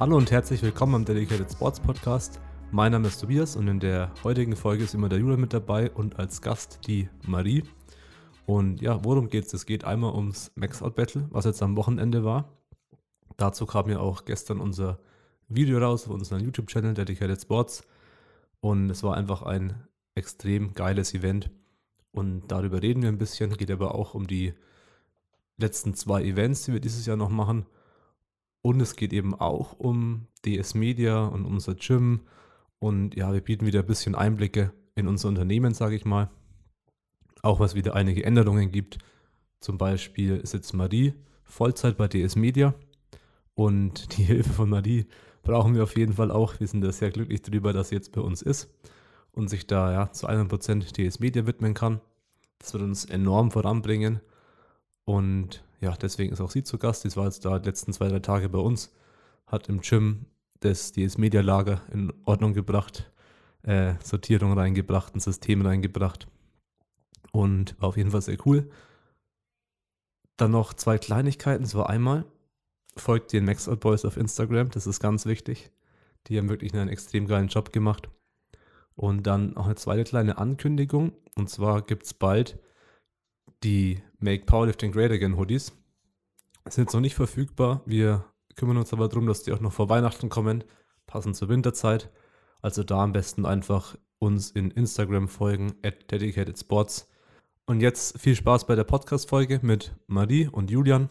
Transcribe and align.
Hallo 0.00 0.16
und 0.16 0.30
herzlich 0.32 0.60
willkommen 0.60 0.96
am 0.96 1.04
Dedicated 1.04 1.52
Sports 1.52 1.78
Podcast. 1.78 2.40
Mein 2.72 2.92
Name 2.92 3.06
ist 3.06 3.20
Tobias 3.20 3.54
und 3.54 3.68
in 3.68 3.78
der 3.78 4.12
heutigen 4.24 4.56
Folge 4.56 4.82
ist 4.82 4.92
immer 4.92 5.08
der 5.08 5.20
Julian 5.20 5.40
mit 5.40 5.52
dabei 5.52 5.90
und 5.92 6.18
als 6.18 6.42
Gast 6.42 6.80
die 6.86 7.08
Marie. 7.26 7.62
Und 8.44 8.82
ja, 8.82 9.02
worum 9.04 9.28
geht 9.28 9.46
es? 9.46 9.54
Es 9.54 9.66
geht 9.66 9.84
einmal 9.84 10.12
ums 10.12 10.50
Max-Out 10.56 10.94
Battle, 10.96 11.28
was 11.30 11.44
jetzt 11.44 11.62
am 11.62 11.76
Wochenende 11.76 12.24
war. 12.24 12.58
Dazu 13.36 13.66
kam 13.66 13.88
ja 13.88 14.00
auch 14.00 14.24
gestern 14.24 14.60
unser 14.60 14.98
Video 15.48 15.78
raus 15.78 16.06
auf 16.06 16.12
unserem 16.12 16.42
YouTube-Channel 16.42 16.94
Dedicated 16.94 17.40
Sports. 17.40 17.86
Und 18.60 18.90
es 18.90 19.02
war 19.04 19.16
einfach 19.16 19.42
ein 19.42 19.86
extrem 20.16 20.74
geiles 20.74 21.14
Event. 21.14 21.50
Und 22.14 22.44
darüber 22.48 22.80
reden 22.80 23.02
wir 23.02 23.08
ein 23.08 23.18
bisschen. 23.18 23.56
Geht 23.56 23.72
aber 23.72 23.94
auch 23.94 24.14
um 24.14 24.26
die 24.26 24.54
letzten 25.56 25.94
zwei 25.94 26.22
Events, 26.22 26.64
die 26.64 26.72
wir 26.72 26.80
dieses 26.80 27.04
Jahr 27.06 27.16
noch 27.16 27.28
machen. 27.28 27.66
Und 28.62 28.80
es 28.80 28.96
geht 28.96 29.12
eben 29.12 29.34
auch 29.34 29.72
um 29.78 30.28
DS 30.44 30.74
Media 30.74 31.26
und 31.26 31.44
unser 31.44 31.74
Gym. 31.74 32.20
Und 32.78 33.16
ja, 33.16 33.32
wir 33.32 33.40
bieten 33.40 33.66
wieder 33.66 33.80
ein 33.80 33.86
bisschen 33.86 34.14
Einblicke 34.14 34.72
in 34.94 35.08
unser 35.08 35.28
Unternehmen, 35.28 35.74
sage 35.74 35.96
ich 35.96 36.04
mal. 36.04 36.30
Auch 37.42 37.58
was 37.58 37.74
wieder 37.74 37.94
einige 37.94 38.24
Änderungen 38.24 38.70
gibt. 38.70 38.98
Zum 39.60 39.76
Beispiel 39.76 40.36
ist 40.36 40.54
jetzt 40.54 40.72
Marie 40.72 41.14
Vollzeit 41.42 41.96
bei 41.96 42.06
DS 42.06 42.36
Media. 42.36 42.74
Und 43.54 44.16
die 44.16 44.22
Hilfe 44.24 44.50
von 44.50 44.70
Marie 44.70 45.06
brauchen 45.42 45.74
wir 45.74 45.82
auf 45.82 45.96
jeden 45.96 46.12
Fall 46.12 46.30
auch. 46.30 46.60
Wir 46.60 46.68
sind 46.68 46.80
da 46.80 46.92
sehr 46.92 47.10
glücklich 47.10 47.42
darüber, 47.42 47.72
dass 47.72 47.88
sie 47.88 47.96
jetzt 47.96 48.12
bei 48.12 48.20
uns 48.20 48.40
ist 48.40 48.72
und 49.34 49.48
sich 49.48 49.66
da 49.66 49.92
ja 49.92 50.12
zu 50.12 50.28
100% 50.28 50.92
DS 50.92 51.18
Media 51.20 51.46
widmen 51.46 51.74
kann. 51.74 52.00
Das 52.58 52.72
wird 52.72 52.82
uns 52.82 53.04
enorm 53.04 53.50
voranbringen. 53.50 54.20
Und 55.04 55.64
ja, 55.80 55.92
deswegen 55.96 56.32
ist 56.32 56.40
auch 56.40 56.50
sie 56.50 56.64
zu 56.64 56.78
Gast. 56.78 57.02
Sie 57.02 57.14
war 57.16 57.26
jetzt 57.26 57.44
da 57.44 57.58
die 57.58 57.68
letzten 57.68 57.92
zwei, 57.92 58.08
drei 58.08 58.20
Tage 58.20 58.48
bei 58.48 58.58
uns, 58.58 58.92
hat 59.46 59.68
im 59.68 59.80
Gym 59.80 60.26
das 60.60 60.92
DS 60.92 61.18
Media 61.18 61.42
Lager 61.42 61.82
in 61.92 62.12
Ordnung 62.24 62.54
gebracht, 62.54 63.12
äh, 63.62 63.94
Sortierung 64.02 64.52
reingebracht, 64.54 65.14
ein 65.14 65.20
System 65.20 65.60
reingebracht 65.64 66.26
und 67.32 67.78
war 67.80 67.90
auf 67.90 67.96
jeden 67.96 68.12
Fall 68.12 68.22
sehr 68.22 68.38
cool. 68.46 68.70
Dann 70.36 70.52
noch 70.52 70.72
zwei 70.72 70.98
Kleinigkeiten. 70.98 71.64
Es 71.64 71.74
war 71.74 71.90
einmal, 71.90 72.24
folgt 72.96 73.32
den 73.32 73.44
Maxout 73.44 73.76
Boys 73.76 74.04
auf 74.04 74.16
Instagram, 74.16 74.70
das 74.70 74.86
ist 74.86 75.00
ganz 75.00 75.26
wichtig. 75.26 75.70
Die 76.26 76.38
haben 76.38 76.48
wirklich 76.48 76.72
einen 76.72 76.88
extrem 76.88 77.26
geilen 77.26 77.48
Job 77.48 77.72
gemacht. 77.72 78.08
Und 78.96 79.24
dann 79.26 79.56
auch 79.56 79.66
eine 79.66 79.74
zweite 79.74 80.04
kleine 80.04 80.38
Ankündigung. 80.38 81.12
Und 81.34 81.50
zwar 81.50 81.82
gibt 81.82 82.04
es 82.04 82.14
bald 82.14 82.58
die 83.62 84.02
Make 84.18 84.44
Powerlifting 84.44 84.92
Great 84.92 85.10
Again 85.10 85.36
Hoodies 85.36 85.72
sind 86.70 86.92
noch 86.92 87.00
nicht 87.00 87.14
verfügbar. 87.14 87.82
Wir 87.86 88.24
kümmern 88.56 88.76
uns 88.76 88.92
aber 88.92 89.08
darum, 89.08 89.26
dass 89.26 89.42
die 89.42 89.52
auch 89.52 89.60
noch 89.60 89.72
vor 89.72 89.88
Weihnachten 89.88 90.28
kommen, 90.28 90.64
passend 91.06 91.36
zur 91.36 91.48
Winterzeit. 91.48 92.10
Also 92.62 92.82
da 92.82 93.02
am 93.02 93.12
besten 93.12 93.44
einfach 93.44 93.96
uns 94.18 94.50
in 94.50 94.70
Instagram 94.70 95.28
folgen, 95.28 95.74
at 95.82 96.10
Dedicated 96.10 96.58
Sports. 96.58 97.10
Und 97.66 97.80
jetzt 97.80 98.18
viel 98.18 98.34
Spaß 98.34 98.66
bei 98.66 98.74
der 98.74 98.84
Podcast-Folge 98.84 99.60
mit 99.62 99.94
Marie 100.06 100.48
und 100.48 100.70
Julian 100.70 101.10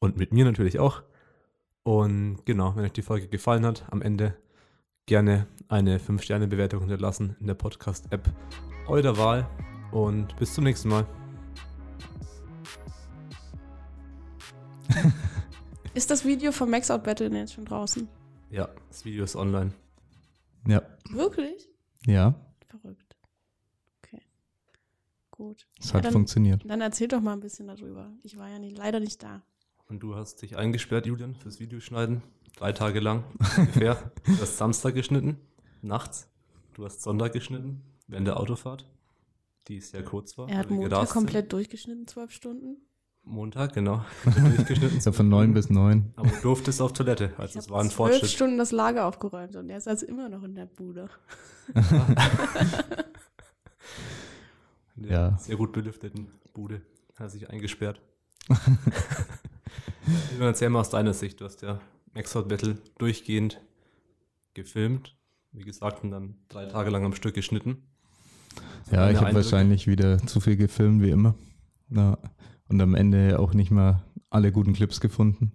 und 0.00 0.16
mit 0.16 0.32
mir 0.32 0.44
natürlich 0.44 0.78
auch. 0.78 1.02
Und 1.82 2.44
genau, 2.44 2.74
wenn 2.76 2.84
euch 2.84 2.92
die 2.92 3.02
Folge 3.02 3.28
gefallen 3.28 3.66
hat, 3.66 3.84
am 3.90 4.02
Ende 4.02 4.36
gerne 5.06 5.46
eine 5.68 5.98
5-Sterne-Bewertung 5.98 6.80
hinterlassen 6.80 7.36
in 7.40 7.46
der 7.46 7.54
Podcast-App 7.54 8.32
eurer 8.86 9.16
Wahl. 9.18 9.48
Und 9.92 10.36
bis 10.36 10.54
zum 10.54 10.64
nächsten 10.64 10.88
Mal. 10.88 11.06
ist 15.94 16.10
das 16.10 16.24
Video 16.24 16.52
vom 16.52 16.70
Maxout 16.70 16.98
Battle 17.00 17.28
jetzt 17.28 17.52
schon 17.54 17.64
draußen? 17.64 18.08
Ja, 18.50 18.68
das 18.88 19.04
Video 19.04 19.24
ist 19.24 19.36
online. 19.36 19.72
Ja. 20.66 20.82
Wirklich? 21.10 21.68
Ja. 22.06 22.34
Verrückt. 22.66 23.16
Okay. 24.02 24.22
Gut. 25.30 25.66
Es 25.78 25.90
ja, 25.90 25.94
hat 25.94 26.06
dann, 26.06 26.12
funktioniert. 26.12 26.62
Dann 26.66 26.80
erzähl 26.80 27.08
doch 27.08 27.20
mal 27.20 27.34
ein 27.34 27.40
bisschen 27.40 27.66
darüber. 27.66 28.10
Ich 28.22 28.38
war 28.38 28.48
ja 28.48 28.58
nie, 28.58 28.74
leider 28.74 29.00
nicht 29.00 29.22
da. 29.22 29.42
Und 29.88 30.00
du 30.00 30.16
hast 30.16 30.40
dich 30.42 30.56
eingesperrt, 30.56 31.06
Julian, 31.06 31.34
fürs 31.34 31.60
Videoschneiden. 31.60 32.22
Drei 32.56 32.72
Tage 32.72 33.00
lang 33.00 33.24
ungefähr. 33.56 34.12
du 34.26 34.40
hast 34.40 34.56
Samstag 34.58 34.94
geschnitten, 34.94 35.38
nachts. 35.82 36.28
Du 36.74 36.84
hast 36.84 37.02
Sonntag 37.02 37.32
geschnitten, 37.32 37.82
während 38.06 38.26
der 38.26 38.38
Autofahrt, 38.38 38.88
die 39.68 39.80
sehr 39.80 40.04
kurz 40.04 40.36
war. 40.38 40.48
Er 40.48 40.58
hat 40.58 40.70
Montag 40.70 41.08
komplett 41.10 41.52
durchgeschnitten, 41.52 42.06
zwölf 42.06 42.30
Stunden. 42.32 42.78
Montag, 43.22 43.72
genau. 43.72 44.04
Durchgeschnitten. 44.24 45.00
so 45.00 45.12
von 45.12 45.28
neun 45.28 45.54
bis 45.54 45.70
neun. 45.70 46.12
Aber 46.16 46.28
du 46.28 46.36
durftest 46.42 46.82
auf 46.82 46.92
Toilette. 46.92 47.32
Also 47.38 47.58
es 47.58 47.70
war 47.70 47.80
ein 47.80 47.90
Fortschritt. 47.90 48.20
zwölf 48.20 48.32
Stunden 48.32 48.58
das 48.58 48.70
Lager 48.70 49.06
aufgeräumt 49.06 49.56
und 49.56 49.70
er 49.70 49.78
ist 49.78 49.88
also 49.88 50.04
immer 50.06 50.28
noch 50.28 50.42
in 50.42 50.54
der 50.54 50.66
Bude. 50.66 51.08
in 54.94 55.02
der 55.04 55.10
ja. 55.10 55.38
sehr 55.40 55.56
gut 55.56 55.72
belüfteten 55.72 56.28
Bude 56.52 56.82
hat 57.16 57.30
sich 57.30 57.48
eingesperrt. 57.48 58.00
Erzähl 60.38 60.68
mal 60.68 60.80
aus 60.80 60.90
deiner 60.90 61.14
Sicht. 61.14 61.40
Du 61.40 61.46
hast 61.46 61.62
ja 61.62 61.80
Maxout 62.14 62.44
Battle 62.44 62.78
durchgehend 62.98 63.60
gefilmt. 64.54 65.16
Wie 65.52 65.64
gesagt, 65.64 66.02
und 66.02 66.10
dann 66.10 66.36
drei 66.48 66.66
Tage 66.66 66.90
lang 66.90 67.04
am 67.04 67.14
Stück 67.14 67.34
geschnitten. 67.34 67.82
Ja, 68.90 69.10
ich 69.10 69.18
habe 69.18 69.34
wahrscheinlich 69.34 69.86
wieder 69.86 70.18
zu 70.18 70.40
viel 70.40 70.56
gefilmt, 70.56 71.02
wie 71.02 71.10
immer. 71.10 71.34
Ja 71.90 72.18
und 72.68 72.80
am 72.80 72.94
Ende 72.94 73.38
auch 73.38 73.54
nicht 73.54 73.70
mehr 73.70 74.02
alle 74.30 74.52
guten 74.52 74.72
Clips 74.72 75.00
gefunden, 75.00 75.52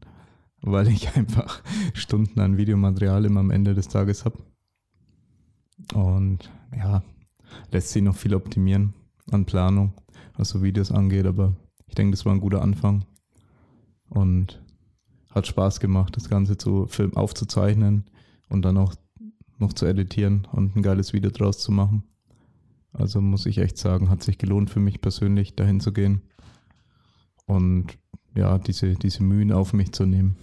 weil 0.61 0.87
ich 0.87 1.15
einfach 1.15 1.61
Stunden 1.93 2.39
an 2.39 2.57
Videomaterial 2.57 3.25
immer 3.25 3.41
am 3.41 3.51
Ende 3.51 3.73
des 3.73 3.87
Tages 3.87 4.25
habe. 4.25 4.37
Und 5.93 6.51
ja, 6.75 7.03
lässt 7.71 7.89
sich 7.89 8.03
noch 8.03 8.15
viel 8.15 8.35
optimieren 8.35 8.93
an 9.31 9.45
Planung, 9.45 9.93
was 10.35 10.49
so 10.49 10.61
Videos 10.61 10.91
angeht, 10.91 11.25
aber 11.25 11.55
ich 11.87 11.95
denke, 11.95 12.11
das 12.11 12.25
war 12.25 12.33
ein 12.33 12.41
guter 12.41 12.61
Anfang 12.61 13.05
und 14.09 14.61
hat 15.29 15.47
Spaß 15.47 15.79
gemacht, 15.79 16.15
das 16.15 16.29
Ganze 16.29 16.57
zu 16.57 16.87
Film 16.87 17.15
aufzuzeichnen 17.15 18.09
und 18.49 18.63
dann 18.63 18.77
auch 18.77 18.95
noch 19.57 19.73
zu 19.73 19.85
editieren 19.85 20.47
und 20.51 20.75
ein 20.75 20.81
geiles 20.81 21.13
Video 21.13 21.29
draus 21.31 21.59
zu 21.59 21.71
machen. 21.71 22.03
Also 22.91 23.21
muss 23.21 23.45
ich 23.45 23.59
echt 23.59 23.77
sagen, 23.77 24.09
hat 24.09 24.23
sich 24.23 24.37
gelohnt 24.37 24.69
für 24.69 24.79
mich 24.79 25.01
persönlich, 25.01 25.55
dahin 25.55 25.79
zu 25.79 25.93
gehen 25.93 26.21
und 27.45 27.97
ja, 28.35 28.57
diese, 28.57 28.93
diese 28.95 29.23
Mühen 29.23 29.51
auf 29.51 29.73
mich 29.73 29.91
zu 29.91 30.05
nehmen. 30.05 30.37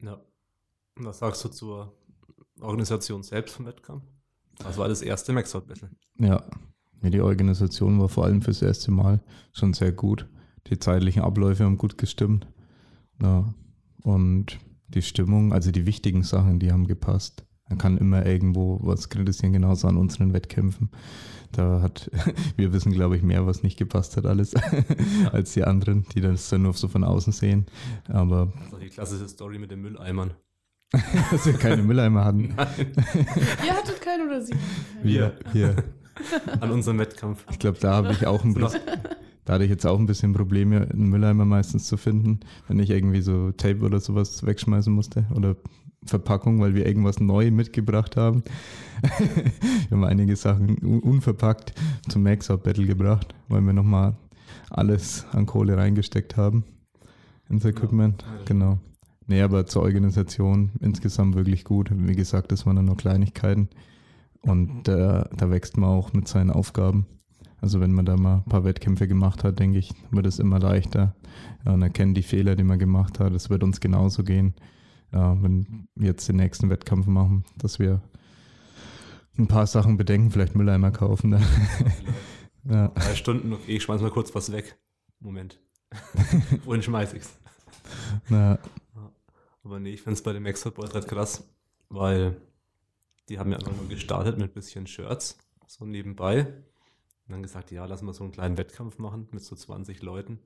Ja. 0.00 0.20
Und 0.96 1.04
was 1.04 1.18
sagst 1.18 1.44
du 1.44 1.48
zur 1.48 1.92
Organisation 2.60 3.22
selbst 3.22 3.54
vom 3.54 3.66
Wettkampf? 3.66 4.04
Das 4.58 4.78
war 4.78 4.88
das 4.88 5.02
erste 5.02 5.32
Maxout 5.32 5.62
Battle. 5.62 5.90
Ja. 6.18 6.44
ja, 7.02 7.10
die 7.10 7.20
Organisation 7.20 7.98
war 8.00 8.08
vor 8.08 8.24
allem 8.24 8.42
fürs 8.42 8.62
erste 8.62 8.90
Mal 8.90 9.20
schon 9.52 9.72
sehr 9.72 9.92
gut. 9.92 10.28
Die 10.68 10.78
zeitlichen 10.78 11.22
Abläufe 11.22 11.64
haben 11.64 11.78
gut 11.78 11.98
gestimmt. 11.98 12.46
Ja. 13.20 13.52
Und 14.02 14.58
die 14.88 15.02
Stimmung, 15.02 15.52
also 15.52 15.70
die 15.70 15.86
wichtigen 15.86 16.22
Sachen, 16.22 16.58
die 16.58 16.72
haben 16.72 16.86
gepasst. 16.86 17.44
Man 17.68 17.78
kann 17.78 17.96
immer 17.98 18.26
irgendwo 18.26 18.80
was 18.82 19.08
kritisieren, 19.08 19.52
genauso 19.52 19.88
an 19.88 19.96
unseren 19.96 20.32
Wettkämpfen. 20.32 20.90
Da 21.52 21.80
hat, 21.80 22.10
wir 22.56 22.72
wissen, 22.72 22.92
glaube 22.92 23.16
ich, 23.16 23.22
mehr, 23.22 23.46
was 23.46 23.62
nicht 23.62 23.78
gepasst 23.78 24.16
hat 24.16 24.26
alles, 24.26 24.54
als 25.32 25.52
die 25.52 25.64
anderen, 25.64 26.04
die 26.14 26.20
das 26.20 26.48
dann 26.48 26.62
nur 26.62 26.74
so 26.74 26.88
von 26.88 27.04
außen 27.04 27.32
sehen. 27.32 27.66
Aber. 28.08 28.52
Das 28.64 28.72
ist 28.72 28.82
die 28.82 28.88
klassische 28.88 29.28
Story 29.28 29.58
mit 29.58 29.70
den 29.70 29.80
Mülleimern. 29.80 30.34
Dass 31.30 31.46
wir 31.46 31.54
keine 31.54 31.82
Mülleimer 31.82 32.26
hatten. 32.26 32.52
Nein. 32.54 32.92
Ihr 33.64 33.72
hattet 33.72 34.02
keinen 34.02 34.26
oder 34.26 34.42
sie? 34.42 34.52
Wir, 35.02 35.38
wir. 35.54 35.76
An 36.60 36.70
unserem 36.70 36.98
Wettkampf. 36.98 37.46
Ich 37.50 37.58
glaube, 37.58 37.78
da 37.80 37.94
habe 37.94 38.12
ich 38.12 38.26
auch 38.26 38.44
ein 38.44 38.52
bisschen. 38.52 38.82
Da 39.44 39.54
hatte 39.54 39.64
ich 39.64 39.70
jetzt 39.70 39.86
auch 39.86 39.98
ein 39.98 40.06
bisschen 40.06 40.32
Probleme, 40.32 40.88
einen 40.90 41.08
Mülleimer 41.08 41.44
meistens 41.44 41.86
zu 41.86 41.96
finden, 41.96 42.40
wenn 42.68 42.78
ich 42.78 42.90
irgendwie 42.90 43.22
so 43.22 43.50
Tape 43.52 43.80
oder 43.80 43.98
sowas 43.98 44.46
wegschmeißen 44.46 44.92
musste 44.92 45.26
oder 45.34 45.56
Verpackung, 46.04 46.60
weil 46.60 46.74
wir 46.74 46.86
irgendwas 46.86 47.20
neu 47.20 47.50
mitgebracht 47.50 48.16
haben. 48.16 48.42
wir 49.02 49.90
haben 49.90 50.04
einige 50.04 50.36
Sachen 50.36 50.76
unverpackt 50.78 51.74
zum 52.08 52.22
Max-Out 52.22 52.62
Battle 52.62 52.86
gebracht, 52.86 53.34
weil 53.48 53.62
wir 53.62 53.72
nochmal 53.72 54.16
alles 54.70 55.26
an 55.32 55.46
Kohle 55.46 55.76
reingesteckt 55.76 56.36
haben 56.36 56.64
ins 57.48 57.64
Equipment. 57.64 58.24
Genau. 58.46 58.78
Nee, 59.26 59.42
aber 59.42 59.66
zur 59.66 59.82
Organisation 59.82 60.72
insgesamt 60.80 61.36
wirklich 61.36 61.64
gut. 61.64 61.90
Wie 61.94 62.16
gesagt, 62.16 62.50
das 62.50 62.66
waren 62.66 62.76
dann 62.76 62.86
nur 62.86 62.96
Kleinigkeiten. 62.96 63.68
Und 64.40 64.88
äh, 64.88 65.24
da 65.36 65.50
wächst 65.50 65.76
man 65.76 65.90
auch 65.90 66.12
mit 66.12 66.26
seinen 66.26 66.50
Aufgaben. 66.50 67.06
Also 67.62 67.80
wenn 67.80 67.92
man 67.92 68.04
da 68.04 68.16
mal 68.16 68.38
ein 68.38 68.44
paar 68.44 68.64
Wettkämpfe 68.64 69.08
gemacht 69.08 69.44
hat, 69.44 69.58
denke 69.58 69.78
ich, 69.78 69.94
wird 70.10 70.26
es 70.26 70.38
immer 70.38 70.58
leichter. 70.58 71.14
Und 71.64 71.80
erkennt 71.80 72.16
die 72.16 72.22
Fehler, 72.22 72.56
die 72.56 72.64
man 72.64 72.78
gemacht 72.78 73.20
hat. 73.20 73.32
Es 73.32 73.48
wird 73.48 73.62
uns 73.62 73.80
genauso 73.80 74.22
gehen 74.24 74.54
wenn 75.12 75.88
wir 75.94 76.08
jetzt 76.08 76.28
den 76.28 76.36
nächsten 76.36 76.70
Wettkampf 76.70 77.06
machen, 77.06 77.44
dass 77.58 77.78
wir 77.78 78.00
ein 79.38 79.46
paar 79.46 79.66
Sachen 79.66 79.96
bedenken, 79.96 80.30
vielleicht 80.30 80.54
Mülleimer 80.54 80.90
kaufen. 80.90 81.30
Ne? 81.30 81.42
Ja. 82.64 82.86
Drei 82.90 83.16
Stunden, 83.16 83.52
okay, 83.52 83.74
ich 83.74 83.82
schmeiß 83.82 84.02
mal 84.02 84.12
kurz 84.12 84.32
was 84.36 84.52
weg. 84.52 84.78
Moment. 85.18 85.58
Wohin 86.64 86.80
schmeiß 86.80 87.12
ich's? 87.14 87.36
Ja. 88.28 88.56
Aber 89.64 89.80
nee, 89.80 89.90
ich 89.90 90.02
finde 90.02 90.14
es 90.14 90.22
bei 90.22 90.32
den 90.32 90.44
Max 90.44 90.62
Boys 90.70 90.94
halt 90.94 91.08
krass, 91.08 91.42
weil 91.88 92.40
die 93.28 93.40
haben 93.40 93.50
ja 93.50 93.58
einfach 93.58 93.74
nur 93.74 93.88
gestartet 93.88 94.38
mit 94.38 94.52
ein 94.52 94.54
bisschen 94.54 94.86
Shirts, 94.86 95.38
so 95.66 95.84
nebenbei. 95.84 96.54
Und 97.26 97.32
dann 97.32 97.42
gesagt, 97.42 97.70
ja, 97.70 97.84
lass 97.86 98.02
mal 98.02 98.12
so 98.12 98.24
einen 98.24 98.32
kleinen 98.32 98.58
Wettkampf 98.58 98.98
machen 98.98 99.28
mit 99.32 99.42
so 99.42 99.54
20 99.56 100.02
Leuten. 100.02 100.38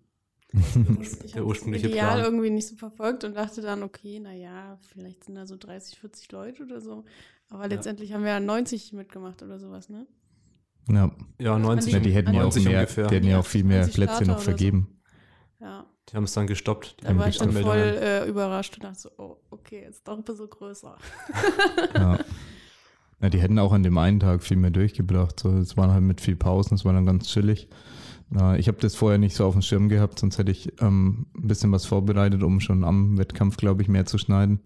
Ich 0.53 0.73
Der 0.73 0.85
habe 0.85 1.01
das 1.33 1.35
ursprüngliche 1.43 1.89
Ideal 1.89 2.15
Plan. 2.15 2.25
irgendwie 2.25 2.51
nicht 2.51 2.69
so 2.69 2.77
verfolgt 2.77 3.25
und 3.25 3.35
dachte 3.35 3.61
dann, 3.63 3.83
okay, 3.83 4.21
naja, 4.21 4.79
vielleicht 4.93 5.25
sind 5.25 5.35
da 5.35 5.47
so 5.47 5.57
30, 5.57 5.99
40 5.99 6.31
Leute 6.33 6.63
oder 6.63 6.81
so. 6.81 7.05
Aber 7.51 7.69
letztendlich 7.69 8.13
haben 8.13 8.23
wir 8.23 8.31
ja 8.31 8.41
90 8.41 8.93
mitgemacht 8.93 9.43
oder 9.43 9.59
sowas, 9.59 9.89
ne? 9.89 10.07
ja. 10.89 11.11
Ja, 11.41 11.53
man 11.53 11.63
90. 11.63 11.93
Ja, 11.93 11.99
die 11.99 12.13
hätten 12.13 12.33
ja 12.33 12.41
auch 12.41 12.45
90 12.45 12.65
mehr, 12.65 12.79
ungefähr. 12.81 13.07
die 13.09 13.15
hätten 13.17 13.27
ja 13.27 13.39
auch 13.41 13.47
viel 13.47 13.65
mehr 13.65 13.83
20 13.83 13.95
Plätze 13.95 14.23
noch 14.25 14.35
oder 14.35 14.39
so. 14.39 14.45
vergeben. 14.45 15.01
Ja. 15.61 15.87
Die 16.09 16.17
haben 16.17 16.25
es 16.25 16.33
dann 16.33 16.47
gestoppt. 16.47 17.01
Die 17.01 17.05
Da 17.05 17.17
war 17.17 17.29
ich 17.29 17.39
dann 17.39 17.53
voll 17.53 17.79
äh, 17.79 18.29
überrascht 18.29 18.77
und 18.77 18.85
dachte 18.85 19.01
so, 19.01 19.11
oh, 19.19 19.37
okay, 19.51 19.87
ist 19.89 20.07
doch 20.07 20.17
ein 20.17 20.23
bisschen 20.25 20.49
größer. 20.49 20.97
Ja. 21.95 22.19
ja, 23.21 23.29
die 23.31 23.41
hätten 23.41 23.59
auch 23.59 23.73
an 23.73 23.83
dem 23.83 23.99
einen 23.99 24.21
Tag 24.21 24.43
viel 24.43 24.57
mehr 24.57 24.71
durchgebracht. 24.71 25.41
So, 25.41 25.59
es 25.59 25.77
waren 25.77 25.91
halt 25.91 26.03
mit 26.03 26.21
viel 26.21 26.37
Pausen, 26.37 26.75
es 26.75 26.85
war 26.85 26.93
dann 26.93 27.07
ganz 27.07 27.29
chillig. 27.29 27.69
Na, 28.29 28.59
ich 28.59 28.67
habe 28.67 28.79
das 28.81 28.97
vorher 28.97 29.19
nicht 29.19 29.37
so 29.37 29.47
auf 29.47 29.55
dem 29.55 29.63
Schirm 29.63 29.89
gehabt, 29.89 30.19
sonst 30.19 30.39
hätte 30.39 30.51
ich 30.51 30.73
ähm, 30.83 31.27
ein 31.37 31.47
bisschen 31.47 31.71
was 31.71 31.87
vorbereitet, 31.87 32.43
um 32.43 32.59
schon 32.61 32.83
am 32.83 33.19
Wettkampf, 33.19 33.57
glaube 33.57 33.83
ich, 33.83 33.89
mehr 33.89 34.05
zu 34.05 34.19
schneiden, 34.19 34.59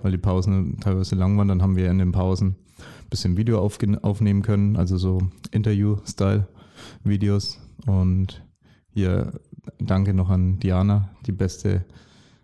weil 0.00 0.12
die 0.12 0.18
Pausen 0.18 0.78
teilweise 0.80 1.16
lang 1.16 1.36
waren. 1.36 1.48
Dann 1.48 1.60
haben 1.60 1.74
wir 1.76 1.90
in 1.90 1.98
den 1.98 2.12
Pausen 2.12 2.54
ein 2.78 3.08
bisschen 3.10 3.36
Video 3.36 3.58
aufnehmen 3.58 4.42
können, 4.42 4.76
also 4.76 4.96
so 4.96 5.18
Interview-Style-Videos. 5.50 7.58
Und 7.86 8.44
hier 8.92 9.32
danke 9.78 10.14
noch 10.14 10.30
an 10.30 10.60
Diana, 10.60 11.10
die 11.26 11.32
beste 11.32 11.84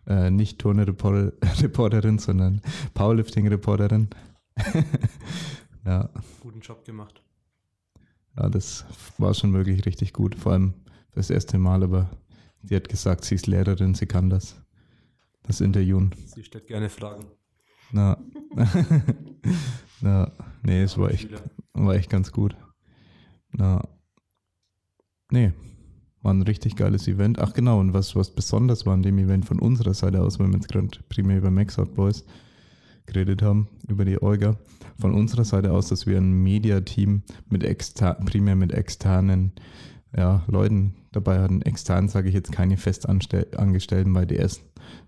äh, 0.07 0.31
nicht 0.31 0.59
Turner-Reporterin, 0.59 2.19
sondern 2.19 2.61
Powerlifting-Reporterin. 2.95 4.09
ja, 5.85 6.09
Guten 6.41 6.61
Job 6.61 6.85
gemacht. 6.85 7.23
ja, 8.37 8.49
das 8.49 8.85
war 9.19 9.35
schon 9.35 9.53
wirklich 9.53 9.85
richtig 9.87 10.13
gut. 10.13 10.35
Vor 10.35 10.53
allem 10.53 10.75
das 11.13 11.31
erste 11.31 11.59
Mal, 11.59 11.83
aber 11.83 12.11
sie 12.63 12.77
hat 12.77 12.89
gesagt, 12.89 13.25
sie 13.25 13.35
ist 13.35 13.47
Lehrerin, 13.47 13.95
sie 13.95 14.07
kann 14.07 14.31
das. 14.31 14.57
Das 15.43 15.61
Interviewen. 15.61 16.13
Sie 16.27 16.43
stellt 16.43 16.67
gerne 16.67 16.89
Fragen. 16.89 17.27
Na, 17.93 18.19
na, 20.01 20.33
nee, 20.65 20.83
es 20.83 20.99
war 20.99 21.11
echt, 21.11 21.29
war 21.73 21.95
echt 21.95 22.11
ganz 22.11 22.33
gut. 22.33 22.57
Na, 23.53 23.87
nee, 25.31 25.53
war 26.23 26.35
ein 26.35 26.43
richtig 26.43 26.75
geiles 26.75 27.07
Event. 27.07 27.39
Ach 27.39 27.53
genau, 27.53 27.79
und 27.79 27.95
was, 27.95 28.17
was 28.17 28.35
besonders 28.35 28.87
war 28.87 28.95
an 28.95 29.03
dem 29.03 29.19
Event 29.19 29.45
von 29.45 29.61
unserer 29.61 29.95
Seite 29.95 30.21
aus, 30.21 30.41
weil 30.41 30.49
wir 30.49 30.55
jetzt 30.55 30.69
gerade 30.69 30.89
primär 31.09 31.39
über 31.39 31.53
Max 31.53 31.79
Out 31.79 31.95
Boys 31.95 32.25
geredet 33.07 33.43
haben, 33.43 33.69
über 33.89 34.05
die 34.05 34.21
Olga, 34.21 34.57
von 34.99 35.15
unserer 35.15 35.45
Seite 35.45 35.73
aus, 35.73 35.89
dass 35.89 36.07
wir 36.07 36.19
ein 36.19 36.43
Media-Team 36.43 37.23
mit 37.49 37.65
exter 37.65 38.15
primär 38.15 38.57
mit 38.57 38.73
externen 38.73 39.53
ja, 40.17 40.43
Leuten 40.47 40.95
dabei 41.13 41.41
hatten. 41.41 41.63
Extern 41.63 42.09
sage 42.09 42.29
ich 42.29 42.35
jetzt 42.35 42.53
keine 42.53 42.77
Festangestellten 42.77 44.13
bei 44.13 44.25
DS, 44.25 44.63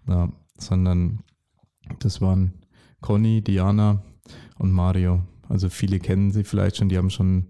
na, 0.06 0.32
sondern 0.58 1.20
das 2.00 2.20
waren 2.20 2.52
Conny, 3.00 3.42
Diana 3.42 4.02
und 4.58 4.72
Mario. 4.72 5.22
Also 5.48 5.68
viele 5.70 5.98
kennen 5.98 6.30
sie 6.30 6.44
vielleicht 6.44 6.76
schon, 6.76 6.88
die 6.88 6.98
haben 6.98 7.10
schon, 7.10 7.46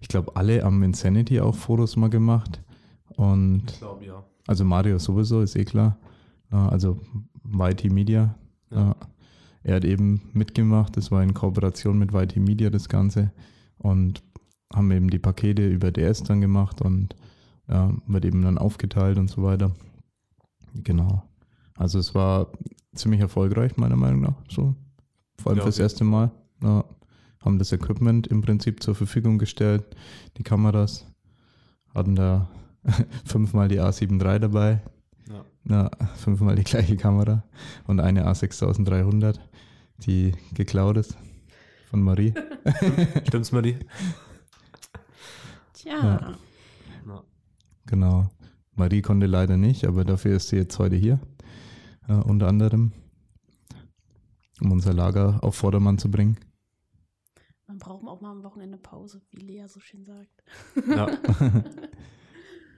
ich 0.00 0.08
glaube, 0.08 0.34
alle 0.34 0.64
am 0.64 0.82
Insanity 0.82 1.40
auch 1.40 1.54
Fotos 1.54 1.96
mal 1.96 2.10
gemacht. 2.10 2.62
Und 3.16 3.64
Ich 3.70 3.78
glaube, 3.78 4.04
ja. 4.04 4.24
also 4.46 4.64
Mario 4.64 4.98
sowieso, 4.98 5.42
ist 5.42 5.56
eh 5.56 5.64
klar. 5.64 5.98
Ja, 6.50 6.68
Also 6.68 7.00
YT 7.44 7.84
Media. 7.92 8.34
Ja. 8.70 8.96
Er 9.66 9.74
hat 9.74 9.84
eben 9.84 10.20
mitgemacht, 10.32 10.96
das 10.96 11.10
war 11.10 11.24
in 11.24 11.34
Kooperation 11.34 11.98
mit 11.98 12.14
YT 12.14 12.36
Media 12.36 12.70
das 12.70 12.88
Ganze. 12.88 13.32
Und 13.78 14.22
haben 14.72 14.92
eben 14.92 15.10
die 15.10 15.18
Pakete 15.18 15.66
über 15.66 15.90
DS 15.90 16.22
dann 16.22 16.40
gemacht 16.40 16.80
und 16.80 17.16
ja, 17.66 17.92
wird 18.06 18.24
eben 18.24 18.42
dann 18.42 18.58
aufgeteilt 18.58 19.18
und 19.18 19.28
so 19.28 19.42
weiter. 19.42 19.72
Genau. 20.72 21.24
Also 21.76 21.98
es 21.98 22.14
war 22.14 22.52
ziemlich 22.94 23.20
erfolgreich, 23.20 23.76
meiner 23.76 23.96
Meinung 23.96 24.20
nach. 24.20 24.36
So. 24.48 24.76
Vor 25.40 25.50
allem 25.50 25.58
Ja, 25.58 25.64
fürs 25.64 25.80
erste 25.80 26.04
Mal. 26.04 26.30
Ja. 26.62 26.84
Haben 27.40 27.58
das 27.58 27.72
Equipment 27.72 28.28
im 28.28 28.42
Prinzip 28.42 28.84
zur 28.84 28.94
Verfügung 28.94 29.36
gestellt, 29.36 29.82
die 30.36 30.44
Kameras. 30.44 31.12
Hatten 31.92 32.14
da 32.14 32.48
fünfmal 33.24 33.66
die 33.66 33.80
A7 33.80 34.24
III 34.24 34.38
dabei. 34.38 34.80
Ja. 35.28 35.44
Ja, 35.68 35.90
fünfmal 36.16 36.56
die 36.56 36.64
gleiche 36.64 36.96
Kamera 36.96 37.42
und 37.86 38.00
eine 38.00 38.26
A6300, 38.28 39.38
die 39.98 40.32
geklaut 40.54 40.96
ist 40.96 41.16
von 41.90 42.02
Marie. 42.02 42.34
Stimmt's, 43.26 43.52
Marie? 43.52 43.76
Tja, 45.72 45.92
Ja. 45.94 46.36
Ja. 47.06 47.24
Genau. 47.86 48.30
Marie 48.74 49.00
konnte 49.02 49.26
leider 49.26 49.56
nicht, 49.56 49.84
aber 49.86 50.04
dafür 50.04 50.36
ist 50.36 50.48
sie 50.48 50.56
jetzt 50.56 50.78
heute 50.78 50.96
hier. 50.96 51.20
Äh, 52.08 52.14
unter 52.14 52.48
anderem, 52.48 52.92
um 54.60 54.72
unser 54.72 54.92
Lager 54.92 55.38
auf 55.42 55.54
Vordermann 55.54 55.98
zu 55.98 56.10
bringen. 56.10 56.36
man 57.66 57.78
braucht 57.78 58.06
auch 58.06 58.20
mal 58.20 58.30
am 58.32 58.42
Wochenende 58.42 58.76
Pause, 58.78 59.22
wie 59.30 59.40
Lea 59.40 59.66
so 59.68 59.80
schön 59.80 60.04
sagt. 60.04 60.42
ja. 60.88 61.08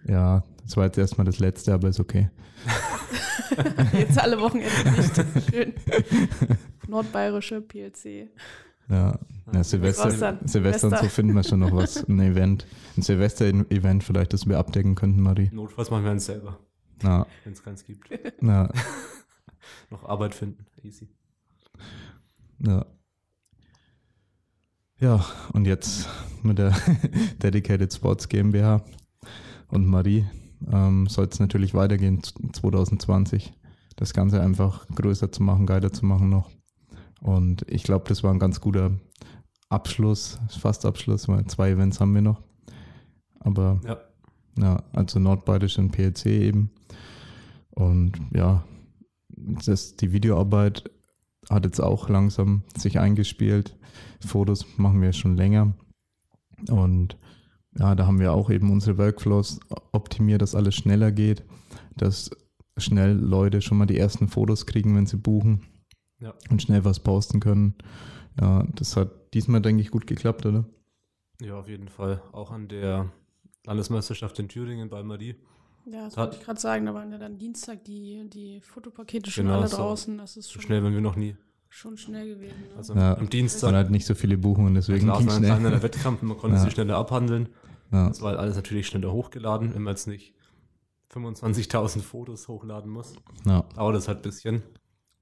Ja, 0.04 0.44
das 0.68 0.76
war 0.76 0.84
jetzt 0.84 0.98
erstmal 0.98 1.24
das 1.24 1.38
letzte, 1.38 1.72
aber 1.72 1.88
ist 1.88 1.98
okay. 1.98 2.28
Jetzt 3.94 4.18
alle 4.18 4.38
Wochenende 4.38 4.68
nicht, 4.90 5.50
schön. 5.50 5.72
Nordbayerische 6.86 7.62
PLC. 7.62 8.28
Ja, 8.90 9.18
ja 9.50 9.64
Silvester, 9.64 10.10
Silvester. 10.10 10.38
Silvester 10.46 10.88
und 10.88 10.98
so 10.98 11.06
finden 11.06 11.32
wir 11.32 11.42
schon 11.42 11.60
noch 11.60 11.72
was. 11.72 12.06
Ein 12.06 12.20
Event, 12.20 12.66
ein 12.98 13.02
Silvester-Event 13.02 14.04
vielleicht, 14.04 14.34
das 14.34 14.46
wir 14.46 14.58
abdecken 14.58 14.94
könnten, 14.94 15.22
Marie. 15.22 15.48
Notfalls 15.54 15.90
machen 15.90 16.04
wir 16.04 16.10
eins 16.10 16.26
selber, 16.26 16.58
Na, 17.02 17.26
wenn 17.44 17.54
es 17.54 17.62
keins 17.62 17.86
gibt. 17.86 18.10
na, 18.42 18.70
Noch 19.90 20.04
Arbeit 20.04 20.34
finden. 20.34 20.66
Easy. 20.82 21.08
Ja. 22.58 22.84
Ja, 25.00 25.24
und 25.54 25.64
jetzt 25.64 26.06
mit 26.42 26.58
der 26.58 26.76
Dedicated 27.42 27.90
Sports 27.90 28.28
GmbH 28.28 28.84
und 29.68 29.86
Marie 29.86 30.26
ähm, 30.70 31.06
soll 31.06 31.26
es 31.30 31.38
natürlich 31.40 31.74
weitergehen 31.74 32.22
z- 32.22 32.34
2020. 32.56 33.52
Das 33.96 34.12
Ganze 34.14 34.40
einfach 34.40 34.86
größer 34.88 35.30
zu 35.32 35.42
machen, 35.42 35.66
geiler 35.66 35.92
zu 35.92 36.06
machen 36.06 36.28
noch. 36.28 36.50
Und 37.20 37.64
ich 37.68 37.82
glaube, 37.82 38.04
das 38.08 38.22
war 38.22 38.32
ein 38.32 38.38
ganz 38.38 38.60
guter 38.60 38.92
Abschluss, 39.68 40.38
fast 40.48 40.86
Abschluss, 40.86 41.28
weil 41.28 41.44
zwei 41.46 41.70
Events 41.70 42.00
haben 42.00 42.14
wir 42.14 42.22
noch. 42.22 42.40
Aber 43.40 43.80
Ja. 43.84 43.98
ja, 44.56 44.82
also 44.92 45.18
Nordbayerisch 45.18 45.78
und 45.78 45.90
PLC 45.90 46.26
eben. 46.26 46.70
Und 47.70 48.12
ja, 48.32 48.64
das, 49.28 49.96
die 49.96 50.12
Videoarbeit 50.12 50.90
hat 51.50 51.64
jetzt 51.64 51.80
auch 51.80 52.08
langsam 52.08 52.62
sich 52.76 52.98
eingespielt. 52.98 53.76
Fotos 54.24 54.66
machen 54.76 55.00
wir 55.00 55.12
schon 55.12 55.36
länger. 55.36 55.72
Und 56.70 57.16
ja, 57.78 57.94
da 57.94 58.06
haben 58.06 58.18
wir 58.20 58.32
auch 58.32 58.50
eben 58.50 58.70
unsere 58.72 58.98
Workflows 58.98 59.60
optimiert, 59.92 60.42
dass 60.42 60.54
alles 60.54 60.74
schneller 60.74 61.12
geht, 61.12 61.44
dass 61.96 62.30
schnell 62.76 63.12
Leute 63.12 63.60
schon 63.62 63.78
mal 63.78 63.86
die 63.86 63.98
ersten 63.98 64.28
Fotos 64.28 64.66
kriegen, 64.66 64.94
wenn 64.96 65.06
sie 65.06 65.16
buchen 65.16 65.62
Ja. 66.20 66.34
und 66.50 66.62
schnell 66.62 66.84
was 66.84 67.00
posten 67.00 67.40
können. 67.40 67.74
Ja, 68.40 68.64
das 68.74 68.96
hat 68.96 69.34
diesmal, 69.34 69.60
denke 69.60 69.82
ich, 69.82 69.90
gut 69.90 70.06
geklappt, 70.06 70.46
oder? 70.46 70.64
Ja, 71.40 71.58
auf 71.58 71.68
jeden 71.68 71.88
Fall. 71.88 72.22
Auch 72.32 72.50
an 72.52 72.68
der 72.68 73.10
Landesmeisterschaft 73.66 74.38
in 74.38 74.48
Thüringen 74.48 74.88
bei 74.88 75.02
Marie. 75.02 75.36
Ja, 75.86 76.04
das 76.04 76.16
wollte 76.16 76.36
ich 76.36 76.44
gerade 76.44 76.60
sagen, 76.60 76.86
da 76.86 76.94
waren 76.94 77.10
ja 77.10 77.18
dann 77.18 77.38
Dienstag 77.38 77.84
die, 77.84 78.28
die 78.28 78.60
Fotopakete 78.60 79.30
schon 79.30 79.46
Genau, 79.46 79.60
alle 79.60 79.68
draußen. 79.68 80.18
Das 80.18 80.36
ist 80.36 80.46
So 80.46 80.52
schon 80.54 80.62
schnell 80.62 80.82
waren 80.84 80.92
wir 80.92 81.00
noch 81.00 81.16
nie. 81.16 81.36
Schon 81.68 81.96
schnell 81.96 82.28
gewesen. 82.34 82.60
Ne? 82.70 82.76
Also 82.76 82.94
Ja. 82.94 83.16
am 83.16 83.24
Es 83.24 83.30
Dienstag 83.30 83.62
waren 83.68 83.74
halt 83.76 83.90
nicht 83.90 84.06
so 84.06 84.14
viele 84.14 84.38
Buchungen, 84.38 84.74
deswegen 84.74 85.00
ging 85.00 85.08
war 85.08 85.18
ein 85.18 85.28
schnell. 85.28 85.40
kleinerer 85.50 85.82
Wettkampf, 85.82 86.22
man 86.22 86.36
konnte 86.38 86.56
Ja. 86.56 86.62
sie 86.64 86.70
schneller 86.70 86.96
abhandeln. 86.96 87.48
Ja, 87.92 88.08
Das 88.08 88.20
war 88.20 88.30
halt 88.30 88.40
alles 88.40 88.56
natürlich 88.56 88.86
schneller 88.86 89.12
hochgeladen, 89.12 89.74
wenn 89.74 89.82
man 89.82 89.92
jetzt 89.92 90.06
nicht 90.06 90.34
25.000 91.10 92.02
Fotos 92.02 92.48
hochladen 92.48 92.90
muss. 92.90 93.14
ja, 93.46 93.62
Dauert 93.74 93.96
das 93.96 94.08
halt 94.08 94.18
ein 94.18 94.22
bisschen. 94.22 94.56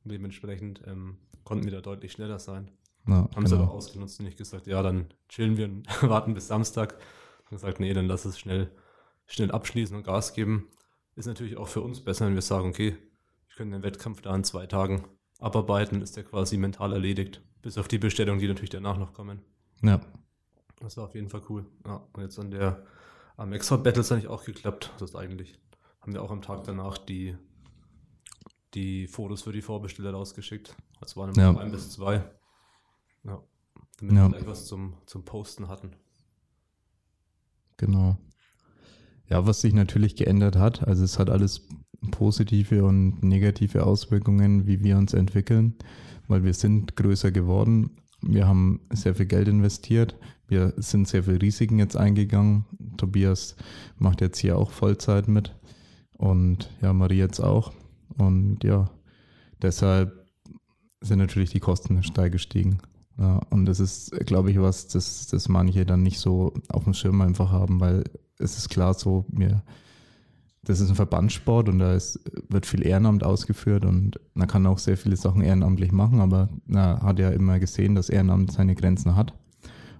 Und 0.04 0.12
dementsprechend 0.12 0.82
ähm, 0.86 1.18
konnten 1.44 1.64
wir 1.64 1.72
da 1.72 1.80
deutlich 1.80 2.12
schneller 2.12 2.38
sein. 2.38 2.70
ja, 3.06 3.28
Haben 3.34 3.46
sie 3.46 3.54
aber 3.54 3.64
genau. 3.64 3.76
ausgenutzt 3.76 4.18
und 4.20 4.26
nicht 4.26 4.38
gesagt, 4.38 4.66
ja, 4.66 4.82
dann 4.82 5.06
chillen 5.28 5.56
wir 5.56 5.66
und 5.66 5.86
warten 6.02 6.34
bis 6.34 6.48
Samstag. 6.48 6.94
Haben 7.46 7.56
gesagt, 7.56 7.78
nee, 7.80 7.92
dann 7.92 8.06
lass 8.06 8.24
es 8.24 8.38
schnell, 8.38 8.70
schnell 9.26 9.50
abschließen 9.52 9.96
und 9.96 10.02
Gas 10.04 10.32
geben. 10.34 10.68
Ist 11.14 11.26
natürlich 11.26 11.56
auch 11.56 11.68
für 11.68 11.80
uns 11.82 12.00
besser, 12.00 12.26
wenn 12.26 12.34
wir 12.34 12.42
sagen, 12.42 12.68
okay, 12.68 12.96
wir 13.48 13.56
können 13.56 13.70
den 13.70 13.82
Wettkampf 13.82 14.20
da 14.22 14.34
in 14.34 14.44
zwei 14.44 14.66
Tagen 14.66 15.04
abarbeiten, 15.38 16.02
ist 16.02 16.16
der 16.16 16.25
quasi 16.25 16.57
mental 16.57 16.93
erledigt. 16.93 17.43
Bis 17.62 17.78
auf 17.78 17.88
die 17.88 17.99
Bestellungen, 17.99 18.40
die 18.40 18.49
natürlich 18.49 18.71
danach 18.71 18.97
noch 18.99 19.12
kommen. 19.12 19.43
Ja, 19.83 20.00
Das 20.81 20.97
war 20.97 21.05
auf 21.05 21.14
jeden 21.14 21.28
Fall 21.28 21.43
cool. 21.49 21.66
Ja, 21.87 22.07
und 22.12 22.23
jetzt 22.23 22.38
an 22.38 22.50
der 22.50 22.85
Am 23.37 23.52
Export 23.52 23.83
Battle 23.85 24.00
ist 24.00 24.12
eigentlich 24.12 24.28
auch 24.28 24.45
geklappt, 24.45 24.93
das 24.99 25.11
ist 25.11 25.16
eigentlich. 25.16 25.59
Haben 26.00 26.14
wir 26.14 26.23
auch 26.23 26.31
am 26.31 26.40
Tag 26.43 26.64
danach 26.64 26.97
die, 26.99 27.37
die 28.75 29.07
Fotos 29.09 29.43
für 29.43 29.52
die 29.52 29.62
Vorbesteller 29.62 30.12
rausgeschickt. 30.12 30.75
Also 31.00 31.21
waren 31.21 31.31
immer 31.35 31.43
Ja. 31.52 31.59
ein 31.59 31.71
bis 31.71 31.90
zwei. 31.90 32.25
Ja. 33.25 33.43
Damit 33.99 34.14
Ja. 34.14 34.23
wir 34.28 34.31
gleich 34.38 34.47
was 34.47 34.66
zum, 34.66 34.95
zum 35.07 35.25
Posten 35.25 35.69
hatten. 35.69 35.93
Genau. 37.76 38.16
Ja, 39.28 39.47
was 39.47 39.61
sich 39.61 39.75
natürlich 39.75 40.16
geändert 40.16 40.57
hat, 40.57 40.87
also 40.87 41.02
es 41.05 41.19
hat 41.19 41.31
alles 41.31 41.66
positive 42.10 42.84
und 42.84 43.22
negative 43.22 43.84
Auswirkungen, 43.84 44.66
wie 44.66 44.82
wir 44.82 44.98
uns 44.98 45.14
entwickeln, 45.14 45.75
weil 46.28 46.44
wir 46.44 46.54
sind 46.54 46.96
größer 46.96 47.30
geworden. 47.30 47.90
Wir 48.22 48.46
haben 48.46 48.80
sehr 48.90 49.14
viel 49.14 49.26
Geld 49.26 49.48
investiert. 49.48 50.16
Wir 50.48 50.72
sind 50.76 51.08
sehr 51.08 51.25
viel 51.25 51.36
Risiken 51.36 51.78
jetzt 51.78 51.96
eingegangen. 51.96 52.64
Tobias 52.96 53.56
macht 53.98 54.20
jetzt 54.20 54.38
hier 54.38 54.58
auch 54.58 54.70
Vollzeit 54.70 55.28
mit 55.28 55.54
und 56.16 56.70
ja, 56.80 56.92
Marie 56.92 57.18
jetzt 57.18 57.40
auch. 57.40 57.72
Und 58.16 58.64
ja, 58.64 58.90
deshalb 59.60 60.26
sind 61.00 61.18
natürlich 61.18 61.50
die 61.50 61.60
Kosten 61.60 62.02
steil 62.02 62.30
gestiegen. 62.30 62.78
Ja, 63.18 63.40
und 63.50 63.66
das 63.66 63.80
ist, 63.80 64.10
glaube 64.26 64.50
ich, 64.50 64.60
was, 64.60 64.88
das, 64.88 65.26
das 65.26 65.48
manche 65.48 65.86
dann 65.86 66.02
nicht 66.02 66.18
so 66.18 66.52
auf 66.68 66.84
dem 66.84 66.94
Schirm 66.94 67.20
einfach 67.22 67.50
haben, 67.50 67.80
weil 67.80 68.04
es 68.38 68.58
ist 68.58 68.68
klar 68.68 68.94
so, 68.94 69.25
mir, 69.30 69.62
das 70.66 70.80
ist 70.80 70.90
ein 70.90 70.96
Verbandssport 70.96 71.68
und 71.68 71.78
da 71.78 71.94
ist, 71.94 72.20
wird 72.49 72.66
viel 72.66 72.85
Ehrenamt 72.85 73.23
ausgeführt 73.23 73.85
und 73.85 74.18
man 74.35 74.49
kann 74.49 74.66
auch 74.66 74.78
sehr 74.78 74.96
viele 74.96 75.16
Sachen 75.16 75.40
ehrenamtlich 75.40 75.92
machen, 75.92 76.20
aber 76.20 76.49
na, 76.66 77.00
hat 77.02 77.20
ja 77.20 77.30
immer 77.30 77.61
gesehen, 77.61 77.94
dass 77.94 78.08
Ehrenamt 78.08 78.52
seine 78.52 78.75
Grenzen 78.75 79.14
hat. 79.14 79.32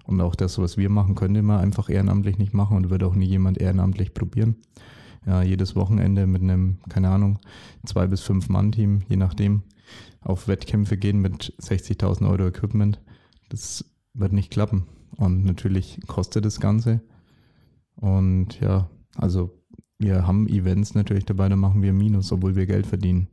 Und 0.03 0.19
auch 0.21 0.35
das, 0.35 0.57
was 0.57 0.77
wir 0.77 0.89
machen, 0.89 1.15
könnte 1.15 1.41
man 1.41 1.59
einfach 1.59 1.89
ehrenamtlich 1.89 2.37
nicht 2.37 2.53
machen 2.53 2.77
und 2.77 2.89
wird 2.89 3.03
auch 3.03 3.15
nie 3.15 3.25
jemand 3.25 3.59
ehrenamtlich 3.59 4.13
probieren. 4.13 4.57
Ja, 5.25 5.41
jedes 5.41 5.75
Wochenende 5.75 6.27
mit 6.27 6.41
einem, 6.41 6.79
keine 6.89 7.09
Ahnung, 7.09 7.39
zwei 7.85 8.07
bis 8.07 8.21
fünf 8.21 8.47
Mann-Team, 8.47 9.03
je 9.07 9.17
nachdem, 9.17 9.63
auf 10.21 10.47
Wettkämpfe 10.47 10.97
gehen 10.97 11.19
mit 11.19 11.53
60.000 11.61 12.29
Euro 12.29 12.47
Equipment, 12.47 13.01
das 13.49 13.85
wird 14.13 14.33
nicht 14.33 14.51
klappen. 14.51 14.85
Und 15.15 15.45
natürlich 15.45 15.99
kostet 16.07 16.43
das 16.45 16.59
Ganze. 16.59 17.01
Und 17.95 18.59
ja, 18.59 18.89
also 19.15 19.56
wir 19.99 20.27
haben 20.27 20.47
Events 20.47 20.93
natürlich 20.93 21.25
dabei, 21.25 21.49
da 21.49 21.55
machen 21.55 21.81
wir 21.81 21.93
Minus, 21.93 22.31
obwohl 22.31 22.55
wir 22.55 22.65
Geld 22.65 22.85
verdienen. 22.85 23.27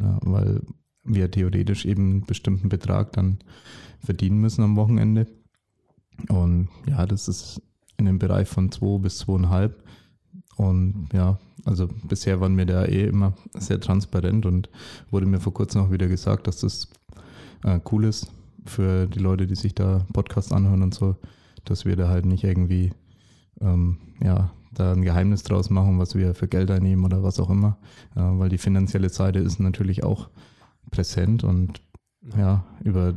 Ja, 0.00 0.18
weil 0.22 0.62
wir 1.04 1.30
theoretisch 1.30 1.84
eben 1.84 2.10
einen 2.10 2.26
bestimmten 2.26 2.68
Betrag 2.68 3.12
dann 3.12 3.38
verdienen 4.00 4.40
müssen 4.40 4.62
am 4.62 4.76
Wochenende. 4.76 5.26
Und 6.28 6.68
ja, 6.86 7.06
das 7.06 7.28
ist 7.28 7.62
in 7.96 8.06
dem 8.06 8.18
Bereich 8.18 8.48
von 8.48 8.70
2 8.70 8.98
bis 8.98 9.22
2,5. 9.22 9.72
Und 10.56 11.08
ja, 11.12 11.38
also 11.64 11.88
bisher 12.08 12.40
waren 12.40 12.56
wir 12.56 12.66
da 12.66 12.84
eh 12.84 13.06
immer 13.06 13.34
sehr 13.54 13.80
transparent 13.80 14.46
und 14.46 14.68
wurde 15.10 15.26
mir 15.26 15.40
vor 15.40 15.54
kurzem 15.54 15.82
auch 15.82 15.90
wieder 15.90 16.08
gesagt, 16.08 16.46
dass 16.46 16.58
das 16.58 16.88
äh, 17.64 17.80
cool 17.90 18.04
ist 18.04 18.32
für 18.66 19.06
die 19.06 19.20
Leute, 19.20 19.46
die 19.46 19.54
sich 19.54 19.74
da 19.74 20.04
Podcast 20.12 20.52
anhören 20.52 20.82
und 20.82 20.94
so, 20.94 21.16
dass 21.64 21.84
wir 21.84 21.96
da 21.96 22.08
halt 22.08 22.26
nicht 22.26 22.44
irgendwie 22.44 22.92
ähm, 23.60 23.98
ja, 24.20 24.50
da 24.72 24.92
ein 24.92 25.02
Geheimnis 25.02 25.42
draus 25.42 25.70
machen, 25.70 25.98
was 25.98 26.14
wir 26.14 26.34
für 26.34 26.48
Geld 26.48 26.70
einnehmen 26.70 27.04
oder 27.04 27.22
was 27.22 27.40
auch 27.40 27.50
immer. 27.50 27.78
Äh, 28.14 28.20
weil 28.20 28.48
die 28.48 28.58
finanzielle 28.58 29.08
Seite 29.08 29.38
ist 29.38 29.60
natürlich 29.60 30.04
auch 30.04 30.30
präsent 30.90 31.44
und 31.44 31.82
ja, 32.36 32.64
über 32.84 33.14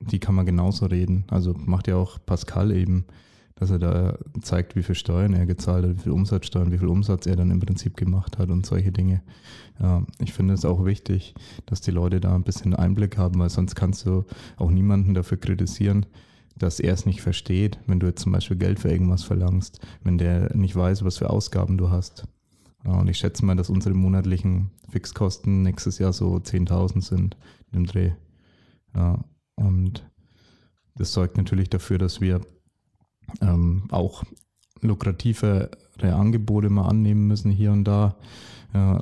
die 0.00 0.18
kann 0.18 0.34
man 0.34 0.46
genauso 0.46 0.86
reden. 0.86 1.24
Also 1.28 1.54
macht 1.54 1.88
ja 1.88 1.96
auch 1.96 2.18
Pascal 2.24 2.72
eben, 2.72 3.06
dass 3.54 3.70
er 3.70 3.78
da 3.78 4.18
zeigt, 4.40 4.74
wie 4.74 4.82
viel 4.82 4.94
Steuern 4.94 5.34
er 5.34 5.46
gezahlt 5.46 5.84
hat, 5.84 5.96
wie 5.96 6.02
viel 6.02 6.12
Umsatzsteuern, 6.12 6.72
wie 6.72 6.78
viel 6.78 6.88
Umsatz 6.88 7.26
er 7.26 7.36
dann 7.36 7.50
im 7.50 7.60
Prinzip 7.60 7.96
gemacht 7.96 8.38
hat 8.38 8.50
und 8.50 8.66
solche 8.66 8.90
Dinge. 8.90 9.22
Ja, 9.80 10.04
ich 10.18 10.32
finde 10.32 10.54
es 10.54 10.64
auch 10.64 10.84
wichtig, 10.84 11.34
dass 11.66 11.80
die 11.80 11.92
Leute 11.92 12.20
da 12.20 12.34
ein 12.34 12.42
bisschen 12.42 12.74
Einblick 12.74 13.16
haben, 13.16 13.38
weil 13.38 13.50
sonst 13.50 13.74
kannst 13.74 14.04
du 14.06 14.24
auch 14.56 14.70
niemanden 14.70 15.14
dafür 15.14 15.38
kritisieren, 15.38 16.06
dass 16.62 16.80
er 16.80 16.94
es 16.94 17.06
nicht 17.06 17.22
versteht, 17.22 17.78
wenn 17.86 17.98
du 17.98 18.06
jetzt 18.06 18.22
zum 18.22 18.32
Beispiel 18.32 18.56
Geld 18.56 18.78
für 18.78 18.90
irgendwas 18.90 19.24
verlangst, 19.24 19.80
wenn 20.04 20.18
der 20.18 20.56
nicht 20.56 20.76
weiß, 20.76 21.04
was 21.04 21.18
für 21.18 21.30
Ausgaben 21.30 21.76
du 21.76 21.90
hast. 21.90 22.26
Und 22.84 23.08
ich 23.08 23.18
schätze 23.18 23.44
mal, 23.44 23.56
dass 23.56 23.70
unsere 23.70 23.94
monatlichen 23.94 24.70
Fixkosten 24.88 25.62
nächstes 25.62 25.98
Jahr 25.98 26.12
so 26.12 26.36
10.000 26.36 27.00
sind 27.00 27.36
im 27.72 27.86
Dreh. 27.86 28.12
Ja, 28.94 29.24
und 29.56 30.08
das 30.96 31.12
sorgt 31.12 31.36
natürlich 31.36 31.70
dafür, 31.70 31.98
dass 31.98 32.20
wir 32.20 32.40
ähm, 33.40 33.84
auch 33.90 34.24
lukrativere 34.80 35.70
Angebote 36.00 36.70
mal 36.70 36.88
annehmen 36.88 37.26
müssen 37.26 37.50
hier 37.50 37.72
und 37.72 37.84
da, 37.84 38.16
ja, 38.74 39.00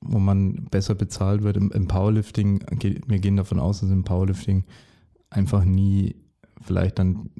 wo 0.00 0.18
man 0.18 0.66
besser 0.70 0.94
bezahlt 0.94 1.42
wird. 1.42 1.56
Im, 1.56 1.70
im 1.72 1.86
Powerlifting, 1.88 2.64
wir 3.06 3.18
gehen 3.18 3.36
davon 3.36 3.58
aus, 3.58 3.80
dass 3.80 3.90
im 3.90 4.04
Powerlifting 4.04 4.64
einfach 5.30 5.64
nie 5.64 6.16
vielleicht 6.62 6.98
dann 6.98 7.30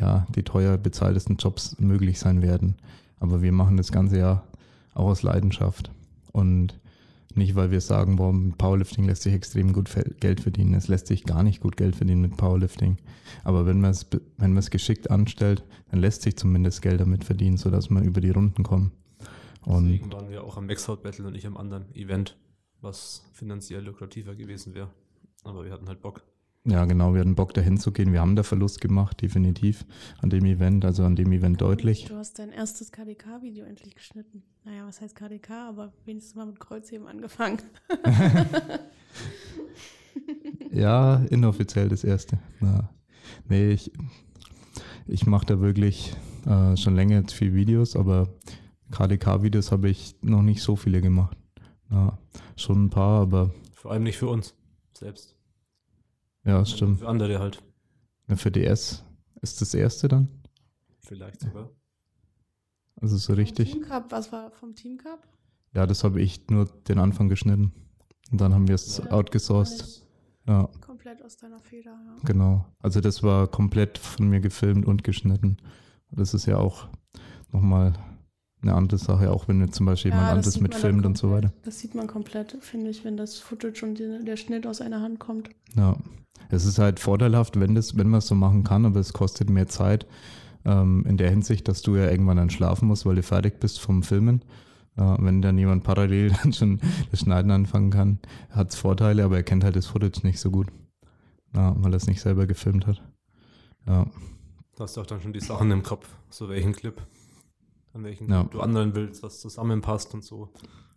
ja, 0.00 0.26
die 0.34 0.42
teuer 0.42 0.76
bezahltesten 0.76 1.36
Jobs 1.36 1.78
möglich 1.78 2.18
sein 2.18 2.42
werden. 2.42 2.76
Aber 3.18 3.42
wir 3.42 3.52
machen 3.52 3.76
das 3.76 3.92
ganze 3.92 4.18
ja 4.18 4.44
auch 4.94 5.06
aus 5.06 5.22
Leidenschaft. 5.22 5.90
Und 6.32 6.78
nicht, 7.34 7.56
weil 7.56 7.70
wir 7.70 7.80
sagen, 7.80 8.16
boah, 8.16 8.32
mit 8.32 8.58
Powerlifting 8.58 9.06
lässt 9.06 9.22
sich 9.22 9.34
extrem 9.34 9.72
gut 9.72 9.90
Geld 10.20 10.40
verdienen. 10.40 10.74
Es 10.74 10.88
lässt 10.88 11.08
sich 11.08 11.24
gar 11.24 11.42
nicht 11.42 11.60
gut 11.60 11.76
Geld 11.76 11.96
verdienen 11.96 12.20
mit 12.20 12.36
Powerlifting. 12.36 12.98
Aber 13.42 13.66
wenn 13.66 13.80
man 13.80 13.90
es, 13.90 14.06
wenn 14.36 14.54
geschickt 14.70 15.10
anstellt, 15.10 15.64
dann 15.90 16.00
lässt 16.00 16.22
sich 16.22 16.36
zumindest 16.36 16.82
Geld 16.82 17.00
damit 17.00 17.24
verdienen, 17.24 17.56
sodass 17.56 17.90
man 17.90 18.04
über 18.04 18.20
die 18.20 18.30
Runden 18.30 18.62
kommt. 18.62 18.92
Und 19.62 19.86
Deswegen 19.86 20.12
waren 20.12 20.28
wir 20.30 20.44
auch 20.44 20.56
am 20.56 20.66
Maxout 20.66 20.96
Battle 20.96 21.26
und 21.26 21.32
nicht 21.32 21.46
am 21.46 21.56
anderen 21.56 21.92
Event, 21.94 22.36
was 22.80 23.24
finanziell 23.32 23.82
lukrativer 23.82 24.34
gewesen 24.34 24.74
wäre. 24.74 24.90
Aber 25.42 25.64
wir 25.64 25.72
hatten 25.72 25.88
halt 25.88 26.02
Bock. 26.02 26.22
Ja, 26.66 26.84
genau, 26.84 27.14
wir 27.14 27.20
hatten 27.20 27.34
Bock 27.34 27.54
dahin 27.54 27.78
zu 27.78 27.92
gehen. 27.92 28.12
Wir 28.12 28.20
haben 28.20 28.36
da 28.36 28.42
Verlust 28.42 28.80
gemacht, 28.80 29.20
definitiv, 29.20 29.84
an 30.20 30.30
dem 30.30 30.44
Event, 30.44 30.84
also 30.84 31.04
an 31.04 31.16
dem 31.16 31.32
Event 31.32 31.60
deutlich. 31.60 32.06
Du 32.06 32.16
hast 32.16 32.38
dein 32.38 32.50
erstes 32.50 32.92
KDK-Video 32.92 33.66
endlich 33.66 33.94
geschnitten. 33.94 34.42
Naja, 34.64 34.86
was 34.86 35.00
heißt 35.00 35.14
KDK, 35.14 35.68
aber 35.68 35.92
wenigstens 36.04 36.34
mal 36.34 36.46
mit 36.46 36.60
Kreuzheben 36.60 37.06
angefangen. 37.06 37.58
Ja, 40.74 41.24
inoffiziell 41.30 41.88
das 41.88 42.02
erste. 42.02 42.38
Ja. 42.60 42.90
Nee, 43.48 43.70
ich, 43.70 43.92
ich 45.06 45.24
mache 45.24 45.46
da 45.46 45.60
wirklich 45.60 46.12
äh, 46.46 46.76
schon 46.76 46.96
länger 46.96 47.20
jetzt 47.20 47.32
viel 47.32 47.54
Videos, 47.54 47.94
aber 47.94 48.28
KDK-Videos 48.90 49.70
habe 49.70 49.88
ich 49.88 50.16
noch 50.20 50.42
nicht 50.42 50.62
so 50.62 50.74
viele 50.74 51.00
gemacht. 51.00 51.36
Ja, 51.90 52.18
schon 52.56 52.86
ein 52.86 52.90
paar, 52.90 53.22
aber 53.22 53.54
Vor 53.72 53.92
allem 53.92 54.02
nicht 54.02 54.18
für 54.18 54.28
uns 54.28 54.54
selbst. 54.94 55.33
Ja, 56.44 56.58
das 56.58 56.70
stimmt. 56.70 56.98
Für 57.00 57.08
andere 57.08 57.38
halt. 57.38 57.62
Ja, 58.28 58.36
Für 58.36 58.50
DS 58.50 59.04
ist 59.42 59.60
das 59.60 59.74
erste 59.74 60.08
dann? 60.08 60.28
Vielleicht 61.00 61.40
sogar. 61.40 61.70
Also 63.00 63.16
so 63.16 63.34
richtig? 63.34 63.70
Vom 63.70 63.80
Team 63.80 63.88
Cup, 63.88 64.12
was 64.12 64.32
war 64.32 64.50
vom 64.52 64.74
Team 64.74 64.96
Cup? 64.96 65.26
Ja, 65.74 65.86
das 65.86 66.04
habe 66.04 66.20
ich 66.22 66.48
nur 66.48 66.66
den 66.88 66.98
Anfang 66.98 67.28
geschnitten. 67.28 67.72
Und 68.30 68.40
dann 68.40 68.54
haben 68.54 68.68
wir 68.68 68.74
es 68.76 68.98
Ja. 68.98 69.10
outgesourced. 69.10 70.02
Ja, 70.46 70.68
Komplett 70.80 71.22
aus 71.22 71.36
deiner 71.36 71.58
Feder, 71.58 71.90
ja. 71.92 72.16
genau. 72.24 72.66
Also 72.78 73.00
das 73.00 73.22
war 73.22 73.48
komplett 73.48 73.98
von 73.98 74.28
mir 74.28 74.40
gefilmt 74.40 74.86
und 74.86 75.02
geschnitten. 75.02 75.56
Das 76.10 76.32
ist 76.34 76.46
ja 76.46 76.58
auch 76.58 76.88
nochmal 77.50 77.94
eine 78.64 78.74
andere 78.74 78.98
Sache, 78.98 79.30
auch 79.30 79.48
wenn 79.48 79.60
jetzt 79.60 79.76
zum 79.76 79.86
Beispiel 79.86 80.10
jemand 80.10 80.28
Ja, 80.28 80.34
das 80.34 80.46
anderes 80.46 80.60
mitfilmt 80.60 81.06
und 81.06 81.16
so 81.16 81.30
weiter. 81.30 81.52
Das 81.62 81.78
sieht 81.78 81.94
man 81.94 82.06
komplett, 82.06 82.56
finde 82.60 82.90
ich, 82.90 83.04
wenn 83.04 83.16
das 83.16 83.38
Footage 83.38 83.84
und 83.84 83.98
die, 83.98 84.24
der 84.24 84.36
Schnitt 84.36 84.66
aus 84.66 84.80
einer 84.80 85.00
Hand 85.00 85.20
kommt. 85.20 85.50
Ja, 85.76 85.96
es 86.50 86.64
ist 86.64 86.78
halt 86.78 87.00
vorteilhaft, 87.00 87.58
wenn, 87.58 87.74
das, 87.74 87.96
wenn 87.96 88.08
man 88.08 88.18
es 88.18 88.26
so 88.26 88.34
machen 88.34 88.64
kann, 88.64 88.84
aber 88.86 89.00
es 89.00 89.12
kostet 89.12 89.50
mehr 89.50 89.68
Zeit 89.68 90.06
ähm, 90.64 91.04
in 91.06 91.16
der 91.16 91.30
Hinsicht, 91.30 91.68
dass 91.68 91.82
du 91.82 91.96
ja 91.96 92.10
irgendwann 92.10 92.36
dann 92.36 92.50
schlafen 92.50 92.88
musst, 92.88 93.06
weil 93.06 93.16
du 93.16 93.22
fertig 93.22 93.60
bist 93.60 93.80
vom 93.80 94.02
Filmen. 94.02 94.42
Äh, 94.96 95.16
wenn 95.18 95.42
dann 95.42 95.58
jemand 95.58 95.84
parallel 95.84 96.32
dann 96.42 96.52
schon 96.52 96.80
das 97.10 97.20
Schneiden 97.20 97.50
anfangen 97.50 97.90
kann, 97.90 98.18
hat 98.50 98.70
es 98.70 98.76
Vorteile, 98.76 99.24
aber 99.24 99.36
er 99.36 99.42
kennt 99.42 99.64
halt 99.64 99.76
das 99.76 99.86
Footage 99.86 100.20
nicht 100.24 100.40
so 100.40 100.50
gut, 100.50 100.68
ja, 101.54 101.74
weil 101.78 101.92
er 101.92 101.96
es 101.96 102.06
nicht 102.06 102.20
selber 102.20 102.46
gefilmt 102.46 102.86
hat. 102.86 103.02
Ja, 103.86 104.06
Du 104.76 104.82
hast 104.82 104.98
auch 104.98 105.06
dann 105.06 105.20
schon 105.20 105.32
die 105.32 105.40
Sachen 105.40 105.70
im 105.70 105.84
Kopf, 105.84 106.08
so 106.30 106.48
welchen 106.48 106.72
Clip, 106.72 107.00
an 107.94 108.04
welchen 108.04 108.28
Ja. 108.28 108.44
Du 108.44 108.60
anderen 108.60 108.94
willst, 108.94 109.22
was 109.22 109.40
zusammenpasst 109.40 110.14
und 110.14 110.24
so. 110.24 110.50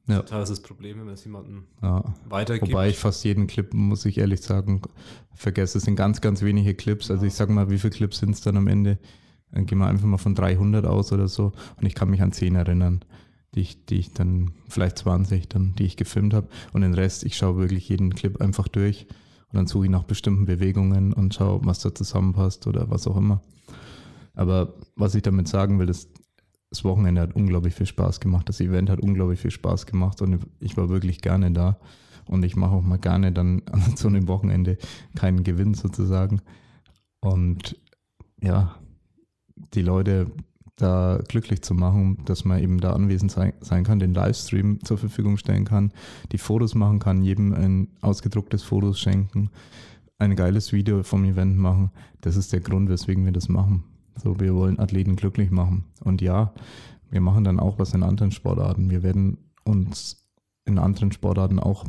Ja. 0.08 0.22
Total 0.22 0.44
ist 0.44 0.50
das 0.50 0.62
Problem, 0.62 1.00
wenn 1.00 1.10
es 1.10 1.24
jemandem 1.24 1.66
ja. 1.82 2.04
weitergibt. 2.28 2.72
Wobei 2.72 2.90
ich 2.90 2.98
fast 2.98 3.24
jeden 3.24 3.48
Clip, 3.48 3.74
muss 3.74 4.06
ich 4.06 4.18
ehrlich 4.18 4.42
sagen, 4.42 4.82
vergesse. 5.36 5.78
Es 5.78 5.84
sind 5.84 5.96
ganz, 5.96 6.22
ganz 6.22 6.42
wenige 6.42 6.74
Clips. 6.76 7.12
Also 7.12 7.26
ich 7.26 7.34
sag 7.34 7.50
mal, 7.50 7.70
wie 7.70 7.78
viele 7.78 7.92
Clips 7.92 8.20
sind 8.20 8.32
es 8.32 8.42
dann 8.42 8.58
am 8.58 8.68
Ende? 8.68 9.00
Dann 9.52 9.66
gehen 9.66 9.78
wir 9.78 9.88
einfach 9.88 10.08
mal 10.08 10.18
von 10.18 10.34
300 10.34 10.86
aus 10.86 11.12
oder 11.12 11.28
so. 11.28 11.52
Und 11.76 11.86
ich 11.86 11.94
kann 11.94 12.10
mich 12.10 12.22
an 12.22 12.32
10 12.32 12.56
erinnern, 12.56 13.04
die 13.54 13.62
ich, 13.62 13.86
die 13.86 13.96
ich 13.96 14.14
dann, 14.14 14.52
vielleicht 14.70 14.98
20 15.00 15.50
dann, 15.50 15.76
die 15.76 15.86
ich 15.86 15.98
gefilmt 15.98 16.34
habe. 16.34 16.48
Und 16.72 16.82
den 16.82 16.94
Rest, 16.94 17.26
ich 17.26 17.36
schaue 17.36 17.58
wirklich 17.58 17.90
jeden 17.90 18.16
Clip 18.16 18.40
einfach 18.42 18.70
durch. 18.70 19.08
Und 19.52 19.58
dann 19.58 19.68
suche 19.68 19.86
ich 19.86 19.92
nach 19.92 20.04
bestimmten 20.04 20.46
Bewegungen 20.46 21.14
und 21.14 21.34
schaue, 21.34 21.60
was 21.66 21.80
da 21.80 21.94
zusammenpasst 21.94 22.66
oder 22.66 22.90
was 22.90 23.08
auch 23.08 23.18
immer. 23.18 23.42
Aber 24.36 24.74
was 24.96 25.16
ich 25.16 25.24
damit 25.24 25.48
sagen 25.48 25.80
will, 25.80 25.90
ist, 25.90 26.10
das 26.70 26.84
Wochenende 26.84 27.22
hat 27.22 27.36
unglaublich 27.36 27.74
viel 27.74 27.86
Spaß 27.86 28.20
gemacht. 28.20 28.50
Das 28.50 28.60
Event 28.60 28.90
hat 28.90 29.00
unglaublich 29.00 29.40
viel 29.40 29.52
Spaß 29.52 29.86
gemacht 29.86 30.22
und 30.22 30.46
ich 30.60 30.76
war 30.78 30.90
wirklich 30.90 31.22
gerne 31.22 31.52
da. 31.52 31.80
Und 32.28 32.44
ich 32.44 32.58
mache 32.58 32.76
auch 32.76 32.82
mal 32.82 33.00
gerne 33.00 33.32
dann 33.32 33.62
an 33.72 33.96
so 33.96 34.08
einem 34.08 34.28
Wochenende 34.28 34.78
keinen 35.16 35.44
Gewinn 35.44 35.74
sozusagen. 35.74 36.42
Und 37.22 37.80
ja, 38.42 38.76
die 39.74 39.82
Leute 39.82 40.32
da 40.76 41.20
glücklich 41.28 41.64
zu 41.64 41.74
machen, 41.74 42.20
dass 42.26 42.46
man 42.46 42.62
eben 42.62 42.80
da 42.80 42.94
anwesend 42.94 43.32
sein, 43.32 43.54
sein, 43.62 43.84
kann, 43.84 43.98
den 43.98 44.14
Livestream 44.14 44.84
zur 44.84 45.00
Verfügung 45.00 45.38
stellen 45.38 45.66
kann, 45.66 45.92
die 46.32 46.38
Fotos 46.38 46.76
machen 46.76 47.00
kann, 47.00 47.24
jedem 47.24 47.54
ein 47.54 47.88
ausgedrucktes 48.02 48.62
Fotos 48.62 49.00
schenken, 49.00 49.50
ein 50.20 50.36
geiles 50.36 50.74
Video 50.74 51.02
vom 51.02 51.26
Event 51.26 51.58
machen. 51.58 51.92
Das 52.22 52.36
ist 52.36 52.54
der 52.54 52.60
Grund, 52.60 52.90
weswegen 52.90 53.26
wir 53.26 53.32
das 53.32 53.50
machen. 53.50 53.84
So, 54.22 54.40
wir 54.40 54.56
wollen 54.56 54.80
Athleten 54.80 55.16
glücklich 55.16 55.52
machen. 55.52 55.86
Und 56.04 56.22
ja, 56.22 56.54
wir 57.10 57.22
machen 57.22 57.44
dann 57.44 57.60
auch 57.60 57.80
was 57.80 57.94
in 57.94 58.04
anderen 58.04 58.32
Sportarten. 58.32 58.90
Wir 58.90 59.04
werden 59.04 59.38
uns 59.64 60.28
in 60.66 60.78
anderen 60.80 61.12
Sportarten 61.12 61.60
auch 61.60 61.86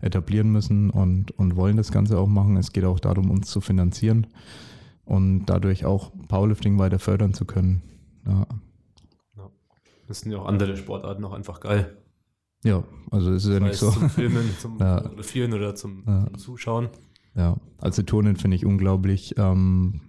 etablieren 0.00 0.50
müssen 0.50 0.90
und, 0.90 1.30
und 1.32 1.56
wollen 1.56 1.76
das 1.76 1.90
Ganze 1.90 2.18
auch 2.18 2.28
machen. 2.28 2.56
Es 2.56 2.72
geht 2.72 2.84
auch 2.84 3.00
darum, 3.00 3.30
uns 3.30 3.50
zu 3.50 3.60
finanzieren 3.60 4.26
und 5.04 5.46
dadurch 5.46 5.84
auch 5.84 6.12
Powerlifting 6.28 6.78
weiter 6.78 6.98
fördern 6.98 7.34
zu 7.34 7.44
können. 7.44 7.82
Ja. 8.26 8.46
Das 10.06 10.20
sind 10.20 10.32
ja 10.32 10.38
auch 10.38 10.46
andere 10.46 10.76
Sportarten 10.76 11.24
auch 11.24 11.32
einfach 11.32 11.60
geil. 11.60 11.96
Ja, 12.62 12.82
also 13.10 13.32
es 13.32 13.44
ist 13.44 13.52
ja 13.52 13.60
nicht 13.60 13.76
so. 13.76 13.90
Zum 13.90 14.10
Filmen, 14.10 14.50
zum 14.58 14.78
ja. 14.80 15.02
Fotografieren 15.02 15.52
oder 15.52 15.74
zum, 15.74 16.04
ja. 16.06 16.26
zum, 16.26 16.38
Zuschauen. 16.38 16.88
Ja, 17.34 17.56
also 17.78 18.02
Turnen 18.02 18.36
finde 18.36 18.56
ich 18.56 18.64
unglaublich 18.64 19.34
ähm, 19.38 20.00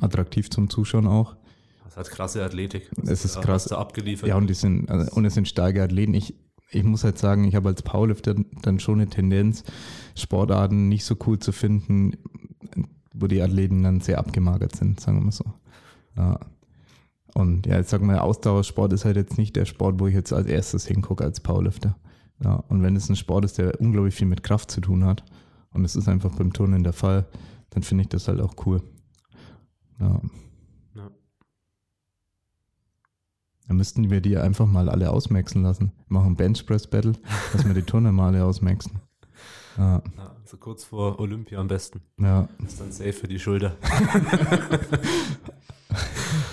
attraktiv 0.00 0.50
zum 0.50 0.70
Zuschauen 0.70 1.06
auch. 1.06 1.36
Das 1.84 1.96
hat 1.96 2.10
krasse 2.10 2.44
Athletik. 2.44 2.88
Das 2.96 3.10
es 3.10 3.24
ist 3.24 3.40
krass. 3.40 3.70
abgeliefert. 3.72 4.28
Ja, 4.28 4.36
und 4.36 4.48
die 4.48 4.54
sind, 4.54 4.88
also, 4.90 5.12
und 5.12 5.24
es 5.24 5.34
sind 5.34 5.48
starke 5.48 5.82
Athleten. 5.82 6.14
Ich, 6.14 6.34
ich 6.70 6.84
muss 6.84 7.02
halt 7.02 7.18
sagen, 7.18 7.44
ich 7.44 7.56
habe 7.56 7.68
als 7.68 7.82
Powerlifter 7.82 8.36
dann 8.62 8.78
schon 8.78 9.00
eine 9.00 9.10
Tendenz, 9.10 9.64
Sportarten 10.14 10.88
nicht 10.88 11.04
so 11.04 11.16
cool 11.26 11.38
zu 11.38 11.52
finden, 11.52 12.16
wo 13.12 13.26
die 13.26 13.42
Athleten 13.42 13.82
dann 13.82 14.00
sehr 14.00 14.18
abgemagert 14.18 14.76
sind, 14.76 15.00
sagen 15.00 15.18
wir 15.18 15.24
mal 15.24 15.32
so. 15.32 15.44
Ja. 16.16 16.38
Und 17.34 17.66
ja, 17.66 17.76
jetzt 17.76 17.90
sagen 17.90 18.06
wir, 18.08 18.22
Ausdauersport 18.22 18.92
ist 18.92 19.04
halt 19.04 19.16
jetzt 19.16 19.38
nicht 19.38 19.56
der 19.56 19.64
Sport, 19.64 20.00
wo 20.00 20.06
ich 20.06 20.14
jetzt 20.14 20.32
als 20.32 20.46
erstes 20.46 20.86
hingucke 20.86 21.24
als 21.24 21.40
Powerlifter. 21.40 21.96
Ja, 22.42 22.54
und 22.68 22.82
wenn 22.82 22.96
es 22.96 23.08
ein 23.08 23.16
Sport 23.16 23.44
ist, 23.44 23.58
der 23.58 23.80
unglaublich 23.80 24.14
viel 24.14 24.26
mit 24.26 24.42
Kraft 24.42 24.70
zu 24.70 24.80
tun 24.80 25.04
hat, 25.04 25.24
und 25.72 25.84
es 25.84 25.94
ist 25.94 26.08
einfach 26.08 26.34
beim 26.34 26.52
Turnen 26.52 26.82
der 26.82 26.92
Fall, 26.92 27.26
dann 27.70 27.82
finde 27.82 28.02
ich 28.02 28.08
das 28.08 28.26
halt 28.28 28.40
auch 28.40 28.54
cool. 28.66 28.82
Ja. 30.00 30.20
ja. 30.94 31.10
Dann 33.68 33.76
müssten 33.76 34.10
wir 34.10 34.20
die 34.20 34.36
einfach 34.36 34.66
mal 34.66 34.88
alle 34.88 35.10
ausmaxen 35.10 35.62
lassen. 35.62 35.92
Wir 36.08 36.18
machen 36.18 36.36
Benchpress 36.36 36.86
Battle, 36.86 37.12
dass 37.52 37.66
wir 37.66 37.74
die 37.74 37.82
Turner 37.82 38.12
mal 38.12 38.28
alle 38.28 38.44
ausmaxen. 38.44 39.00
Ja. 39.76 40.02
ja. 40.16 40.36
so 40.44 40.56
kurz 40.56 40.84
vor 40.84 41.20
Olympia 41.20 41.60
am 41.60 41.68
besten. 41.68 42.00
Ja. 42.18 42.48
Ist 42.64 42.80
dann 42.80 42.92
safe 42.92 43.12
für 43.12 43.28
die 43.28 43.38
Schulter. 43.38 43.76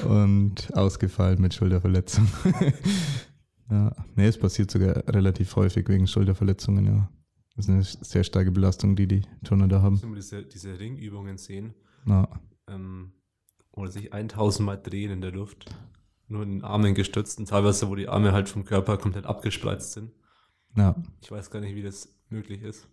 Und 0.08 0.76
ausgefallen 0.76 1.42
mit 1.42 1.54
Schulterverletzung. 1.54 2.28
ja. 3.70 3.92
Nee, 4.16 4.28
es 4.28 4.38
passiert 4.38 4.72
sogar 4.72 5.08
relativ 5.08 5.56
häufig 5.56 5.88
wegen 5.90 6.08
Schulterverletzungen, 6.08 6.86
ja. 6.86 7.10
Das 7.56 7.66
ist 7.66 7.72
eine 7.72 7.84
sehr 7.84 8.24
starke 8.24 8.52
Belastung, 8.52 8.96
die 8.96 9.08
die 9.08 9.22
Turner 9.44 9.68
da 9.68 9.82
haben. 9.82 10.02
Wenn 10.02 10.12
wir 10.12 10.18
diese, 10.18 10.44
diese 10.44 10.80
Ringübungen 10.80 11.40
sehen, 11.40 11.74
ja. 12.06 12.28
ähm, 12.68 13.14
oder 13.78 13.92
sich 13.92 14.14
1000 14.14 14.66
Mal 14.66 14.78
drehen 14.78 15.12
in 15.12 15.22
der 15.22 15.32
Luft, 15.32 15.66
nur 16.28 16.44
in 16.44 16.60
den 16.60 16.64
Armen 16.64 16.96
gestützt 16.96 17.40
und 17.40 17.48
teilweise, 17.50 17.90
wo 17.90 17.96
die 17.96 18.08
Arme 18.08 18.32
halt 18.32 18.50
vom 18.50 18.66
Körper 18.66 18.98
komplett 18.98 19.26
abgespreizt 19.26 19.94
sind. 19.94 20.12
Ja. 20.76 20.96
Ich 21.22 21.32
weiß 21.32 21.50
gar 21.50 21.60
nicht, 21.60 21.76
wie 21.76 21.84
das 21.84 22.10
möglich 22.30 22.62
ist. 22.62 22.88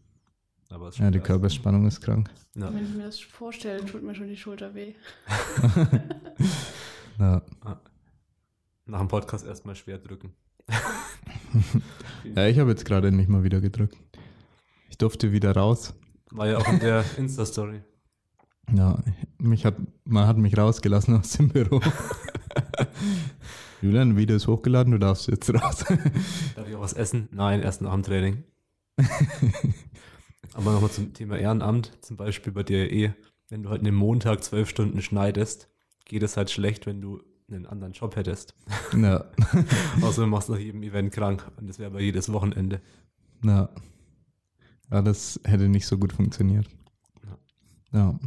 Aber 0.71 0.91
ja, 0.91 1.11
die 1.11 1.21
Körperspannung 1.21 1.87
ist 1.87 2.01
krank. 2.01 2.31
Ja. 2.55 2.73
Wenn 2.73 2.85
ich 2.85 2.95
mir 2.95 3.05
das 3.05 3.21
vorstelle, 3.21 3.85
tut 3.85 4.03
mir 4.03 4.15
schon 4.15 4.29
die 4.29 4.37
Schulter 4.37 4.75
weh. 4.75 4.95
ja. 7.19 7.43
Nach 8.87 8.99
dem 8.99 9.09
Podcast 9.09 9.47
erstmal 9.47 9.77
schwer 9.77 9.99
drücken. 9.99 10.35
ja, 12.35 12.47
ich 12.47 12.59
habe 12.59 12.71
jetzt 12.71 12.85
gerade 12.85 13.13
nicht 13.13 13.29
mal 13.29 13.45
wieder 13.45 13.61
gedrückt. 13.61 13.97
Ich 14.89 14.99
durfte 14.99 15.33
wieder 15.33 15.55
raus. 15.55 15.95
War 16.31 16.49
ja 16.49 16.59
auch 16.59 16.69
in 16.69 16.81
der 16.81 17.05
Insta-Story. 17.19 17.83
Ja, 18.73 19.03
mich 19.39 19.65
hat, 19.65 19.77
man 20.05 20.27
hat 20.27 20.39
mich 20.39 20.57
rausgelassen 20.57 21.17
aus 21.17 21.33
dem 21.33 21.49
Büro. 21.49 21.81
Julian, 23.83 24.11
ein 24.11 24.17
Video 24.17 24.37
ist 24.37 24.47
hochgeladen, 24.47 24.93
du 24.93 24.99
darfst 24.99 25.29
jetzt 25.29 25.53
raus. 25.53 25.85
Darf 26.57 26.69
ich 26.69 26.75
auch 26.75 26.81
was 26.81 26.95
essen? 26.95 27.29
Nein, 27.33 27.61
erst 27.61 27.83
nach 27.83 27.93
dem 27.93 28.03
Training. 28.03 28.45
Aber 30.55 30.73
nochmal 30.73 30.91
zum 30.91 31.13
Thema 31.13 31.37
Ehrenamt, 31.37 31.93
zum 32.01 32.17
Beispiel 32.17 32.53
bei 32.53 32.63
dir 32.63 32.91
eh, 32.91 33.13
wenn 33.49 33.63
du 33.63 33.71
halt 33.71 33.81
einen 33.81 33.95
Montag 33.95 34.43
zwölf 34.43 34.69
Stunden 34.69 35.03
schneidest, 35.03 35.69
geht 36.05 36.23
es 36.23 36.37
halt 36.37 36.51
schlecht, 36.51 36.87
wenn 36.87 37.01
du 37.01 37.21
einen 37.49 37.67
anderen 37.67 37.93
Job 37.93 38.17
hättest. 38.17 38.55
Ja. 38.97 39.27
Außer 40.03 40.23
du 40.23 40.29
machst 40.29 40.49
nach 40.49 40.59
jedem 40.59 40.83
Event 40.83 41.13
krank 41.13 41.51
und 41.57 41.69
das 41.69 41.79
wäre 41.79 41.91
aber 41.91 42.01
jedes 42.01 42.33
Wochenende. 42.33 42.81
Ja. 43.43 43.69
Ja, 44.91 45.03
das 45.03 45.41
hätte 45.45 45.69
nicht 45.69 45.87
so 45.87 45.99
gut 45.99 46.13
funktioniert. 46.13 46.69
Ja. 47.93 47.99
ja. 47.99 48.19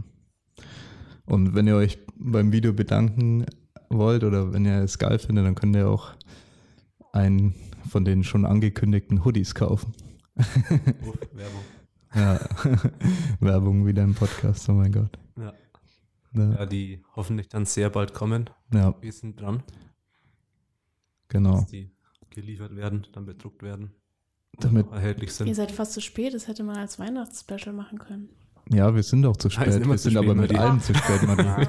Und 1.27 1.53
wenn 1.53 1.67
ihr 1.67 1.75
euch 1.75 1.99
beim 2.15 2.51
Video 2.51 2.73
bedanken 2.73 3.45
wollt 3.89 4.23
oder 4.23 4.53
wenn 4.53 4.65
ihr 4.65 4.81
es 4.81 4.97
geil 4.97 5.19
findet, 5.19 5.45
dann 5.45 5.55
könnt 5.55 5.75
ihr 5.75 5.89
auch 5.89 6.13
einen 7.11 7.53
von 7.89 8.05
den 8.05 8.23
schon 8.23 8.45
angekündigten 8.45 9.23
Hoodies 9.23 9.53
kaufen. 9.53 9.93
Uff, 10.37 11.19
Werbung. 11.33 11.61
Ja, 12.15 12.39
Werbung 13.39 13.85
wieder 13.85 14.03
im 14.03 14.15
Podcast, 14.15 14.69
oh 14.69 14.73
mein 14.73 14.91
Gott. 14.91 15.19
Ja. 15.35 15.53
ja. 16.33 16.51
ja. 16.59 16.65
die 16.65 17.03
hoffentlich 17.15 17.49
dann 17.49 17.65
sehr 17.65 17.89
bald 17.89 18.13
kommen. 18.13 18.49
Ja. 18.73 18.95
Wir 19.01 19.11
sind 19.11 19.39
dran. 19.39 19.63
Genau. 21.27 21.55
Dass 21.57 21.67
die 21.67 21.91
geliefert 22.29 22.75
werden, 22.75 23.05
dann 23.11 23.25
bedruckt 23.25 23.63
werden. 23.63 23.91
Damit 24.59 24.89
erhältlich 24.91 25.33
sind. 25.33 25.47
Ihr 25.47 25.55
seid 25.55 25.71
fast 25.71 25.93
zu 25.93 26.01
spät, 26.01 26.33
das 26.33 26.47
hätte 26.47 26.63
man 26.63 26.77
als 26.77 26.99
Weihnachtsspecial 26.99 27.75
machen 27.75 27.99
können. 27.99 28.29
Ja, 28.69 28.93
wir 28.93 29.03
sind 29.03 29.25
auch 29.25 29.37
zu 29.37 29.49
spät. 29.49 29.67
wir 29.67 29.97
sind 29.97 29.99
spät, 29.99 30.17
aber 30.17 30.35
mit 30.35 30.51
Marie. 30.51 30.57
allem 30.57 30.81
zu 30.81 30.93
spät, 30.93 31.23
Marie. 31.23 31.67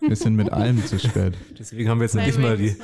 wir 0.00 0.16
sind 0.16 0.34
mit 0.34 0.52
allem 0.52 0.84
zu 0.84 0.98
spät. 0.98 1.34
Deswegen 1.58 1.88
haben 1.88 2.00
wir 2.00 2.04
jetzt 2.06 2.14
nicht 2.14 2.38
mal 2.38 2.56
die. 2.56 2.76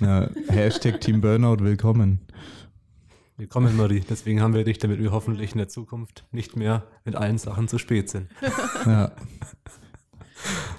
Ja, 0.00 0.28
Hashtag 0.48 1.00
Team 1.00 1.20
Burnout 1.20 1.58
willkommen. 1.60 2.20
Willkommen, 3.36 3.76
Marie. 3.76 4.02
Deswegen 4.08 4.40
haben 4.40 4.54
wir 4.54 4.64
dich, 4.64 4.78
damit 4.78 5.00
wir 5.00 5.12
hoffentlich 5.12 5.52
in 5.52 5.58
der 5.58 5.68
Zukunft 5.68 6.24
nicht 6.32 6.56
mehr 6.56 6.84
mit 7.04 7.16
allen 7.16 7.38
Sachen 7.38 7.68
zu 7.68 7.78
spät 7.78 8.10
sind. 8.10 8.28
Ja. 8.86 9.12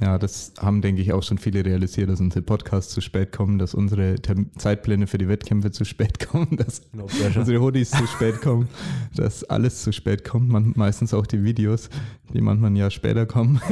Ja, 0.01 0.17
das 0.17 0.53
haben, 0.59 0.81
denke 0.81 1.01
ich, 1.01 1.13
auch 1.13 1.23
schon 1.23 1.37
viele 1.37 1.63
realisiert, 1.65 2.09
dass 2.09 2.19
unsere 2.19 2.41
Podcasts 2.41 2.93
zu 2.93 3.01
spät 3.01 3.31
kommen, 3.31 3.57
dass 3.57 3.73
unsere 3.73 4.15
Term 4.15 4.51
Zeitpläne 4.57 5.07
für 5.07 5.17
die 5.17 5.27
Wettkämpfe 5.27 5.71
zu 5.71 5.85
spät 5.85 6.19
kommen, 6.27 6.57
dass 6.57 6.81
no 6.93 7.07
unsere 7.35 7.59
Hoodies 7.59 7.91
zu 7.91 8.05
spät 8.07 8.41
kommen, 8.41 8.67
dass 9.15 9.43
alles 9.43 9.83
zu 9.83 9.91
spät 9.91 10.23
kommt, 10.23 10.49
man, 10.49 10.73
meistens 10.75 11.13
auch 11.13 11.25
die 11.25 11.43
Videos, 11.43 11.89
die 12.33 12.41
manchmal 12.41 12.71
ein 12.71 12.75
Jahr 12.75 12.91
später 12.91 13.25
kommen. 13.25 13.61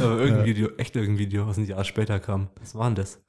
Aber 0.00 0.18
irgendein 0.18 0.38
ja. 0.38 0.44
Video, 0.46 0.68
echt 0.76 0.96
irgendein 0.96 1.18
Video, 1.18 1.46
was 1.46 1.58
ein 1.58 1.66
Jahr 1.66 1.84
später 1.84 2.18
kam. 2.18 2.48
Was 2.58 2.74
war 2.74 2.86
denn 2.86 2.96
das? 2.96 3.20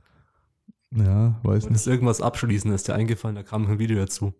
Ja, 0.94 1.40
weiß 1.44 1.70
nicht. 1.70 1.88
irgendwas 1.88 2.22
abschließen, 2.22 2.72
ist 2.74 2.88
dir 2.88 2.96
eingefallen, 2.96 3.36
da 3.36 3.44
kam 3.44 3.66
ein 3.68 3.80
Video 3.80 3.98
dazu. 3.98 4.34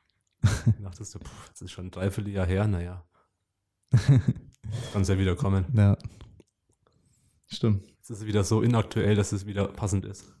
da 0.42 0.50
dachtest 0.84 1.14
du, 1.14 1.18
pff, 1.18 1.50
das 1.50 1.62
ist 1.62 1.72
schon 1.72 1.86
ein 1.86 1.90
Dreivierteljahr 1.90 2.46
her, 2.46 2.66
naja. 2.66 3.04
Kann 4.92 5.02
es 5.02 5.08
ja 5.08 5.18
wieder 5.18 5.36
kommen. 5.36 5.64
Ja. 5.74 5.96
Stimmt. 7.46 7.84
Es 8.02 8.10
ist 8.10 8.26
wieder 8.26 8.44
so 8.44 8.62
inaktuell, 8.62 9.14
dass 9.14 9.32
es 9.32 9.46
wieder 9.46 9.68
passend 9.68 10.04
ist. 10.04 10.32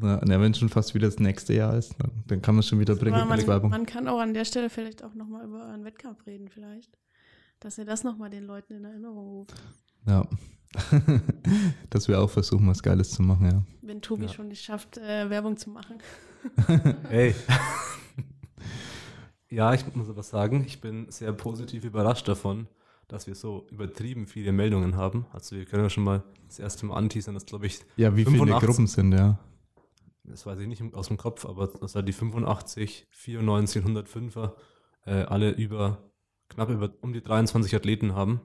Ja, 0.00 0.20
wenn 0.26 0.50
es 0.50 0.58
schon 0.58 0.68
fast 0.68 0.94
wieder 0.94 1.06
das 1.06 1.20
nächste 1.20 1.54
Jahr 1.54 1.76
ist, 1.76 1.94
dann, 1.98 2.10
dann 2.26 2.42
kann 2.42 2.56
man 2.56 2.60
es 2.60 2.68
schon 2.68 2.80
wieder 2.80 2.96
bringen. 2.96 3.28
Man, 3.28 3.68
man, 3.68 3.86
kann 3.86 4.08
auch 4.08 4.18
an 4.18 4.34
der 4.34 4.44
Stelle 4.44 4.68
vielleicht 4.68 5.04
auch 5.04 5.14
nochmal 5.14 5.44
über 5.44 5.66
einen 5.66 5.84
Wettkampf 5.84 6.26
reden, 6.26 6.48
vielleicht. 6.48 6.98
Dass 7.60 7.78
ihr 7.78 7.84
das 7.84 8.02
nochmal 8.02 8.30
den 8.30 8.44
Leuten 8.44 8.74
in 8.74 8.84
Erinnerung 8.84 9.28
ruft. 9.28 9.54
Ja. 10.06 10.26
Dass 11.90 12.08
wir 12.08 12.20
auch 12.20 12.30
versuchen, 12.30 12.66
was 12.66 12.82
Geiles 12.82 13.10
zu 13.10 13.22
machen, 13.22 13.46
ja. 13.46 13.62
Wenn 13.82 14.02
Tobi 14.02 14.24
Ja. 14.24 14.28
schon 14.28 14.48
nicht 14.48 14.64
schafft, 14.64 14.98
äh, 14.98 15.30
Werbung 15.30 15.56
zu 15.56 15.70
machen. 15.70 15.98
Hey. 17.08 17.34
ja, 19.48 19.72
ich 19.72 19.94
muss 19.94 20.10
aber 20.10 20.22
sagen, 20.22 20.62
ich 20.66 20.78
bin 20.82 21.06
sehr 21.10 21.32
positiv 21.32 21.84
überrascht 21.84 22.28
davon, 22.28 22.66
dass 23.08 23.26
wir 23.26 23.34
so 23.34 23.66
übertrieben 23.70 24.26
viele 24.26 24.52
Meldungen 24.52 24.96
haben. 24.96 25.26
Also 25.32 25.56
wir 25.56 25.64
können 25.66 25.84
ja 25.84 25.90
schon 25.90 26.04
mal 26.04 26.22
das 26.46 26.58
erste 26.58 26.86
Mal 26.86 26.96
anteasern, 26.96 27.34
dass 27.34 27.46
glaube 27.46 27.66
ich, 27.66 27.80
Ja, 27.96 28.16
wie 28.16 28.24
viele 28.24 28.38
85. 28.38 28.66
Gruppen 28.68 28.86
sind, 28.86 29.12
ja. 29.12 29.38
das 30.24 30.46
weiß 30.46 30.58
ich 30.60 30.66
nicht 30.68 30.82
aus 30.94 31.08
dem 31.08 31.16
Kopf, 31.16 31.44
aber 31.46 31.66
dass 31.68 31.94
halt 31.94 32.08
die 32.08 32.12
85, 32.12 33.06
94, 33.10 33.82
105er 33.84 34.52
äh, 35.06 35.10
alle 35.24 35.50
über 35.50 36.10
knapp 36.48 36.70
über 36.70 36.92
um 37.02 37.12
die 37.12 37.22
23 37.22 37.74
Athleten 37.74 38.14
haben. 38.14 38.40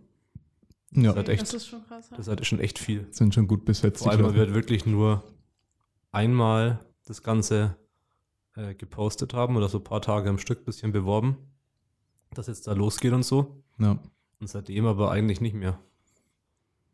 Ja, 0.92 1.10
Das 1.12 1.16
hat 1.18 1.30
echt- 1.30 1.42
das 1.44 1.54
ist 1.54 1.68
schon 1.68 1.84
krass. 1.86 2.10
Das 2.10 2.20
ist 2.20 2.28
halt 2.28 2.46
schon 2.46 2.60
echt 2.60 2.80
viel. 2.80 3.08
sind 3.12 3.34
schon 3.36 3.48
gut 3.48 3.64
besetzt. 3.66 4.04
Vor 4.04 4.12
allem, 4.12 4.24
weil 4.24 4.34
wir 4.34 4.42
halt 4.42 4.54
wirklich 4.56 4.86
nur 4.86 5.24
einmal 6.12 6.80
das 7.06 7.22
Ganze 7.24 7.78
äh, 8.56 8.74
gepostet 8.76 9.34
haben 9.34 9.56
oder 9.56 9.70
so 9.70 9.78
ein 9.78 9.84
paar 9.84 10.02
Tage 10.02 10.30
am 10.30 10.38
Stück 10.40 10.66
bisschen 10.66 10.92
beworben, 10.92 11.38
dass 12.34 12.48
jetzt 12.48 12.68
da 12.68 12.74
losgeht 12.74 13.14
und 13.14 13.24
so. 13.24 13.64
Ja. 13.78 14.00
Und 14.40 14.48
seitdem 14.50 14.86
aber 14.86 15.12
eigentlich 15.12 15.42
nicht 15.42 15.54
mehr. 15.56 15.80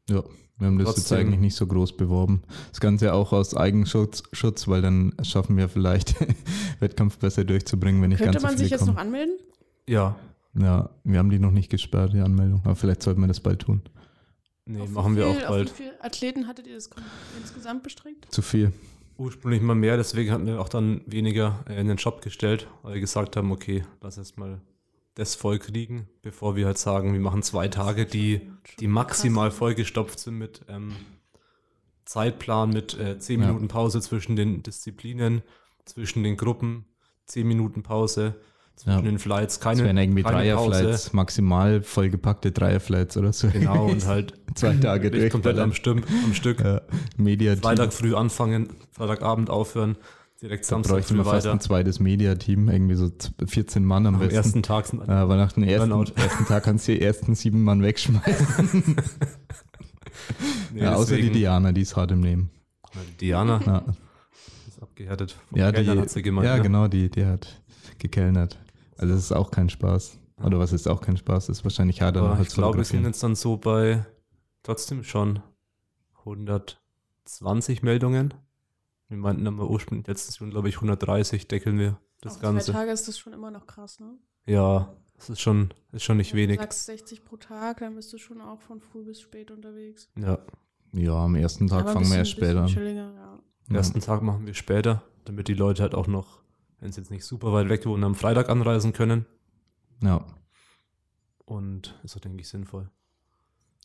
Ja, 0.09 0.23
wir 0.57 0.67
haben 0.67 0.77
das 0.77 0.87
jetzt 0.89 0.95
Trotzdem- 1.09 1.19
eigentlich 1.19 1.39
nicht 1.39 1.55
so 1.55 1.67
groß 1.67 1.97
beworben. 1.97 2.43
Das 2.71 2.79
Ganze 2.79 3.13
auch 3.13 3.33
aus 3.33 3.55
Eigenschutz, 3.55 4.23
Schutz, 4.33 4.67
weil 4.67 4.81
dann 4.81 5.13
schaffen 5.23 5.57
wir 5.57 5.67
vielleicht 5.69 6.15
Wettkampf 6.79 7.17
besser 7.17 7.43
durchzubringen, 7.43 8.01
wenn 8.01 8.11
Könnte 8.11 8.25
ganz 8.25 8.41
so 8.41 8.47
man 8.47 8.51
viele 8.57 8.63
sich 8.63 8.71
jetzt 8.71 8.85
noch 8.85 8.97
anmelden? 8.97 9.35
Ja, 9.87 10.15
Ja, 10.57 10.89
wir 11.03 11.19
haben 11.19 11.29
die 11.29 11.39
noch 11.39 11.51
nicht 11.51 11.69
gesperrt, 11.69 12.13
die 12.13 12.19
Anmeldung, 12.21 12.61
aber 12.63 12.75
vielleicht 12.75 13.03
sollten 13.03 13.21
wir 13.21 13.27
das 13.27 13.39
bald 13.41 13.59
tun. 13.59 13.81
nee, 14.65 14.79
Auf 14.79 14.89
machen 14.91 15.15
wir 15.15 15.25
viel- 15.25 15.33
auch 15.37 15.41
Auf 15.43 15.49
bald. 15.49 15.71
wie 15.71 15.83
viele 15.83 16.03
Athleten 16.03 16.47
hattet 16.47 16.67
ihr 16.67 16.75
das 16.75 16.89
insgesamt 17.39 17.83
beschränkt? 17.83 18.27
Zu 18.31 18.41
viel. 18.41 18.71
Ursprünglich 19.17 19.61
mal 19.61 19.75
mehr, 19.75 19.97
deswegen 19.97 20.31
hatten 20.31 20.45
wir 20.45 20.59
auch 20.61 20.69
dann 20.69 21.01
weniger 21.07 21.63
in 21.69 21.87
den 21.87 21.97
Shop 21.97 22.21
gestellt, 22.21 22.67
weil 22.83 22.95
wir 22.95 23.01
gesagt 23.01 23.35
haben, 23.37 23.51
okay, 23.51 23.83
lass 24.01 24.17
erst 24.17 24.37
mal 24.37 24.61
das 25.15 25.33
voll 25.35 25.59
kriegen, 25.59 26.07
bevor 26.21 26.55
wir 26.55 26.65
halt 26.67 26.77
sagen, 26.77 27.13
wir 27.13 27.19
machen 27.19 27.41
zwei 27.41 27.67
Tage, 27.67 28.05
die, 28.05 28.41
die 28.79 28.87
maximal 28.87 29.49
vollgestopft 29.51 30.19
sind 30.19 30.37
mit 30.37 30.61
ähm, 30.69 30.93
Zeitplan, 32.05 32.69
mit 32.69 32.97
äh, 32.99 33.17
10 33.17 33.39
Ja. 33.41 33.47
Minuten 33.47 33.67
Pause 33.67 34.01
zwischen 34.01 34.35
den 34.35 34.61
Disziplinen, 34.61 35.41
zwischen 35.85 36.23
den 36.23 36.37
Gruppen, 36.37 36.85
10 37.25 37.47
Minuten 37.47 37.81
Pause 37.83 38.35
zwischen 38.75 38.89
Ja. 38.97 39.01
den 39.01 39.19
Flights, 39.19 39.55
Das 39.55 39.63
keine, 39.63 39.83
wären 39.85 39.97
irgendwie 39.97 40.21
Dreierflights, 40.23 41.13
maximal 41.13 41.81
vollgepackte 41.81 42.51
Dreierflights 42.51 43.15
oder 43.17 43.31
so. 43.31 43.47
Genau, 43.47 43.85
und 43.85 44.05
halt 44.05 44.33
zwei 44.53 44.75
Tage 44.75 45.11
wirklich 45.13 45.31
komplett 45.31 45.57
am. 45.59 45.73
Stüm, 45.73 46.03
am 46.25 46.33
Stück. 46.33 46.59
Ja, 46.59 46.81
Media 47.15 47.55
Freitag 47.55 47.93
früh 47.93 48.13
anfangen, 48.15 48.69
Freitagabend 48.91 49.49
aufhören, 49.49 49.95
direkt 50.45 50.63
Da 50.65 50.69
Samstag 50.69 50.93
bräuchten 50.93 51.15
früh 51.15 51.19
wir 51.19 51.25
fast 51.25 51.47
ein 51.47 51.59
zweites 51.59 51.99
Media-Team, 51.99 52.69
irgendwie 52.69 52.95
so 52.95 53.09
z- 53.09 53.33
14 53.49 53.83
Mann 53.83 54.05
am, 54.05 54.15
Am 54.15 54.19
besten. 54.19 54.35
ersten 54.35 54.63
Tag 54.63 54.85
sind 54.87 55.07
Äh, 55.07 55.11
aber 55.11 55.35
nach 55.37 55.51
dem 55.53 55.63
ersten, 55.63 55.91
ersten 55.91 56.45
Tag 56.45 56.63
kannst 56.63 56.87
du 56.87 56.93
die 56.93 57.01
ersten 57.01 57.35
sieben 57.35 57.63
Mann 57.63 57.81
wegschmeißen. 57.81 58.95
Nee, 60.73 60.81
ja, 60.81 60.95
außer 60.95 61.17
die 61.17 61.29
Diana, 61.29 61.71
die 61.71 61.81
ist 61.81 61.95
hart 61.95 62.11
im 62.11 62.21
die 62.21 63.17
Diana 63.19 63.61
Ja, 63.65 63.83
ist 64.67 64.81
abgehärtet. 64.81 65.35
Vom 65.49 65.57
ja, 65.59 65.71
die, 65.71 65.87
hat 65.89 66.09
sie 66.09 66.21
gemeint. 66.21 66.47
ja 66.47 66.55
ne? 66.57 66.61
genau, 66.63 66.87
die, 66.87 67.09
die 67.09 67.25
hat 67.25 67.61
gekellnert. 67.99 68.57
Also 68.97 69.13
das 69.13 69.23
ist 69.23 69.31
auch 69.33 69.51
kein 69.51 69.69
Spaß. 69.69 70.17
Oder 70.43 70.57
was 70.59 70.73
ist 70.73 70.87
auch 70.87 71.01
kein 71.01 71.17
Spaß? 71.17 71.47
Das 71.47 71.59
ist 71.59 71.63
wahrscheinlich 71.63 72.01
harder 72.01 72.21
Aber 72.23 72.41
ich 72.41 72.47
glaube, 72.49 72.77
wir 72.77 72.85
sind 72.85 73.03
jetzt 73.05 73.21
dann 73.23 73.35
so 73.35 73.57
bei 73.57 74.05
trotzdem 74.63 75.03
schon 75.03 75.41
120 76.19 77.83
Meldungen. 77.83 78.33
Wir 79.07 79.17
meinten 79.17 79.45
aber 79.47 79.69
ursprünglich 79.69 80.07
letztes 80.07 80.39
Jahr, 80.39 80.49
glaube 80.49 80.69
ich, 80.69 80.75
130 80.75 81.47
deckeln 81.47 81.77
wir 81.77 81.99
das 82.21 82.35
Auf 82.35 82.41
Ganze. 82.41 82.71
zwei 82.71 82.79
Tage 82.79 82.91
ist 82.91 83.07
das 83.07 83.17
schon 83.17 83.33
immer 83.33 83.51
noch 83.51 83.67
krass, 83.67 83.99
ne? 83.99 84.17
Ja, 84.47 84.95
das 85.15 85.29
ist 85.29 85.41
schon, 85.41 85.73
ist 85.91 86.03
schon 86.03 86.17
nicht 86.17 86.33
Wenn 86.33 86.39
wenig. 86.39 86.57
Du 86.57 86.63
sagst 86.63 86.85
60 86.85 87.23
pro 87.25 87.37
Tag, 87.37 87.79
dann 87.79 87.95
bist 87.95 88.11
du 88.13 88.17
schon 88.17 88.41
auch 88.41 88.61
von 88.61 88.81
früh 88.81 89.03
bis 89.03 89.21
spät 89.21 89.51
unterwegs. 89.51 90.09
Ja, 90.17 90.39
Ja, 90.93 91.23
am 91.25 91.35
ersten 91.35 91.67
Tag 91.67 91.81
Aber 91.81 91.93
fangen 91.93 92.09
wir 92.09 92.17
erst 92.17 92.31
später 92.31 92.63
an. 92.63 92.67
ja. 92.69 93.39
den 93.69 93.75
ersten 93.75 93.99
Tag 93.99 94.21
machen 94.23 94.45
wir 94.45 94.53
später, 94.53 95.03
damit 95.25 95.47
die 95.47 95.53
Leute 95.53 95.83
halt 95.83 95.93
auch 95.95 96.07
noch, 96.07 96.41
wenn 96.79 96.91
sie 96.91 97.01
jetzt 97.01 97.11
nicht 97.11 97.25
super 97.25 97.53
weit 97.53 97.69
weg 97.69 97.85
wohnen, 97.85 98.03
am 98.03 98.15
Freitag 98.15 98.49
anreisen 98.49 98.93
können. 98.93 99.25
Ja, 100.01 100.25
Und 101.45 101.99
ist 102.03 102.15
auch, 102.15 102.21
denke 102.21 102.41
ich, 102.41 102.49
sinnvoll. 102.49 102.89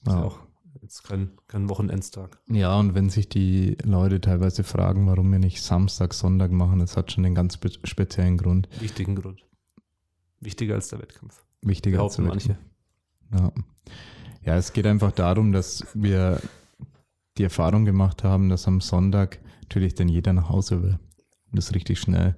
Ist 0.03 0.09
ja. 0.13 0.19
ja 0.21 0.25
auch 0.25 0.39
jetzt 0.83 1.03
kein, 1.03 1.31
kein 1.47 1.69
Wochenendstag. 1.69 2.39
ja, 2.49 2.79
und 2.79 2.95
wenn 2.95 3.11
sich 3.11 3.29
die 3.29 3.77
Leute 3.85 4.21
teilweise 4.21 4.65
fragen, 4.65 5.07
warum 5.07 5.31
wir 5.33 5.39
nicht 5.39 5.63
Samstag, 5.63 6.15
Sonntag 6.15 6.51
machen, 6.51 6.79
das 6.79 6.97
hat 6.97 7.13
schon 7.13 7.25
einen 7.25 7.35
ganz 7.35 7.55
spe 7.55 7.71
speziellen 7.85 8.37
Grund. 8.37 8.69
Wichtigen 8.81 9.15
Grund. 9.17 9.45
Wichtiger 10.41 10.75
als 10.75 10.89
der 10.89 11.01
Wettkampf. 11.01 11.45
Wichtiger 11.63 12.03
als 12.03 12.17
der 12.17 12.25
manche. 12.25 12.59
Ja. 13.33 13.53
ja, 14.45 14.57
es 14.57 14.73
geht 14.73 14.87
einfach 14.87 15.13
darum, 15.13 15.53
dass 15.53 15.87
wir 15.95 16.41
die 17.37 17.45
Erfahrung 17.45 17.85
gemacht 17.85 18.25
haben, 18.25 18.49
dass 18.49 18.67
am 18.67 18.81
Sonntag 18.81 19.39
natürlich 19.63 19.95
dann 19.95 20.09
jeder 20.09 20.33
nach 20.33 20.49
Hause 20.49 20.83
will. 20.83 20.99
Und 21.51 21.57
das 21.57 21.75
richtig 21.75 21.99
schnell. 21.99 22.37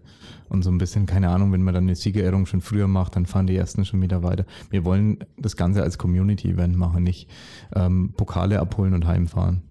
Und 0.49 0.63
so 0.63 0.71
ein 0.71 0.79
bisschen, 0.79 1.07
keine 1.07 1.29
Ahnung, 1.29 1.53
wenn 1.53 1.63
man 1.63 1.75
dann 1.75 1.85
eine 1.85 1.95
Siegerehrung 1.95 2.47
schon 2.47 2.61
früher 2.63 2.89
macht, 2.89 3.17
dann 3.17 3.27
fahren 3.27 3.47
die 3.47 3.57
ersten 3.57 3.85
schon 3.85 4.01
wieder 4.01 4.23
weiter. 4.23 4.47
Wir 4.71 4.85
wollen 4.85 5.19
das 5.37 5.57
Ganze 5.57 5.83
als 5.83 5.99
Community-Event 5.99 6.77
machen, 6.77 7.05
nicht 7.05 7.29
ähm, 7.75 8.15
Pokale 8.17 8.59
abholen 8.61 8.95
und 8.95 9.07
heimfahren. 9.07 9.63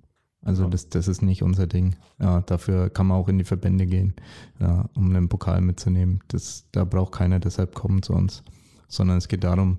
Also 0.43 0.63
Ja. 0.63 0.69
das, 0.69 0.89
das 0.89 1.08
ist 1.08 1.21
nicht 1.21 1.43
unser 1.43 1.67
Ding. 1.67 1.95
Ja, 2.19 2.41
dafür 2.41 2.89
kann 2.89 3.08
man 3.08 3.17
auch 3.17 3.27
in 3.30 3.38
die 3.38 3.43
Verbände 3.43 3.86
gehen, 3.86 4.13
ja, 4.60 4.89
um 4.95 5.10
einen 5.10 5.30
Pokal 5.30 5.62
mitzunehmen. 5.62 6.19
Das, 6.27 6.65
da 6.71 6.84
braucht 6.84 7.13
keiner 7.13 7.39
deshalb 7.39 7.75
kommen 7.75 8.01
zu 8.01 8.13
uns. 8.13 8.43
Sondern 8.88 9.17
es 9.17 9.27
geht 9.27 9.43
darum, 9.43 9.77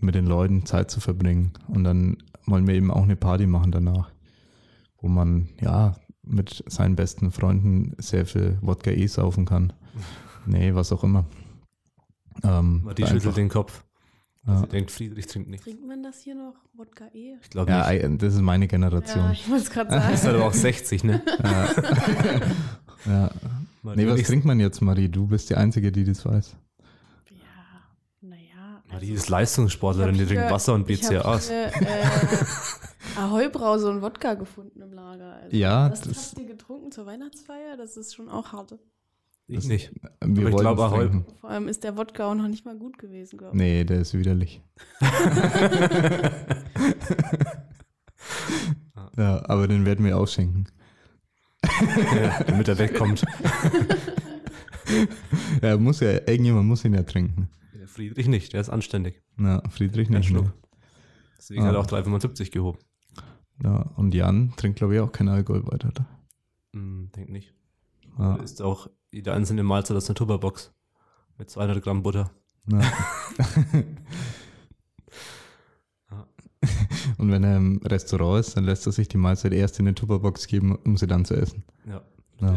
mit 0.00 0.14
den 0.14 0.26
Leuten 0.26 0.66
Zeit 0.66 0.90
zu 0.90 1.00
verbringen. 1.00 1.52
Und 1.68 1.84
dann 1.84 2.16
wollen 2.46 2.66
wir 2.66 2.74
eben 2.74 2.90
auch 2.90 3.04
eine 3.04 3.16
Party 3.16 3.46
machen 3.46 3.70
danach, 3.72 4.10
wo 5.00 5.08
man 5.08 5.50
ja 5.60 5.94
mit 6.30 6.62
seinen 6.66 6.96
besten 6.96 7.30
Freunden 7.32 7.94
sehr 7.98 8.24
viel 8.26 8.58
Wodka 8.62 8.90
E 8.90 9.06
saufen 9.06 9.44
kann. 9.46 9.72
Nee, 10.46 10.74
was 10.74 10.92
auch 10.92 11.04
immer. 11.04 11.24
Ähm, 12.42 12.86
einfach- 12.88 13.08
schüttelt 13.08 13.36
den 13.36 13.48
Kopf. 13.48 13.84
ja. 14.46 14.60
Sie 14.60 14.66
denkt, 14.68 14.90
Friedrich 14.90 15.26
trinkt 15.26 15.50
nicht. 15.50 15.64
Trinkt 15.64 15.86
man 15.86 16.02
das 16.02 16.20
hier 16.22 16.34
noch? 16.34 16.54
Wodka 16.74 17.06
E? 17.12 17.34
Ich 17.42 17.50
glaube 17.50 17.70
ja, 17.70 17.90
nicht. 17.90 18.04
ei- 18.04 18.16
das 18.16 18.34
ist 18.34 18.40
meine 18.40 18.64
Ja, 18.64 18.70
Generation. 18.70 19.32
ich 19.32 19.48
wollte 19.50 19.64
es 19.64 19.70
gerade 19.70 19.90
Das 19.90 20.14
ist 20.14 20.22
sagen. 20.22 20.36
aber 20.36 20.46
auch 20.46 20.54
60, 20.54 21.04
ne? 21.04 21.22
Ja. 21.42 21.74
ja. 23.06 23.30
Nee, 23.94 24.06
was 24.06 24.22
trinkt 24.22 24.44
man 24.46 24.60
jetzt, 24.60 24.80
Marie? 24.80 25.08
Du 25.08 25.26
bist 25.26 25.50
die 25.50 25.56
Einzige, 25.56 25.90
die 25.92 26.04
das 26.04 26.24
weiß. 26.24 26.54
Ja, 27.30 27.36
naja. 28.20 28.82
Ah, 28.90 28.98
die 28.98 29.10
ist 29.12 29.28
Leistungssportlerin, 29.28 30.14
die 30.14 30.22
Ich 30.22 30.28
trinkt 30.28 30.50
Wasser 30.50 30.74
und 30.74 30.88
Ich 30.88 31.00
BCAAs. 31.00 31.50
äh, 31.50 31.70
Ahoi-Brause 33.16 33.90
und 33.90 34.02
Wodka 34.02 34.34
gefunden 34.34 34.80
im 34.80 34.92
Lager. 34.92 35.34
Also, 35.42 35.56
Ja, 35.56 35.88
das, 35.88 36.02
das- 36.02 36.30
habt 36.30 36.38
ihr 36.40 36.46
getrunken 36.46 36.90
zur 36.92 37.06
Weihnachtsfeier? 37.06 37.76
Das 37.76 37.96
ist 37.96 38.14
schon 38.14 38.28
auch 38.28 38.52
hart. 38.52 38.78
Ich 39.46 39.66
nicht. 39.66 39.92
Wir 40.00 40.10
Aber 40.20 40.32
ich 40.32 40.42
wollen 40.44 40.56
glaube, 40.58 40.82
Ahoi- 40.84 41.08
trinken. 41.08 41.26
Vor 41.40 41.50
allem 41.50 41.66
ist 41.68 41.82
der 41.82 41.96
Wodka 41.96 42.30
auch 42.30 42.34
noch 42.36 42.46
nicht 42.48 42.64
mal 42.64 42.76
gut 42.76 42.98
gewesen, 42.98 43.36
glaube 43.38 43.56
ich. 43.56 43.60
Nee, 43.60 43.84
der 43.84 44.00
ist 44.00 44.14
widerlich. 44.14 44.62
ja, 49.16 49.42
aber 49.48 49.66
den 49.68 49.84
werden 49.86 50.04
wir 50.04 50.16
ausschenken. 50.16 50.66
ja, 52.14 52.42
damit 52.44 52.68
er 52.68 52.78
wegkommt. 52.78 53.24
Ja, 55.62 55.76
muss 55.76 56.00
ja, 56.00 56.10
irgendjemand 56.10 56.66
muss 56.66 56.84
ihn 56.84 56.94
ja 56.94 57.04
trinken. 57.04 57.48
Friedrich 57.86 58.26
nicht, 58.26 58.52
der 58.54 58.60
ist 58.60 58.70
anständig. 58.70 59.22
Na, 59.36 59.62
Friedrich 59.70 60.10
nicht. 60.10 60.26
Schluck. 60.30 60.46
Ne? 60.46 60.52
Deswegen 61.38 61.62
Ah. 61.62 61.66
hat 61.66 61.74
er 61.74 61.80
auch 61.80 61.86
3,75 61.86 62.50
gehoben. 62.50 62.78
Ja, 63.62 63.90
und 63.96 64.14
Jan 64.14 64.52
trinkt, 64.56 64.78
glaube 64.78 64.94
ich, 64.94 65.00
auch 65.00 65.12
keinen 65.12 65.28
Alkohol 65.28 65.66
weiter. 65.66 65.88
Oder? 65.88 66.06
Hm, 66.72 67.10
denk 67.14 67.30
nicht. 67.30 67.52
Da 68.16 68.36
ist 68.36 68.60
auch 68.60 68.88
jede 69.10 69.32
einzelne 69.32 69.62
Mahlzeit 69.62 69.96
aus 69.96 70.08
einer 70.08 70.14
Tupperbox. 70.14 70.72
Mit 71.38 71.50
200 71.50 71.82
Gramm 71.82 72.02
Butter. 72.02 72.30
ja. 72.70 72.80
Und 77.16 77.30
wenn 77.30 77.42
er 77.44 77.56
im 77.56 77.78
Restaurant 77.78 78.40
ist, 78.40 78.56
dann 78.56 78.64
lässt 78.64 78.86
er 78.86 78.92
sich 78.92 79.08
die 79.08 79.16
Mahlzeit 79.16 79.52
erst 79.52 79.78
in 79.78 79.86
eine 79.86 79.94
Tupperbox 79.94 80.46
geben, 80.46 80.76
um 80.76 80.96
sie 80.96 81.06
dann 81.06 81.24
zu 81.24 81.34
essen. 81.34 81.64
Ja. 81.86 82.02
Ja, 82.40 82.56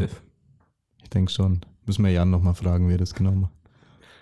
ich 1.02 1.10
denke 1.10 1.30
schon. 1.30 1.60
Müssen 1.86 2.04
wir 2.04 2.10
Jan 2.10 2.30
nochmal 2.30 2.54
fragen, 2.54 2.88
wie 2.88 2.92
er 2.94 2.98
das 2.98 3.14
genau 3.14 3.32
macht. 3.32 3.52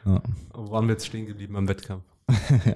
Ja. 0.04 0.22
Aber 0.50 0.66
wo 0.66 0.72
waren 0.72 0.86
wir 0.86 0.92
jetzt 0.92 1.06
stehen 1.06 1.26
geblieben 1.26 1.56
am 1.56 1.68
Wettkampf? 1.68 2.04
Ja. 2.28 2.74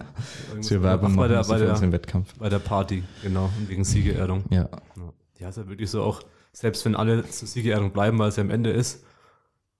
Der- 0.68 0.82
Werbung 0.82 1.16
bei 1.16 1.28
der, 1.28 1.44
bei, 1.44 1.58
für 1.58 1.66
der, 1.66 1.92
Wettkampf. 1.92 2.34
bei 2.38 2.48
der 2.48 2.58
Party, 2.58 3.02
genau. 3.22 3.50
Und 3.58 3.68
wegen 3.68 3.84
Siegerehrung. 3.84 4.44
Ja, 4.50 4.68
Ja, 4.96 5.12
Ja, 5.38 5.48
ist 5.48 5.56
ja 5.58 5.68
wirklich 5.68 5.90
so 5.90 6.02
auch, 6.02 6.22
selbst 6.52 6.84
wenn 6.84 6.94
alle 6.96 7.28
zur 7.28 7.46
Siegerehrung 7.48 7.92
bleiben, 7.92 8.18
weil 8.18 8.28
es 8.28 8.36
ja 8.36 8.42
am 8.42 8.50
Ende 8.50 8.70
ist, 8.70 9.04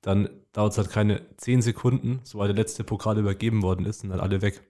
dann 0.03 0.29
dauert 0.53 0.73
es 0.73 0.79
halt 0.79 0.91
keine 0.91 1.21
10 1.37 1.63
Sekunden, 1.63 2.21
sobald 2.23 2.49
der 2.51 2.57
letzte 2.57 2.85
Pokal 2.85 3.19
übergeben 3.19 3.63
worden 3.63 3.87
ist, 3.87 4.01
sind 4.01 4.13
halt 4.13 4.23
alle 4.23 4.43
weg. 4.43 4.63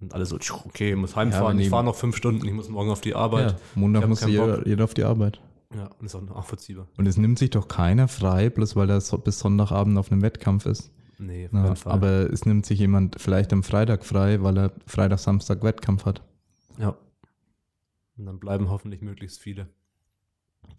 Und 0.00 0.14
alle 0.14 0.26
so, 0.26 0.36
okay, 0.64 0.90
ich 0.90 0.96
muss 0.96 1.14
heimfahren, 1.14 1.56
wenn 1.58 1.60
ich 1.64 1.70
fahre 1.70 1.84
noch 1.84 1.94
fünf 1.94 2.16
Stunden, 2.16 2.44
ich 2.44 2.52
muss 2.52 2.68
morgen 2.68 2.90
auf 2.90 3.00
die 3.00 3.14
Arbeit. 3.14 3.52
ja. 3.52 3.56
Montag 3.76 4.08
muss 4.08 4.24
jeder, 4.26 4.66
jeder 4.66 4.84
auf 4.84 4.94
die 4.94 5.04
Arbeit. 5.04 5.40
Ja, 5.74 5.90
und 5.98 6.06
ist 6.06 6.14
auch 6.14 6.22
nachvollziehbar. 6.22 6.86
Und 6.98 7.06
es 7.06 7.16
nimmt 7.16 7.38
sich 7.38 7.50
doch 7.50 7.68
keiner 7.68 8.08
frei, 8.08 8.50
bloß 8.50 8.74
weil 8.76 8.90
er 8.90 9.00
so 9.00 9.16
bis 9.18 9.38
Sonntagabend 9.38 9.96
auf 9.98 10.10
einem 10.10 10.20
Wettkampf 10.22 10.66
ist. 10.66 10.90
Nee, 11.24 11.48
auf 11.52 11.84
Ja, 11.84 11.90
aber 11.92 12.30
es 12.32 12.44
nimmt 12.46 12.66
sich 12.66 12.78
jemand 12.80 13.20
vielleicht 13.20 13.52
am 13.52 13.62
Freitag 13.62 14.04
frei, 14.04 14.42
weil 14.42 14.58
er 14.58 14.72
Freitag, 14.86 15.18
Samstag 15.20 15.62
Wettkampf 15.62 16.04
hat. 16.04 16.22
ja. 16.78 16.96
Und 18.18 18.26
dann 18.26 18.38
bleiben 18.38 18.68
hoffentlich 18.68 19.00
möglichst 19.00 19.40
viele. 19.40 19.68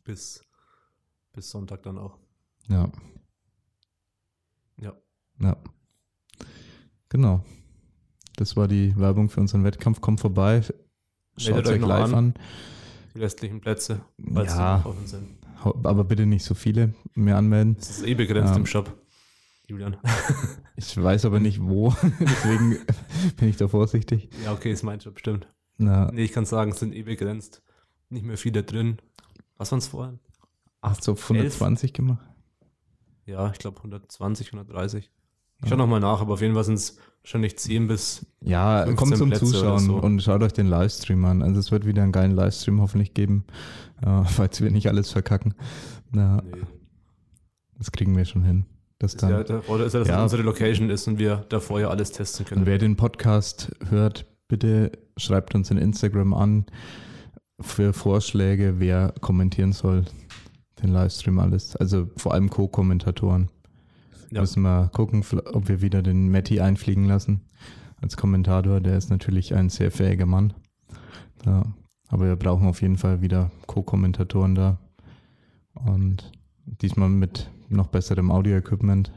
Bis, 0.04 0.44
bis 1.34 1.50
Sonntag 1.50 1.82
dann 1.84 1.98
auch. 1.98 2.18
Ja. 2.70 2.90
Ja. 4.80 4.94
Ja. 5.40 5.58
Genau. 7.10 7.44
Das 8.38 8.56
war 8.56 8.68
die 8.68 8.96
Werbung 8.98 9.30
für 9.30 9.40
unseren 9.42 9.64
Wettkampf. 9.64 10.00
Kommt 10.00 10.20
vorbei. 10.20 10.62
Schaut 11.38 11.68
euch 11.68 11.82
live 11.82 12.06
an. 12.10 12.14
an. 12.14 12.34
Die 13.16 13.20
restlichen 13.20 13.60
Plätze, 13.62 14.02
falls 14.34 14.52
sie 14.54 14.58
Ja. 14.60 14.78
noch 14.78 14.86
offen 14.86 15.08
sind. 15.08 15.28
aber 15.64 16.04
bitte 16.04 16.26
nicht 16.26 16.44
so 16.46 16.54
viele 16.54 16.94
mehr 17.16 17.38
anmelden. 17.38 17.76
Das 17.78 17.90
ist 17.90 18.04
eh 18.06 18.14
begrenzt 18.14 18.52
Ja. 18.52 18.58
im 18.58 18.66
Shop. 18.66 18.96
Julian. 19.68 19.98
Ich 20.76 20.98
weiß 21.02 21.26
aber 21.26 21.40
nicht 21.40 21.62
wo, 21.62 21.94
deswegen 22.20 22.78
bin 23.38 23.48
ich 23.50 23.58
da 23.58 23.68
vorsichtig. 23.68 24.30
ja, 24.44 24.52
okay, 24.54 24.72
ist 24.72 24.82
mein 24.84 25.00
Shop, 25.00 25.20
stimmt. 25.20 25.48
Na, 25.78 26.12
Nee, 26.12 26.24
ich 26.24 26.32
kann 26.32 26.46
sagen, 26.46 26.72
es 26.72 26.80
sind 26.80 26.94
eh 26.96 27.04
begrenzt. 27.04 27.62
Nicht 28.10 28.26
mehr 28.26 28.38
viele 28.38 28.64
drin. 28.64 28.98
Was 29.58 29.72
waren 29.72 29.80
es 29.80 29.88
vorher? 29.88 30.18
hast 30.82 31.08
du 31.08 31.14
auf 31.14 31.24
120 31.30 31.94
gemacht? 31.94 32.26
Ja, 33.26 33.50
ich 33.52 33.60
glaube 33.60 33.78
120, 33.78 34.48
130. 34.48 35.10
Ich 35.64 35.70
schau 35.70 35.78
nochmal 35.78 36.02
nach, 36.02 36.20
aber 36.20 36.34
auf 36.34 36.42
jeden 36.42 36.56
Fall 36.56 36.64
sind 36.66 36.74
es 36.74 36.98
wahrscheinlich 37.22 37.58
10 37.58 37.88
bis. 37.88 38.26
Ja, 38.42 38.84
15 38.86 38.96
kommt 38.98 39.18
zum 39.18 39.30
Plätze 39.30 39.46
Zuschauen 39.46 39.80
so. 39.80 39.96
und 39.98 40.22
schaut 40.22 40.44
euch 40.44 40.52
den 40.54 40.68
Livestream 40.68 41.24
an. 41.24 41.42
Also 41.42 41.60
es 41.60 41.72
wird 41.72 41.86
wieder 41.86 42.04
einen 42.04 42.12
geilen 42.12 42.32
Livestream 42.32 42.82
hoffentlich 42.82 43.14
geben, 43.14 43.46
äh, 44.02 44.24
falls 44.26 44.60
wir 44.60 44.72
nicht 44.72 44.88
alles 44.90 45.12
verkacken. 45.12 45.54
Na, 46.12 46.42
Nee. 46.42 46.64
das 47.78 47.92
kriegen 47.94 48.18
wir 48.18 48.26
schon 48.26 48.44
hin. 48.44 48.66
Das 49.04 49.16
Ist 49.16 49.22
ja, 49.22 49.30
dann. 49.44 49.46
der- 49.46 49.70
oder 49.70 49.84
ist 49.86 49.92
ja, 49.94 50.00
dass 50.00 50.08
Ja. 50.08 50.24
unsere 50.24 50.44
Location 50.44 50.90
ist 50.90 51.10
und 51.10 51.20
wir 51.20 51.46
da 51.50 51.60
vorher 51.60 51.90
alles 51.90 52.12
testen 52.14 52.46
Und 52.46 52.50
können. 52.50 52.66
wer 52.66 52.78
den 52.78 52.96
Podcast 52.96 53.70
hört, 53.90 54.26
bitte 54.48 54.94
schreibt 55.18 55.56
uns 55.56 55.70
in 55.72 55.78
Instagram 55.78 56.34
an 56.34 56.66
für 57.60 57.92
Vorschläge, 57.92 58.76
wer 58.78 59.14
kommentieren 59.20 59.74
soll. 59.74 60.06
Den 60.82 60.92
Livestream 60.92 61.38
alles. 61.40 61.76
Also 61.76 62.10
vor 62.16 62.34
allem 62.34 62.50
Co-Kommentatoren. 62.50 63.50
Ja. 64.32 64.40
Müssen 64.40 64.64
wir 64.64 64.90
gucken, 64.94 65.24
ob 65.52 65.68
wir 65.68 65.82
wieder 65.82 66.02
den 66.02 66.32
Matti 66.32 66.62
einfliegen 66.62 67.04
lassen 67.06 67.42
als 68.02 68.16
Kommentator. 68.16 68.80
Der 68.80 68.98
ist 68.98 69.10
natürlich 69.10 69.54
ein 69.54 69.68
sehr 69.68 69.92
fähiger 69.92 70.26
Mann. 70.26 70.54
Ja, 71.46 71.64
aber 72.08 72.28
wir 72.28 72.36
brauchen 72.38 72.68
auf 72.70 72.82
jeden 72.82 72.96
Fall 72.98 73.22
wieder 73.22 73.52
Co-Kommentatoren 73.68 74.56
da. 74.56 74.80
Und 75.74 76.32
diesmal 76.66 77.10
mit 77.10 77.50
noch 77.74 77.88
besserem 77.88 78.32
Audio-Equipment. 78.32 79.12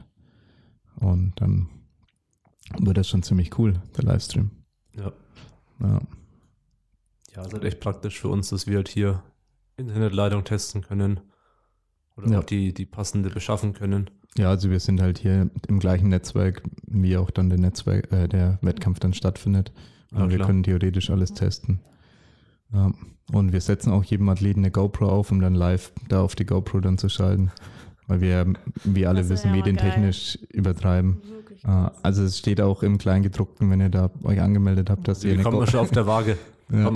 Und 0.99 1.33
dann 1.37 1.69
wird 2.79 2.97
das 2.97 3.07
schon 3.07 3.23
ziemlich 3.23 3.57
cool, 3.59 3.81
der 3.97 4.03
Livestream. 4.05 4.51
Ja. 4.95 5.11
Ja. 5.79 5.99
Ja, 7.35 7.41
ist 7.43 7.53
halt 7.53 7.63
echt 7.65 7.79
praktisch 7.79 8.19
für 8.19 8.29
uns, 8.29 8.49
dass 8.49 8.65
wir 8.67 8.77
halt 8.77 8.87
hier 8.87 9.23
Internetleitung 9.77 10.43
testen 10.43 10.81
können. 10.81 11.19
Oder 12.15 12.29
Ja. 12.31 12.39
auch 12.39 12.43
die, 12.43 12.73
die 12.73 12.85
passende 12.87 13.29
beschaffen 13.29 13.73
können. 13.73 14.09
ja, 14.37 14.49
also 14.49 14.69
wir 14.71 14.79
sind 14.79 14.99
halt 15.01 15.19
hier 15.19 15.49
im 15.67 15.79
gleichen 15.79 16.09
Netzwerk, 16.09 16.63
wie 16.87 17.15
auch 17.17 17.29
dann 17.31 17.49
der 17.49 17.59
Netzwerk, 17.59 18.11
äh, 18.11 18.27
der 18.27 18.57
Wettkampf 18.63 18.99
dann 18.99 19.13
stattfindet. 19.13 19.71
Ja, 20.11 20.23
Und 20.23 20.29
wir 20.31 20.39
können 20.39 20.63
theoretisch 20.63 21.09
alles 21.11 21.33
testen. 21.33 21.79
Ja. 22.73 22.91
Und 23.31 23.51
wir 23.51 23.61
setzen 23.61 23.91
auch 23.91 24.03
jedem 24.03 24.29
Athleten 24.29 24.61
eine 24.61 24.71
GoPro 24.71 25.07
auf, 25.09 25.31
um 25.31 25.41
dann 25.41 25.53
live 25.53 25.91
da 26.07 26.21
auf 26.21 26.33
die 26.35 26.45
GoPro 26.45 26.79
dann 26.79 26.97
zu 26.97 27.09
schalten. 27.09 27.51
Weil 28.07 28.21
wir, 28.21 28.53
wie 28.85 29.05
alle 29.05 29.19
Das 29.19 29.29
wissen, 29.29 29.47
ja 29.49 29.55
medientechnisch 29.55 30.39
übertreiben. 30.51 31.21
Wirklich. 31.29 31.65
Ah, 31.65 31.91
also 32.03 32.23
es 32.23 32.37
steht 32.37 32.61
auch 32.61 32.81
im 32.83 32.97
Kleingedruckten, 32.97 33.69
wenn 33.69 33.81
ihr 33.81 33.89
da 33.89 34.09
euch 34.23 34.41
angemeldet 34.41 34.89
habt, 34.89 35.07
dass 35.07 35.23
ihr 35.23 35.31
Die 35.31 35.35
eine 35.35 35.43
kommt 35.43 35.59
man 35.59 35.67
schon 35.67 35.81
auf 35.81 35.91
der 35.91 36.07
Waage. 36.07 36.37
ja, 36.71 36.91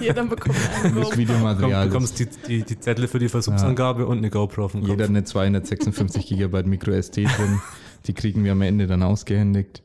Jeder 0.00 0.24
bekommt 0.24 0.56
das 0.94 1.16
Videomaterial. 1.16 1.86
du 1.86 1.90
bekommst 1.90 2.20
die, 2.20 2.28
die, 2.46 2.62
die 2.62 2.78
Zettel 2.78 3.08
für 3.08 3.18
die 3.18 3.28
Versuchsangabe 3.28 4.06
und 4.06 4.18
eine 4.18 4.30
GoPro 4.30 4.66
auf 4.66 4.72
dem 4.72 4.82
Kopf. 4.82 4.90
Jeder 4.90 5.06
eine 5.06 5.24
256 5.24 6.28
GB 6.28 6.62
Micro 6.62 6.92
SD 6.92 7.24
drin. 7.24 7.60
Die 8.06 8.12
kriegen 8.12 8.44
wir 8.44 8.52
am 8.52 8.62
Ende 8.62 8.86
dann 8.86 9.02
ausgehändigt. 9.02 9.82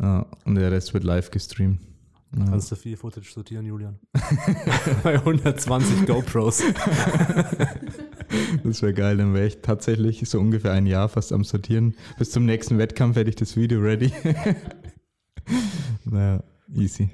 Ja, 0.00 0.26
und 0.44 0.54
der 0.54 0.70
Rest 0.70 0.94
wird 0.94 1.02
live 1.02 1.30
gestreamt. 1.32 1.80
Ja. 2.36 2.44
Kannst 2.46 2.70
du 2.70 2.76
viel 2.76 2.96
Footage 2.96 3.30
sortieren, 3.30 3.66
Julian? 3.66 3.98
Bei 5.02 5.14
120 5.14 6.06
GoPros. 6.06 6.62
Das 8.64 8.82
wäre 8.82 8.94
geil, 8.94 9.16
dann 9.16 9.34
wäre 9.34 9.46
ich 9.46 9.58
tatsächlich 9.62 10.28
so 10.28 10.38
ungefähr 10.40 10.72
ein 10.72 10.86
Jahr 10.86 11.08
fast 11.08 11.32
am 11.32 11.44
Sortieren. 11.44 11.94
Bis 12.18 12.30
zum 12.30 12.44
nächsten 12.44 12.78
Wettkampf 12.78 13.16
hätte 13.16 13.30
ich 13.30 13.36
das 13.36 13.56
Video 13.56 13.80
ready. 13.80 14.12
naja, 16.04 16.42
easy. 16.74 17.10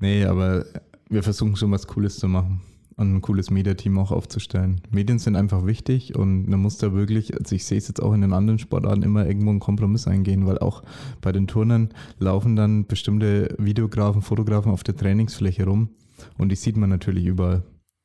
Nee, 0.00 0.24
aber 0.24 0.66
wir 1.08 1.22
versuchen 1.22 1.56
schon 1.56 1.70
was 1.70 1.86
Cooles 1.86 2.18
zu 2.18 2.28
machen 2.28 2.62
und 2.96 3.14
ein 3.14 3.20
cooles 3.20 3.50
Mediateam 3.50 3.98
auch 3.98 4.10
aufzustellen. 4.10 4.80
Medien 4.90 5.18
sind 5.18 5.36
einfach 5.36 5.66
wichtig 5.66 6.16
und 6.16 6.48
man 6.48 6.60
muss 6.60 6.78
da 6.78 6.92
wirklich, 6.92 7.38
also 7.38 7.54
ich 7.54 7.64
sehe 7.64 7.78
es 7.78 7.88
jetzt 7.88 8.02
auch 8.02 8.12
in 8.12 8.20
den 8.20 8.32
anderen 8.32 8.58
Sportarten, 8.58 9.02
immer 9.02 9.26
irgendwo 9.26 9.50
einen 9.50 9.60
Kompromiss 9.60 10.06
eingehen, 10.06 10.46
weil 10.46 10.58
auch 10.58 10.82
bei 11.20 11.32
den 11.32 11.46
Turnern 11.46 11.90
laufen 12.18 12.56
dann 12.56 12.86
bestimmte 12.86 13.54
Videografen, 13.58 14.22
Fotografen 14.22 14.72
auf 14.72 14.82
der 14.82 14.96
Trainingsfläche 14.96 15.64
rum 15.64 15.90
und 16.38 16.50
die 16.50 16.56
sieht 16.56 16.76
man 16.76 16.90
natürlich 16.90 17.24
überall. 17.24 17.62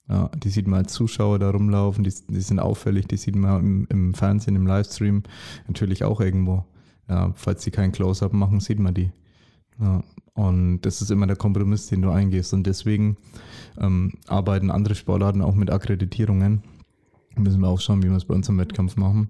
Ja, 0.09 0.29
die 0.37 0.49
sieht 0.49 0.67
man 0.67 0.79
als 0.79 0.93
Zuschauer 0.93 1.37
da 1.39 1.49
rumlaufen, 1.49 2.03
die, 2.03 2.13
die 2.29 2.41
sind 2.41 2.59
auffällig, 2.59 3.07
die 3.07 3.17
sieht 3.17 3.35
man 3.35 3.59
im, 3.59 3.87
im 3.89 4.13
Fernsehen, 4.13 4.55
im 4.55 4.65
Livestream 4.65 5.23
natürlich 5.67 6.03
auch 6.03 6.21
irgendwo. 6.21 6.65
Ja, 7.09 7.33
falls 7.35 7.63
sie 7.63 7.71
kein 7.71 7.91
Close-Up 7.91 8.33
machen, 8.33 8.59
sieht 8.59 8.79
man 8.79 8.93
die. 8.93 9.11
Ja, 9.79 10.03
und 10.33 10.81
das 10.81 11.01
ist 11.01 11.11
immer 11.11 11.27
der 11.27 11.35
Kompromiss, 11.35 11.87
den 11.87 12.01
du 12.01 12.09
eingehst. 12.09 12.53
Und 12.53 12.67
deswegen 12.67 13.17
ähm, 13.79 14.13
arbeiten 14.27 14.71
andere 14.71 14.95
Sportarten 14.95 15.41
auch 15.41 15.55
mit 15.55 15.71
Akkreditierungen. 15.71 16.63
Müssen 17.35 17.61
wir 17.61 17.67
auch 17.67 17.81
schauen, 17.81 18.03
wie 18.03 18.09
wir 18.09 18.17
es 18.17 18.25
bei 18.25 18.33
uns 18.33 18.49
im 18.49 18.57
Wettkampf 18.57 18.95
machen. 18.95 19.29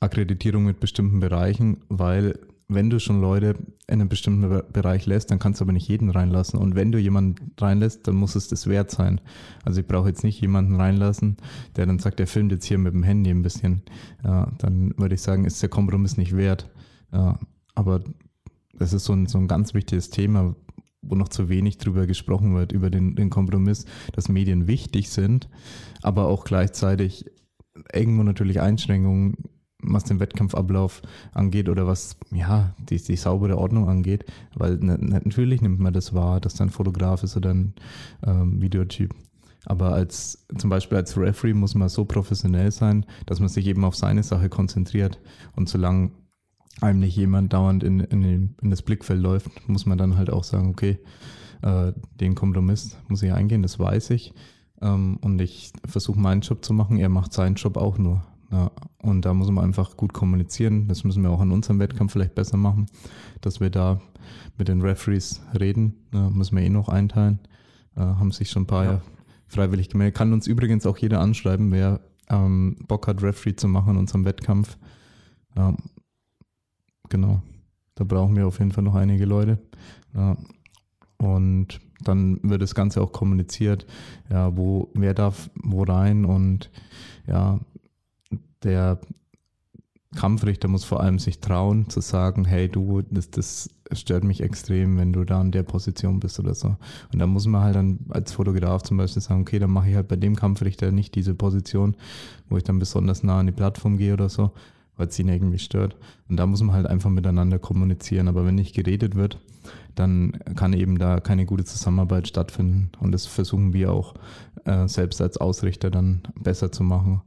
Akkreditierung 0.00 0.64
mit 0.64 0.80
bestimmten 0.80 1.20
Bereichen, 1.20 1.78
weil 1.88 2.38
wenn 2.68 2.90
du 2.90 3.00
schon 3.00 3.20
Leute 3.20 3.56
in 3.86 4.00
einem 4.00 4.08
bestimmten 4.08 4.48
Be- 4.48 4.66
Bereich 4.70 5.06
lässt, 5.06 5.30
dann 5.30 5.38
kannst 5.38 5.60
du 5.60 5.64
aber 5.64 5.72
nicht 5.72 5.88
jeden 5.88 6.10
reinlassen. 6.10 6.58
Und 6.58 6.74
wenn 6.74 6.92
du 6.92 6.98
jemanden 6.98 7.52
reinlässt, 7.58 8.06
dann 8.06 8.16
muss 8.16 8.34
es 8.34 8.48
das 8.48 8.66
wert 8.66 8.90
sein. 8.90 9.20
Also 9.64 9.80
ich 9.80 9.86
brauche 9.86 10.08
jetzt 10.08 10.22
nicht 10.22 10.40
jemanden 10.40 10.76
reinlassen, 10.76 11.38
der 11.76 11.86
dann 11.86 11.98
sagt, 11.98 12.18
der 12.18 12.26
filmt 12.26 12.52
jetzt 12.52 12.66
hier 12.66 12.78
mit 12.78 12.92
dem 12.92 13.02
Handy 13.02 13.30
ein 13.30 13.42
bisschen. 13.42 13.82
Ja, 14.22 14.52
dann 14.58 14.92
würde 14.98 15.14
ich 15.14 15.22
sagen, 15.22 15.46
ist 15.46 15.62
der 15.62 15.70
Kompromiss 15.70 16.18
nicht 16.18 16.36
wert. 16.36 16.68
Ja, 17.10 17.38
aber 17.74 18.00
das 18.74 18.92
ist 18.92 19.04
so 19.04 19.14
ein, 19.14 19.26
so 19.26 19.38
ein 19.38 19.48
ganz 19.48 19.72
wichtiges 19.72 20.10
Thema, 20.10 20.54
wo 21.00 21.14
noch 21.14 21.28
zu 21.28 21.48
wenig 21.48 21.78
drüber 21.78 22.06
gesprochen 22.06 22.54
wird, 22.54 22.72
über 22.72 22.90
den, 22.90 23.16
den 23.16 23.30
Kompromiss, 23.30 23.86
dass 24.12 24.28
Medien 24.28 24.66
wichtig 24.66 25.08
sind, 25.08 25.48
aber 26.02 26.26
auch 26.26 26.44
gleichzeitig 26.44 27.24
irgendwo 27.94 28.24
natürlich 28.24 28.60
Einschränkungen, 28.60 29.36
was 29.92 30.04
den 30.04 30.20
Wettkampfablauf 30.20 31.02
angeht 31.32 31.68
oder 31.68 31.86
was 31.86 32.16
ja 32.32 32.74
die, 32.78 33.02
die 33.02 33.16
saubere 33.16 33.58
Ordnung 33.58 33.88
angeht, 33.88 34.24
weil 34.54 34.78
na- 34.80 34.98
natürlich 34.98 35.62
nimmt 35.62 35.80
man 35.80 35.92
das 35.92 36.14
wahr, 36.14 36.40
dass 36.40 36.54
da 36.54 36.64
ein 36.64 36.70
Fotograf 36.70 37.22
ist 37.22 37.36
oder 37.36 37.50
ein 37.50 37.74
ähm, 38.26 38.60
Videotyp. 38.60 39.14
Aber 39.64 39.92
als 39.92 40.46
zum 40.56 40.70
Beispiel 40.70 40.96
als 40.96 41.16
Referee 41.18 41.52
muss 41.52 41.74
man 41.74 41.88
so 41.88 42.04
professionell 42.04 42.70
sein, 42.70 43.04
dass 43.26 43.40
man 43.40 43.48
sich 43.48 43.66
eben 43.66 43.84
auf 43.84 43.96
seine 43.96 44.22
Sache 44.22 44.48
konzentriert. 44.48 45.18
Und 45.56 45.68
solange 45.68 46.10
einem 46.80 47.00
nicht 47.00 47.16
jemand 47.16 47.52
dauernd 47.52 47.82
in, 47.82 48.00
in, 48.00 48.54
in 48.62 48.70
das 48.70 48.82
Blickfeld 48.82 49.20
läuft, 49.20 49.68
muss 49.68 49.84
man 49.84 49.98
dann 49.98 50.16
halt 50.16 50.30
auch 50.30 50.44
sagen, 50.44 50.70
okay, 50.70 50.98
äh, 51.62 51.92
den 52.20 52.34
Kompromiss 52.34 52.96
muss 53.08 53.22
ich 53.22 53.32
eingehen, 53.32 53.62
das 53.62 53.78
weiß 53.78 54.10
ich. 54.10 54.32
Ähm, 54.80 55.18
und 55.20 55.40
ich 55.40 55.72
versuche 55.84 56.18
meinen 56.18 56.40
Job 56.40 56.64
zu 56.64 56.72
machen, 56.72 56.98
er 56.98 57.08
macht 57.08 57.32
seinen 57.32 57.56
Job 57.56 57.76
auch 57.76 57.98
nur. 57.98 58.24
Ja, 58.50 58.70
und 59.02 59.24
da 59.24 59.34
muss 59.34 59.50
man 59.50 59.64
einfach 59.64 59.96
gut 59.96 60.12
kommunizieren. 60.12 60.88
Das 60.88 61.04
müssen 61.04 61.22
wir 61.22 61.30
auch 61.30 61.40
an 61.40 61.52
unserem 61.52 61.78
Wettkampf 61.78 62.12
vielleicht 62.12 62.34
besser 62.34 62.56
machen, 62.56 62.86
dass 63.42 63.60
wir 63.60 63.70
da 63.70 64.00
mit 64.56 64.68
den 64.68 64.80
Referees 64.80 65.42
reden. 65.58 65.94
Ja, 66.12 66.30
müssen 66.30 66.56
wir 66.56 66.64
eh 66.64 66.70
noch 66.70 66.88
einteilen. 66.88 67.40
Äh, 67.96 68.00
haben 68.00 68.32
sich 68.32 68.50
schon 68.50 68.62
ein 68.62 68.66
paar 68.66 68.84
Ja. 68.84 68.92
ja. 68.92 69.02
freiwillig 69.46 69.90
gemeldet. 69.90 70.16
Kann 70.16 70.32
uns 70.32 70.46
übrigens 70.46 70.86
auch 70.86 70.96
jeder 70.98 71.20
anschreiben, 71.20 71.70
wer 71.72 72.00
ähm, 72.30 72.76
Bock 72.86 73.06
hat, 73.06 73.22
Referee 73.22 73.56
zu 73.56 73.68
machen 73.68 73.90
in 73.90 73.96
unserem 73.98 74.24
Wettkampf. 74.24 74.78
Ja, 75.54 75.74
genau. 77.08 77.42
Da 77.94 78.04
brauchen 78.04 78.36
wir 78.36 78.46
auf 78.46 78.58
jeden 78.60 78.72
Fall 78.72 78.84
noch 78.84 78.94
einige 78.94 79.24
Leute. 79.24 79.58
Ja. 80.14 80.36
Und 81.18 81.80
dann 82.04 82.38
wird 82.42 82.62
das 82.62 82.74
Ganze 82.74 83.02
auch 83.02 83.12
kommuniziert, 83.12 83.86
ja, 84.30 84.56
wo, 84.56 84.90
wer 84.94 85.14
darf 85.14 85.50
wo 85.56 85.82
rein 85.82 86.24
und 86.24 86.70
ja, 87.26 87.58
der 88.62 89.00
Kampfrichter 90.16 90.68
muss 90.68 90.84
vor 90.84 91.00
allem 91.00 91.18
sich 91.18 91.40
trauen, 91.40 91.90
zu 91.90 92.00
sagen, 92.00 92.46
hey 92.46 92.68
du, 92.68 93.02
das, 93.02 93.30
das 93.30 93.68
stört 93.92 94.24
mich 94.24 94.40
extrem, 94.40 94.96
wenn 94.96 95.12
du 95.12 95.24
da 95.24 95.40
in 95.40 95.50
der 95.50 95.64
Position 95.64 96.18
bist 96.18 96.40
oder 96.40 96.54
so. 96.54 96.76
Und 97.12 97.18
da 97.18 97.26
muss 97.26 97.46
man 97.46 97.62
halt 97.62 97.76
dann 97.76 97.98
als 98.08 98.32
Fotograf 98.32 98.82
zum 98.82 98.96
Beispiel 98.96 99.22
sagen, 99.22 99.42
okay, 99.42 99.58
dann 99.58 99.70
mache 99.70 99.90
ich 99.90 99.96
halt 99.96 100.08
bei 100.08 100.16
dem 100.16 100.34
Kampfrichter 100.34 100.92
nicht 100.92 101.14
diese 101.14 101.34
Position, 101.34 101.94
wo 102.48 102.56
ich 102.56 102.64
dann 102.64 102.78
besonders 102.78 103.22
nah 103.22 103.40
an 103.40 103.46
die 103.46 103.52
Plattform 103.52 103.98
gehe 103.98 104.14
oder 104.14 104.30
so, 104.30 104.52
weil 104.96 105.08
es 105.08 105.18
ihn 105.18 105.28
irgendwie 105.28 105.58
stört. 105.58 105.96
Und 106.28 106.38
da 106.38 106.46
muss 106.46 106.62
man 106.62 106.74
halt 106.74 106.86
einfach 106.86 107.10
miteinander 107.10 107.58
kommunizieren. 107.58 108.28
Aber 108.28 108.46
wenn 108.46 108.54
nicht 108.54 108.74
geredet 108.74 109.14
wird, 109.14 109.38
dann 109.94 110.38
kann 110.56 110.72
eben 110.72 110.96
da 110.96 111.20
keine 111.20 111.44
gute 111.44 111.64
Zusammenarbeit 111.64 112.28
stattfinden. 112.28 112.90
Und 112.98 113.12
das 113.12 113.26
versuchen 113.26 113.74
wir 113.74 113.92
auch 113.92 114.14
äh, 114.64 114.88
selbst 114.88 115.20
als 115.20 115.36
Ausrichter 115.36 115.90
dann 115.90 116.22
besser 116.34 116.72
zu 116.72 116.82
machen. 116.82 117.20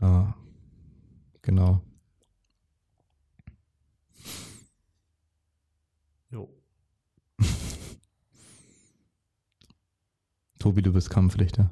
Äh, 0.00 0.22
genau. 1.46 1.80
Jo. 6.30 6.48
Tobi, 10.58 10.82
du 10.82 10.92
bist 10.92 11.08
Kampfrichter. 11.10 11.70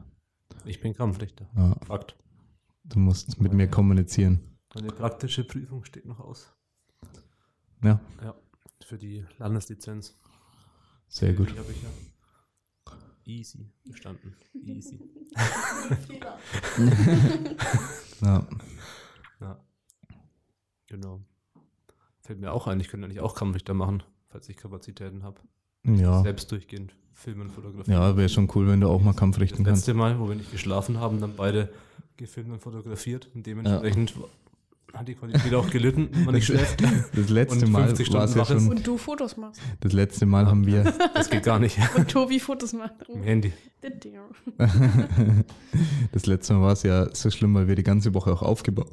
Ich 0.65 0.81
bin 0.81 0.95
Kampfrichter. 0.95 1.49
Ja, 1.57 1.75
Fakt. 1.87 2.17
du 2.85 2.99
musst 3.01 3.41
mit 3.41 3.53
mir 3.53 3.69
kommunizieren. 3.69 4.41
Meine 4.75 4.89
praktische 4.89 5.45
Prüfung 5.45 5.85
steht 5.85 6.07
noch 6.07 6.21
aus. 6.21 6.53
Ja, 7.83 8.01
Ja. 8.23 8.35
Für 8.85 8.99
die 8.99 9.25
Landeslizenz. 9.39 10.15
sehr 11.09 11.33
gut. 11.33 11.51
Die 11.51 11.59
habe 11.59 11.73
ich 11.73 11.83
ja. 11.83 11.89
Easy 13.27 13.73
bestanden. 13.85 14.37
Easy. 14.55 15.01
Ja. 18.21 18.47
Ja. 19.45 19.61
Genau. 20.89 21.21
Fällt 22.21 22.41
mir 22.41 22.53
auch 22.53 22.67
ein, 22.67 22.81
ich 22.81 22.89
könnte 22.89 23.07
eigentlich 23.07 23.21
auch 23.21 23.35
Kampfrichter 23.35 23.75
machen, 23.75 24.03
falls 24.29 24.49
ich 24.49 24.57
Kapazitäten 24.57 25.23
habe. 25.23 25.41
Ja, 25.87 26.23
Selbst 26.23 26.51
durchgehend 26.51 26.95
filmen, 27.13 27.51
fotografieren. 27.51 28.01
ja 28.01 28.17
wäre 28.17 28.29
schon 28.29 28.51
cool, 28.55 28.67
wenn 28.69 28.81
du 28.81 28.89
auch 28.89 29.03
mal 29.03 29.13
Kampf 29.13 29.39
Das 29.39 29.51
kannst. 29.53 29.67
letzte 29.67 29.95
Mal, 29.95 30.19
wo 30.19 30.29
wir 30.29 30.35
nicht 30.35 30.51
geschlafen 30.51 30.99
haben, 30.99 31.21
dann 31.21 31.37
beide 31.37 31.71
gefilmt 32.17 32.51
und 32.53 32.61
fotografiert. 32.61 33.29
Und 33.35 33.47
dementsprechend 33.47 34.15
hat 34.95 35.09
die 35.09 35.15
Qualität 35.15 35.53
auch 35.55 35.69
gelitten, 35.71 36.09
wenn 36.13 36.25
man 36.25 36.35
nicht 36.35 36.47
schläft. 36.47 36.81
Das 36.83 37.29
letzte 37.29 37.67
Und 37.67 37.73
Mal 37.73 37.87
50 37.89 38.13
war 38.15 38.25
es 38.25 38.35
ja 38.35 38.45
schon. 38.47 38.69
Und 38.69 38.87
du 38.87 38.97
Fotos 38.97 39.37
machst. 39.37 39.61
Das 39.81 39.93
letzte 39.93 40.25
Mal 40.25 40.47
haben 40.47 40.67
wir. 40.67 40.85
Das 41.15 41.29
geht 41.31 41.43
gar 41.45 41.59
nicht. 41.59 41.79
Und 41.97 42.11
Tobi 42.11 42.41
Fotos 42.41 42.73
macht. 42.73 42.95
Im 43.09 43.23
Handy. 43.23 43.53
Das 46.13 46.27
letzte 46.27 46.55
Mal 46.55 46.63
war 46.63 46.73
es 46.73 46.83
ja 46.83 47.15
so 47.15 47.31
schlimm, 47.31 47.55
weil 47.55 47.69
wir 47.69 47.75
die 47.75 47.83
ganze 47.83 48.15
Woche 48.15 48.33
auch 48.33 48.43
aufgebaut 48.43 48.91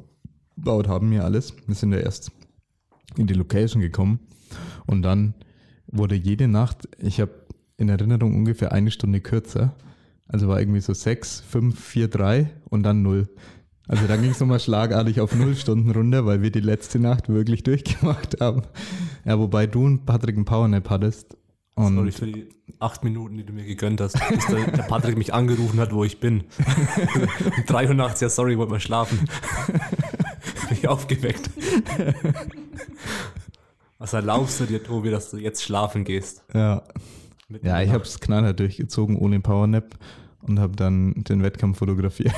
haben, 0.66 1.10
hier 1.10 1.24
alles. 1.24 1.54
Wir 1.66 1.74
sind 1.74 1.92
ja 1.92 1.98
erst 1.98 2.32
in 3.16 3.26
die 3.26 3.34
Location 3.34 3.80
gekommen 3.82 4.20
und 4.86 5.02
dann 5.02 5.34
wurde 5.86 6.14
jede 6.14 6.48
Nacht, 6.48 6.88
ich 6.98 7.20
habe 7.20 7.32
in 7.76 7.88
Erinnerung 7.88 8.34
ungefähr 8.34 8.72
eine 8.72 8.90
Stunde 8.90 9.20
kürzer. 9.20 9.74
Also 10.28 10.48
war 10.48 10.60
irgendwie 10.60 10.80
so 10.80 10.94
6, 10.94 11.40
5, 11.40 11.78
4, 11.78 12.08
3 12.08 12.50
und 12.70 12.84
dann 12.84 13.02
0. 13.02 13.28
Also 13.86 14.06
dann 14.06 14.22
ging 14.22 14.30
es 14.30 14.40
nochmal 14.40 14.60
schlagartig 14.60 15.20
auf 15.20 15.34
0 15.34 15.54
Stunden 15.56 15.90
runter, 15.90 16.24
weil 16.24 16.42
wir 16.42 16.50
die 16.50 16.60
letzte 16.60 16.98
Nacht 16.98 17.28
wirklich 17.28 17.62
durchgemacht 17.64 18.40
haben. 18.40 18.62
Ja, 19.24 19.38
wobei 19.38 19.66
du 19.66 19.84
und 19.84 20.06
Patrick 20.06 20.36
einen 20.36 20.44
Powernap 20.44 20.88
hattest. 20.88 21.36
Und 21.74 21.96
Sorry 21.96 22.12
für 22.12 22.26
die 22.26 22.48
acht 22.80 23.02
Minuten, 23.02 23.36
die 23.38 23.44
du 23.44 23.52
mir 23.52 23.64
gegönnt 23.64 24.00
hast, 24.00 24.14
bis 24.28 24.46
der, 24.46 24.70
der 24.70 24.82
Patrick 24.82 25.16
mich 25.16 25.32
angerufen 25.32 25.80
hat, 25.80 25.92
wo 25.92 26.04
ich 26.04 26.20
bin. 26.20 26.44
Um 27.56 27.64
drei 27.66 27.88
Uhr 27.88 27.94
nachts, 27.94 28.20
ja 28.20 28.28
sorry, 28.28 28.58
wollte 28.58 28.72
mal 28.72 28.80
schlafen. 28.80 29.18
Bin 30.82 30.90
ich 30.90 30.96
aufgeweckt. 30.96 31.48
Was 33.98 34.12
erlaubst 34.14 34.58
du 34.58 34.64
dir, 34.64 34.82
Tobi, 34.82 35.10
dass 35.10 35.30
du 35.30 35.36
jetzt 35.36 35.62
schlafen 35.62 36.04
gehst? 36.04 36.42
ja, 36.52 36.82
Mitten 37.48 37.66
Ja, 37.66 37.80
ich 37.82 37.90
habe 37.90 38.02
es 38.02 38.18
knallhart 38.18 38.58
durchgezogen 38.58 39.16
ohne 39.16 39.38
Powernap 39.38 39.96
und 40.40 40.58
habe 40.58 40.74
dann 40.74 41.14
den 41.22 41.44
Wettkampf 41.44 41.78
fotografiert. 41.78 42.34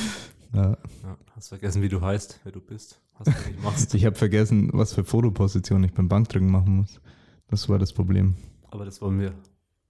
ja. 0.54 0.76
Ja, 1.02 1.16
hast 1.34 1.48
vergessen, 1.48 1.82
wie 1.82 1.88
du 1.88 2.00
heißt, 2.00 2.38
wer 2.44 2.52
du 2.52 2.60
bist, 2.60 3.00
was 3.18 3.24
du 3.24 3.32
eigentlich 3.32 3.62
machst. 3.64 3.94
Ich 3.94 4.04
habe 4.06 4.14
vergessen, 4.14 4.70
was 4.72 4.92
für 4.92 5.02
Fotoposition 5.02 5.82
ich 5.82 5.92
beim 5.92 6.08
Bankdrücken 6.08 6.52
machen 6.52 6.76
muss. 6.76 7.00
Das 7.48 7.68
war 7.68 7.80
das 7.80 7.92
Problem. 7.92 8.36
Aber 8.70 8.84
das 8.84 9.00
wollen 9.00 9.18
wir 9.18 9.34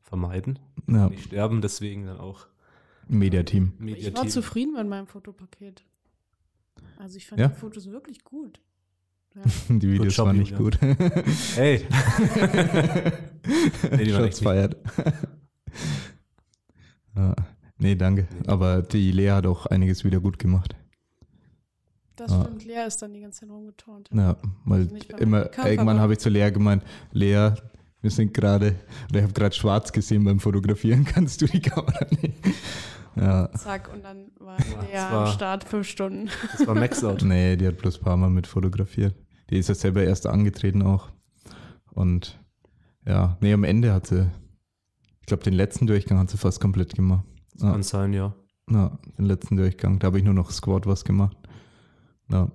vermeiden. 0.01 0.59
Ja, 0.87 1.11
Nicht 1.11 1.25
sterben, 1.25 1.61
deswegen 1.61 2.07
dann 2.07 2.21
auch 2.21 2.47
Mediateam. 3.07 3.73
Ich 3.75 3.81
war 3.81 3.85
Mediateam. 3.85 4.29
zufrieden 4.31 4.73
mit 4.73 4.89
meinem 4.89 5.07
Fotopaket. 5.07 5.85
Also 6.99 7.17
ich 7.17 7.27
fand 7.27 7.41
Ja? 7.41 7.49
die 7.49 7.55
Fotos 7.55 7.87
wirklich 7.91 8.23
gut. 8.25 8.61
Ja. 9.35 9.43
Die 9.79 9.91
Videos 9.93 10.17
Job, 10.17 10.27
waren 10.27 10.39
nicht 10.39 10.57
gut. 10.57 10.79
Hey! 11.55 11.85
nee, 13.93 14.05
die 14.05 14.15
waren 14.15 14.25
echt 14.25 14.39
feiert. 14.43 14.77
Nee, 17.81 17.95
danke. 17.97 18.27
Aber 18.47 18.83
die 18.83 19.13
Lea 19.13 19.31
hat 19.31 19.47
auch 19.47 19.67
einiges 19.67 20.05
wieder 20.05 20.21
gut 20.21 20.39
gemacht. 20.39 20.75
Das 22.17 22.33
Ah. 22.33 22.43
stimmt, 22.45 22.65
Lea 22.65 22.85
ist 22.87 23.01
dann 23.03 23.13
die 23.13 23.21
ganze 23.21 23.41
Zeit 23.41 23.51
rumgeturnt. 23.51 24.09
Ja, 24.13 24.37
weil 24.65 24.81
Also 24.83 24.95
nicht 24.95 25.09
beim 25.09 25.21
immer, 25.21 25.51
irgendwann 25.67 26.01
habe 26.01 26.13
ich 26.15 26.19
zu 26.19 26.29
Lea 26.29 26.51
gemeint, 26.51 26.83
Lea, 27.13 27.51
wir 28.01 28.11
sind 28.11 28.35
gerade, 28.35 28.75
oder 29.11 29.19
ich 29.19 29.23
habe 29.25 29.33
gerade 29.33 29.55
schwarz 29.55 29.93
gesehen 29.93 30.25
beim 30.25 30.41
Fotografieren, 30.41 31.05
kannst 31.05 31.41
du 31.41 31.47
die 31.47 31.61
Kamera 31.61 32.07
nehmen? 32.21 32.35
Ja, 33.19 33.51
Zack, 33.53 33.93
und 33.93 34.05
dann 34.05 34.31
war 34.39 34.57
das 34.57 35.13
am 35.13 35.27
Start 35.29 35.65
fünf 35.65 35.89
Stunden. 35.89 36.31
Das 36.53 36.67
war 36.67 36.75
Maxout. 36.75 37.25
nee, 37.25 37.57
die 37.57 37.67
hat 37.67 37.79
bloß 37.79 37.99
ein 37.99 38.05
paar 38.05 38.17
Mal 38.17 38.31
mit 38.31 38.47
fotografiert. 38.47 39.15
Die 39.51 39.59
ist 39.59 39.69
ja 39.69 39.75
selber 39.75 40.03
erst 40.03 40.27
angetreten 40.27 40.83
auch. 40.83 41.11
Und 41.91 42.39
ja, 43.07 43.37
nee, 43.41 43.53
am 43.53 43.65
Ende 43.65 43.93
hat 43.93 44.07
sie, 44.07 44.31
ich 45.21 45.27
glaube, 45.27 45.43
den 45.43 45.55
letzten 45.55 45.87
Durchgang 45.87 46.19
hat 46.19 46.31
sie 46.31 46.37
fast 46.37 46.61
komplett 46.61 46.95
gemacht. 46.95 47.25
Ja. 47.57 47.73
kann 47.73 47.83
sein, 47.83 48.13
ja. 48.13 48.35
Ja, 48.71 48.99
den 49.17 49.25
letzten 49.25 49.57
Durchgang. 49.57 49.99
Da 49.99 50.09
habe 50.09 50.19
ich 50.19 50.25
nur 50.25 50.35
noch 50.35 50.51
Squat 50.51 50.87
was 50.87 51.05
gemacht. 51.05 51.37
Ja. 52.31 52.51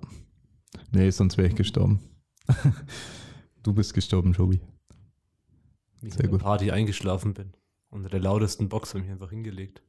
Nee, 0.92 1.10
sonst 1.10 1.36
wäre 1.36 1.48
ich 1.48 1.56
gestorben. 1.56 2.00
du 3.62 3.74
bist 3.74 3.92
gestorben, 3.94 4.32
Joby. 4.32 4.60
Wie 6.00 6.08
ich 6.08 6.14
Sehr 6.14 6.24
in 6.24 6.30
der 6.30 6.38
gut. 6.38 6.42
Party 6.42 6.70
eingeschlafen 6.70 7.34
bin. 7.34 7.52
Unter 7.90 8.08
der 8.08 8.20
lautesten 8.20 8.68
Box 8.68 8.90
habe 8.90 9.00
ich 9.00 9.04
mich 9.06 9.12
einfach 9.12 9.30
hingelegt. 9.30 9.82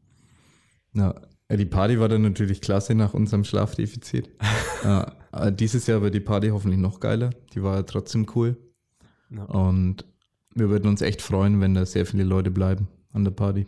Ja, 0.95 1.13
die 1.49 1.65
Party 1.65 1.99
war 1.99 2.09
dann 2.09 2.23
natürlich 2.23 2.61
klasse 2.61 2.95
nach 2.95 3.13
unserem 3.13 3.43
Schlafdefizit. 3.43 4.31
ja, 4.83 5.15
äh, 5.31 5.51
dieses 5.51 5.85
Jahr 5.87 6.01
wird 6.01 6.15
die 6.15 6.21
Party 6.21 6.49
hoffentlich 6.49 6.79
noch 6.79 6.99
geiler. 6.99 7.31
Die 7.53 7.61
war 7.61 7.75
ja 7.75 7.83
trotzdem 7.83 8.25
cool. 8.35 8.57
Ja. 9.29 9.43
Und 9.43 10.05
wir 10.55 10.69
würden 10.69 10.87
uns 10.87 11.01
echt 11.01 11.21
freuen, 11.21 11.61
wenn 11.61 11.73
da 11.73 11.85
sehr 11.85 12.05
viele 12.05 12.23
Leute 12.23 12.49
bleiben 12.49 12.87
an 13.11 13.25
der 13.25 13.31
Party. 13.31 13.65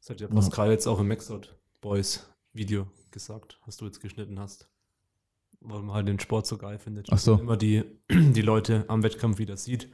Das 0.00 0.10
hat 0.10 0.20
ja 0.20 0.28
Pascal 0.28 0.70
jetzt 0.70 0.86
auch 0.86 1.00
im 1.00 1.08
Maxout 1.08 1.48
Boys 1.80 2.28
Video 2.52 2.86
gesagt, 3.10 3.58
was 3.64 3.76
du 3.76 3.86
jetzt 3.86 4.00
geschnitten 4.00 4.38
hast. 4.38 4.68
Weil 5.60 5.82
man 5.82 5.94
halt 5.94 6.08
den 6.08 6.20
Sport 6.20 6.46
so 6.46 6.58
geil 6.58 6.78
findet. 6.78 7.08
Ach 7.10 7.18
so. 7.18 7.38
Immer 7.38 7.56
die, 7.56 7.82
die 8.10 8.42
Leute 8.42 8.84
am 8.88 9.02
Wettkampf 9.02 9.38
wieder 9.38 9.56
sieht, 9.56 9.90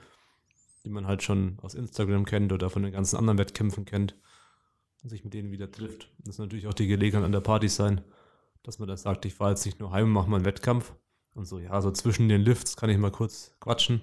die 0.85 0.91
man 0.91 1.07
halt 1.07 1.23
schon 1.23 1.59
aus 1.63 1.75
Instagram 1.75 2.27
kennt 2.27 2.53
oder 2.53 2.69
von 2.69 2.83
den 2.83 2.93
ganzen 2.93 3.17
anderen 3.17 3.39
Wettkämpfen 3.39 3.87
kennt 3.87 4.17
und 5.05 5.11
sich 5.11 5.23
mit 5.23 5.35
denen 5.35 5.53
wieder 5.53 5.71
trifft. 5.71 6.11
Das 6.21 6.31
ist 6.37 6.39
natürlich 6.39 6.67
auch 6.67 6.75
die 6.75 6.87
Gelegenheit 6.89 7.25
an 7.25 7.31
der 7.33 7.41
Party 7.43 7.69
sein, 7.69 8.01
dass 8.63 8.79
man 8.79 8.89
da 8.89 8.97
sagt, 8.97 9.25
ich 9.27 9.35
fahre 9.35 9.51
jetzt 9.51 9.65
nicht 9.67 9.79
nur 9.79 9.93
heim 9.93 10.07
und 10.07 10.13
mache 10.13 10.29
mal 10.31 10.37
einen 10.37 10.45
Wettkampf 10.47 10.95
und 11.35 11.45
so, 11.45 11.59
ja, 11.61 11.81
so 11.83 11.91
zwischen 11.93 12.29
den 12.29 12.41
Lifts 12.41 12.77
kann 12.77 12.89
ich 12.91 12.97
mal 12.99 13.11
kurz 13.13 13.55
quatschen, 13.61 14.01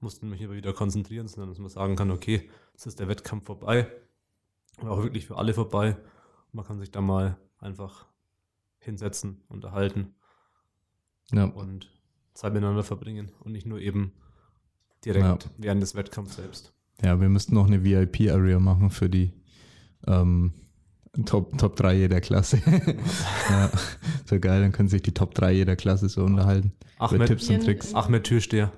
musste 0.00 0.26
mich 0.26 0.44
aber 0.44 0.54
wieder 0.54 0.72
konzentrieren, 0.72 1.28
sondern 1.28 1.50
dass 1.50 1.58
man 1.58 1.70
sagen 1.70 1.94
kann, 1.96 2.10
okay, 2.10 2.50
es 2.74 2.86
ist 2.86 2.98
der 2.98 3.06
Wettkampf 3.08 3.46
vorbei, 3.46 3.86
aber 4.78 4.90
auch 4.90 5.02
wirklich 5.02 5.26
für 5.26 5.36
alle 5.38 5.54
vorbei. 5.54 5.96
Man 6.52 6.64
kann 6.64 6.78
sich 6.80 6.90
da 6.90 7.00
mal 7.00 7.36
einfach 7.58 8.06
hinsetzen, 8.80 9.40
unterhalten 9.48 10.14
Ja, 11.30 11.44
und 11.44 11.90
Zeit 12.34 12.52
miteinander 12.54 12.82
verbringen 12.84 13.30
und 13.40 13.52
nicht 13.52 13.66
nur 13.66 13.78
eben 13.80 14.12
direkt 15.04 15.44
Ja. 15.44 15.50
während 15.58 15.82
des 15.82 15.94
Wettkampfs 15.94 16.36
selbst. 16.36 16.72
ja 17.02 17.20
wir 17.20 17.28
müssten 17.28 17.54
noch 17.54 17.66
eine 17.66 17.84
VIP-Area 17.84 18.58
machen 18.58 18.90
für 18.90 19.08
die 19.08 19.32
ähm, 20.06 20.52
Top, 21.26 21.56
Top 21.58 21.74
3 21.76 21.94
jeder 21.94 22.20
Klasse. 22.20 22.60
ja, 23.50 23.70
so 24.24 24.38
geil, 24.38 24.60
dann 24.60 24.72
können 24.72 24.88
sich 24.88 25.02
die 25.02 25.14
Top 25.14 25.34
3 25.34 25.52
jeder 25.52 25.74
Klasse 25.76 26.08
so 26.08 26.22
unterhalten. 26.24 26.72
Mit 27.00 27.12
Ahmed, 27.12 27.28
Tipps 27.28 27.48
und 27.48 27.64
Tricks. 27.64 27.94
Ahmed 27.94 28.24
Türsteher. 28.24 28.72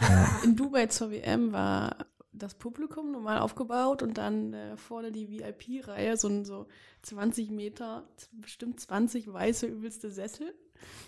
Ja. 0.00 0.40
In 0.44 0.56
Dubai 0.56 0.86
zur 0.86 1.10
WM 1.10 1.52
war 1.52 1.96
das 2.32 2.54
Publikum 2.54 3.12
normal 3.12 3.38
aufgebaut 3.38 4.02
und 4.02 4.18
dann 4.18 4.52
äh, 4.54 4.76
vorne 4.76 5.12
die 5.12 5.28
VIP-Reihe, 5.28 6.16
so, 6.16 6.28
ein- 6.28 6.44
so 6.44 6.66
20 7.02 7.50
Meter, 7.50 8.04
bestimmt 8.32 8.80
20 8.80 9.32
weiße 9.32 9.66
übelste 9.66 10.10
Sessel. 10.10 10.52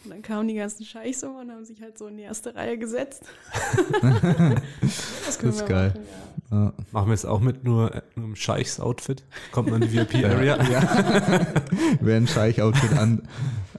Und 0.04 0.10
dann 0.10 0.22
kamen 0.22 0.48
die 0.48 0.54
ganzen 0.54 0.84
Scheichs 0.84 1.22
immer 1.22 1.40
und 1.40 1.50
haben 1.50 1.64
sich 1.64 1.80
halt 1.80 1.98
so 1.98 2.06
in 2.06 2.16
die 2.16 2.22
erste 2.22 2.54
Reihe 2.54 2.78
gesetzt. 2.78 3.24
das, 5.26 5.38
können 5.38 5.52
ist 5.52 5.60
wir 5.60 5.66
geil. 5.66 5.88
Machen, 5.88 6.06
ja. 6.10 6.26
Ja. 6.50 6.72
Machen 6.92 7.08
wir 7.08 7.14
es 7.14 7.24
auch 7.24 7.40
mit 7.40 7.64
nur, 7.64 7.94
äh, 7.94 8.02
nur 8.14 8.26
im 8.26 8.36
Scheichs-Outfit. 8.36 9.24
Kommt 9.50 9.70
man 9.70 9.82
in 9.82 9.90
die 9.90 9.96
VIP-Area. 9.96 10.56
Ja. 10.70 11.46
Wer 12.00 12.16
ein 12.16 12.28
Scheich-Outfit 12.28 12.96
an, 12.98 13.22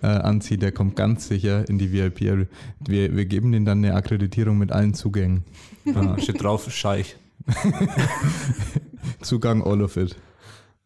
äh, 0.02 0.08
anzieht, 0.08 0.62
der 0.62 0.72
kommt 0.72 0.95
ganz 0.95 1.28
sicher 1.28 1.68
in 1.70 1.78
die 1.78 1.91
VIP-Area. 1.91 2.45
Wir, 2.80 3.16
wir 3.16 3.26
geben 3.26 3.52
denen 3.52 3.66
dann 3.66 3.84
eine 3.84 3.95
Akkreditierung 3.95 4.58
mit 4.58 4.72
allen 4.72 4.93
Zugängen. 4.93 5.45
Ja, 5.86 6.20
steht 6.20 6.41
drauf, 6.41 6.70
Scheich. 6.72 7.16
Zugang 9.22 9.64
all 9.64 9.82
of 9.82 9.95
it. 9.95 10.18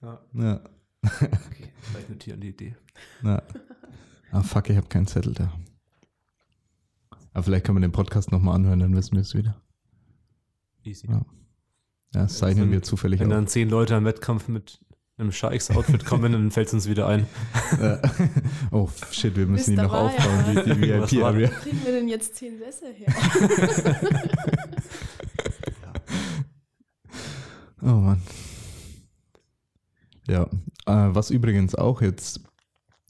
Ja. 0.02 0.20
Ja. 0.34 0.62
Okay, 1.04 1.70
vielleicht 1.82 2.10
notieren 2.10 2.40
die 2.42 2.50
Idee. 2.50 2.76
ja. 3.24 3.42
Ah, 4.32 4.42
fuck, 4.44 4.70
ich 4.70 4.78
habe 4.78 4.88
keinen 4.88 5.08
Zettel 5.08 5.34
da. 5.34 5.52
Aber 7.34 7.44
vielleicht 7.44 7.66
kann 7.66 7.76
man 7.76 7.82
den 7.82 7.92
Podcast 7.92 8.32
nochmal 8.32 8.56
anhören, 8.56 8.80
dann 8.80 8.96
wissen 8.96 9.14
wir 9.14 9.22
es 9.22 9.36
wieder. 9.36 9.62
Easy. 10.84 11.08
Ja. 11.08 11.26
Ja, 12.14 12.24
das 12.24 12.38
zeichnen 12.40 12.72
wir 12.72 12.82
zufällig 12.82 13.20
Wenn 13.22 13.28
auf. 13.28 13.34
dann 13.38 13.48
zehn 13.48 13.70
Leute 13.70 13.96
am 13.96 14.04
Wettkampf 14.04 14.48
mit 14.50 14.80
einem 15.18 15.32
Scheichs-Outfit 15.32 16.04
kommen, 16.06 16.32
dann 16.34 16.52
fällt 16.52 16.68
es 16.68 16.74
uns 16.74 16.90
wieder 16.90 17.08
ein. 17.08 17.26
Oh, 18.72 18.90
shit, 19.12 19.36
wir 19.36 19.46
müssen 19.48 19.72
die 19.72 19.78
Wisst 19.78 19.84
noch 19.92 19.94
aufbauen, 19.94 20.56
ja- 20.56 20.64
die, 20.64 20.74
die 20.74 20.82
VIP-Area. 20.82 21.50
Wo 21.50 21.54
kriegen 21.62 21.86
wir 21.86 21.92
denn 21.94 22.08
jetzt 22.10 22.36
10 22.36 22.58
Sessel 22.60 22.94
her? 22.94 23.14
Oh 27.84 27.88
Mann. 27.96 28.22
Ja, 30.28 30.44
äh, 30.86 31.16
was 31.16 31.32
übrigens 31.32 31.74
auch 31.76 32.02
jetzt 32.02 32.42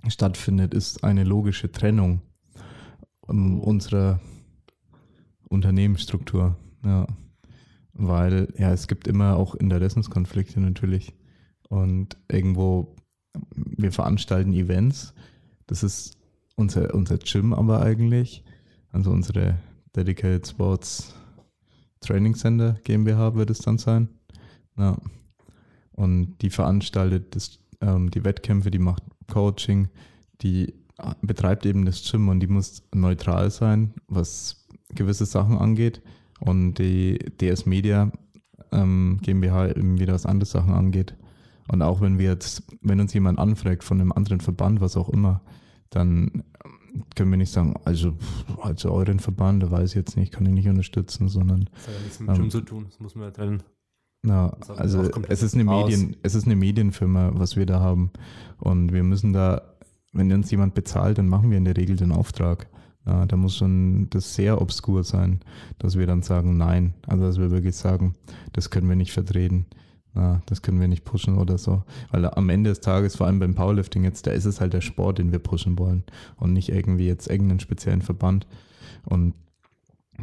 stattfindet, 0.07 0.73
ist 0.73 1.03
eine 1.03 1.23
logische 1.23 1.71
Trennung 1.71 2.21
um, 3.21 3.59
unserer 3.59 4.19
Unternehmensstruktur. 5.49 6.55
Ja, 6.83 7.07
weil 7.93 8.53
ja, 8.57 8.71
es 8.71 8.87
gibt 8.87 9.07
immer 9.07 9.35
auch 9.37 9.55
Interessenskonflikte 9.55 10.59
natürlich 10.59 11.13
und 11.69 12.17
irgendwo 12.29 12.95
wir 13.55 13.91
veranstalten 13.91 14.53
Events. 14.53 15.13
Das 15.67 15.83
ist 15.83 16.17
unser, 16.55 16.93
unser 16.93 17.17
Gym 17.17 17.53
aber 17.53 17.81
eigentlich, 17.81 18.43
also 18.91 19.11
unsere 19.11 19.57
Dedicated 19.95 20.47
Sports 20.47 21.15
Training 22.01 22.35
Center 22.35 22.77
GmbH 22.83 23.35
wird 23.35 23.49
es 23.51 23.59
dann 23.59 23.77
sein. 23.77 24.09
Ja. 24.77 24.97
Und 25.91 26.37
die 26.41 26.49
veranstaltet 26.49 27.35
das, 27.35 27.59
ähm, 27.79 28.09
die 28.09 28.23
Wettkämpfe, 28.25 28.71
die 28.71 28.79
macht 28.79 29.03
Coaching, 29.27 29.89
die 30.41 30.73
betreibt 31.21 31.65
eben 31.65 31.85
das 31.85 32.09
Gym 32.09 32.29
und 32.29 32.39
die 32.39 32.47
muss 32.47 32.83
neutral 32.93 33.49
sein, 33.51 33.93
was 34.07 34.67
gewisse 34.89 35.25
Sachen 35.25 35.57
angeht. 35.57 36.01
Und 36.39 36.75
die 36.75 37.17
DS 37.39 37.65
Media 37.65 38.11
ähm, 38.71 39.19
GmbH 39.21 39.69
eben 39.69 39.99
wieder 39.99 40.13
was 40.13 40.25
andere 40.25 40.47
Sachen 40.47 40.73
angeht. 40.73 41.15
Und 41.67 41.81
auch 41.81 42.01
wenn 42.01 42.17
wir 42.17 42.29
jetzt, 42.29 42.63
wenn 42.81 42.99
uns 42.99 43.13
jemand 43.13 43.39
anfragt 43.39 43.83
von 43.83 44.01
einem 44.01 44.11
anderen 44.11 44.41
Verband, 44.41 44.81
was 44.81 44.97
auch 44.97 45.09
immer, 45.09 45.41
dann 45.89 46.43
können 47.15 47.31
wir 47.31 47.37
nicht 47.37 47.51
sagen, 47.51 47.75
also, 47.85 48.17
also 48.61 48.91
euren 48.91 49.19
Verband, 49.19 49.63
da 49.63 49.71
weiß 49.71 49.91
ich 49.91 49.95
jetzt 49.95 50.17
nicht, 50.17 50.33
kann 50.33 50.45
ich 50.45 50.53
nicht 50.53 50.67
unterstützen, 50.67 51.29
sondern. 51.29 51.69
Das 51.73 51.87
hat 51.87 51.93
ja 51.93 52.01
nichts 52.01 52.19
mit 52.19 52.29
ähm, 52.29 52.35
Gym 52.35 52.49
zu 52.49 52.61
tun, 52.61 52.85
das 52.89 52.99
muss 52.99 53.15
man 53.15 53.25
ja 53.25 53.31
trennen. 53.31 53.63
Na, 54.23 54.55
also 54.77 55.01
es 55.29 55.41
ist, 55.41 55.55
eine 55.55 55.63
Medien, 55.63 56.15
es 56.21 56.35
ist 56.35 56.45
eine 56.45 56.55
Medienfirma, 56.55 57.31
was 57.33 57.55
wir 57.55 57.65
da 57.65 57.79
haben. 57.79 58.11
Und 58.59 58.93
wir 58.93 59.03
müssen 59.03 59.33
da, 59.33 59.61
wenn 60.13 60.31
uns 60.31 60.51
jemand 60.51 60.75
bezahlt, 60.75 61.17
dann 61.17 61.27
machen 61.27 61.49
wir 61.49 61.57
in 61.57 61.65
der 61.65 61.77
Regel 61.77 61.95
den 61.95 62.11
Auftrag. 62.11 62.67
Ja, 63.05 63.25
da 63.25 63.35
muss 63.35 63.57
schon 63.57 64.11
das 64.11 64.35
sehr 64.35 64.61
obskur 64.61 65.03
sein, 65.03 65.39
dass 65.79 65.97
wir 65.97 66.05
dann 66.05 66.21
sagen, 66.21 66.55
nein. 66.57 66.93
Also 67.07 67.25
dass 67.25 67.39
wir 67.39 67.49
wirklich 67.49 67.75
sagen, 67.75 68.13
das 68.53 68.69
können 68.69 68.89
wir 68.89 68.95
nicht 68.95 69.11
vertreten. 69.11 69.65
Ja, 70.13 70.41
das 70.45 70.61
können 70.61 70.79
wir 70.79 70.87
nicht 70.87 71.05
pushen 71.05 71.37
oder 71.37 71.57
so. 71.57 71.83
Weil 72.11 72.25
am 72.25 72.49
Ende 72.49 72.69
des 72.69 72.81
Tages, 72.81 73.15
vor 73.15 73.27
allem 73.27 73.39
beim 73.39 73.55
Powerlifting 73.55 74.03
jetzt, 74.03 74.27
da 74.27 74.31
ist 74.31 74.45
es 74.45 74.61
halt 74.61 74.73
der 74.73 74.81
Sport, 74.81 75.17
den 75.17 75.31
wir 75.31 75.39
pushen 75.39 75.79
wollen 75.79 76.03
und 76.35 76.53
nicht 76.53 76.69
irgendwie 76.69 77.07
jetzt 77.07 77.27
irgendeinen 77.27 77.61
speziellen 77.61 78.01
Verband. 78.01 78.45
Und 79.05 79.33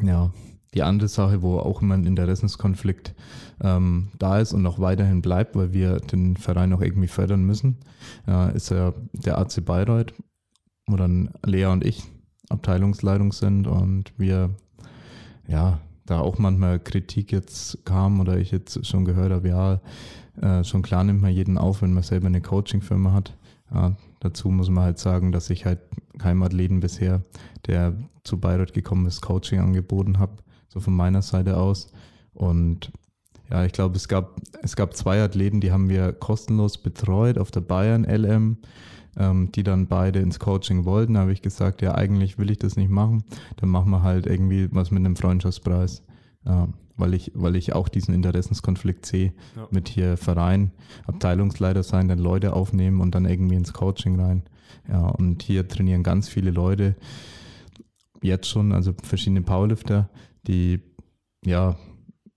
ja, 0.02 0.30
die 0.74 0.82
andere 0.82 1.08
Sache, 1.08 1.42
wo 1.42 1.58
auch 1.58 1.80
immer 1.82 1.94
ein 1.94 2.04
Interessenskonflikt 2.04 3.14
ähm, 3.62 4.08
da 4.18 4.38
ist 4.38 4.52
und 4.52 4.66
auch 4.66 4.78
weiterhin 4.78 5.22
bleibt, 5.22 5.56
weil 5.56 5.72
wir 5.72 5.96
den 5.96 6.36
Verein 6.36 6.72
auch 6.72 6.80
irgendwie 6.80 7.08
fördern 7.08 7.44
müssen, 7.44 7.78
äh, 8.26 8.54
ist 8.54 8.70
ja 8.70 8.92
der 9.12 9.38
AC 9.38 9.64
Bayreuth, 9.64 10.14
wo 10.86 10.96
dann 10.96 11.30
Lea 11.44 11.66
und 11.66 11.84
ich 11.84 12.04
Abteilungsleitung 12.50 13.32
sind 13.32 13.66
und 13.66 14.12
wir 14.16 14.50
ja 15.46 15.80
da 16.06 16.20
auch 16.20 16.38
manchmal 16.38 16.78
Kritik 16.78 17.32
jetzt 17.32 17.84
kam 17.84 18.20
oder 18.20 18.38
ich 18.38 18.50
jetzt 18.50 18.86
schon 18.86 19.04
gehört 19.04 19.32
habe, 19.32 19.48
ja, 19.48 19.80
äh, 20.40 20.64
schon 20.64 20.82
klar 20.82 21.04
nimmt 21.04 21.20
man 21.20 21.32
jeden 21.32 21.58
auf, 21.58 21.82
wenn 21.82 21.92
man 21.92 22.02
selber 22.02 22.26
eine 22.26 22.40
Coaching-Firma 22.40 23.12
hat. 23.12 23.36
Ja, 23.72 23.96
dazu 24.20 24.48
muss 24.48 24.70
man 24.70 24.84
halt 24.84 24.98
sagen, 24.98 25.32
dass 25.32 25.50
ich 25.50 25.66
halt 25.66 25.80
keinem 26.16 26.42
Athleten 26.42 26.80
bisher, 26.80 27.22
der 27.66 27.94
zu 28.24 28.40
Bayreuth 28.40 28.72
gekommen 28.72 29.06
ist, 29.06 29.20
Coaching 29.20 29.60
angeboten 29.60 30.18
habe, 30.18 30.32
so 30.68 30.80
von 30.80 30.94
meiner 30.94 31.22
Seite 31.22 31.56
aus. 31.56 31.90
Und 32.32 32.92
ja, 33.50 33.64
ich 33.64 33.72
glaube, 33.72 33.96
es 33.96 34.08
gab, 34.08 34.40
es 34.62 34.76
gab 34.76 34.94
zwei 34.94 35.22
Athleten, 35.22 35.60
die 35.60 35.72
haben 35.72 35.88
wir 35.88 36.12
kostenlos 36.12 36.78
betreut 36.78 37.38
auf 37.38 37.50
der 37.50 37.60
Bayern 37.60 38.04
LM 38.04 38.58
ähm, 39.18 39.50
die 39.52 39.62
dann 39.62 39.86
beide 39.86 40.20
ins 40.20 40.38
Coaching 40.38 40.84
wollten. 40.84 41.14
Da 41.14 41.20
habe 41.20 41.32
ich 41.32 41.42
gesagt, 41.42 41.82
ja, 41.82 41.94
eigentlich 41.94 42.38
will 42.38 42.50
ich 42.50 42.58
das 42.58 42.76
nicht 42.76 42.90
machen. 42.90 43.24
Dann 43.56 43.68
machen 43.68 43.90
wir 43.90 44.02
halt 44.02 44.26
irgendwie 44.26 44.68
was 44.72 44.90
mit 44.90 45.04
einem 45.04 45.16
Freundschaftspreis. 45.16 46.02
Ja, 46.46 46.68
weil 46.96 47.14
ich, 47.14 47.32
weil 47.34 47.56
ich 47.56 47.74
auch 47.74 47.88
diesen 47.88 48.14
Interessenskonflikt 48.14 49.06
sehe 49.06 49.32
ja. 49.56 49.68
mit 49.70 49.88
hier 49.88 50.16
Verein, 50.16 50.72
Abteilungsleiter 51.06 51.82
sein, 51.82 52.08
dann 52.08 52.18
Leute 52.18 52.54
aufnehmen 52.54 53.00
und 53.00 53.14
dann 53.14 53.24
irgendwie 53.24 53.56
ins 53.56 53.72
Coaching 53.72 54.18
rein. 54.18 54.42
Ja, 54.88 55.06
und 55.06 55.42
hier 55.42 55.68
trainieren 55.68 56.02
ganz 56.02 56.28
viele 56.28 56.50
Leute 56.50 56.96
jetzt 58.20 58.48
schon, 58.48 58.72
also 58.72 58.94
verschiedene 59.02 59.42
Powerlifter, 59.42 60.08
die 60.48 60.80
ja 61.44 61.76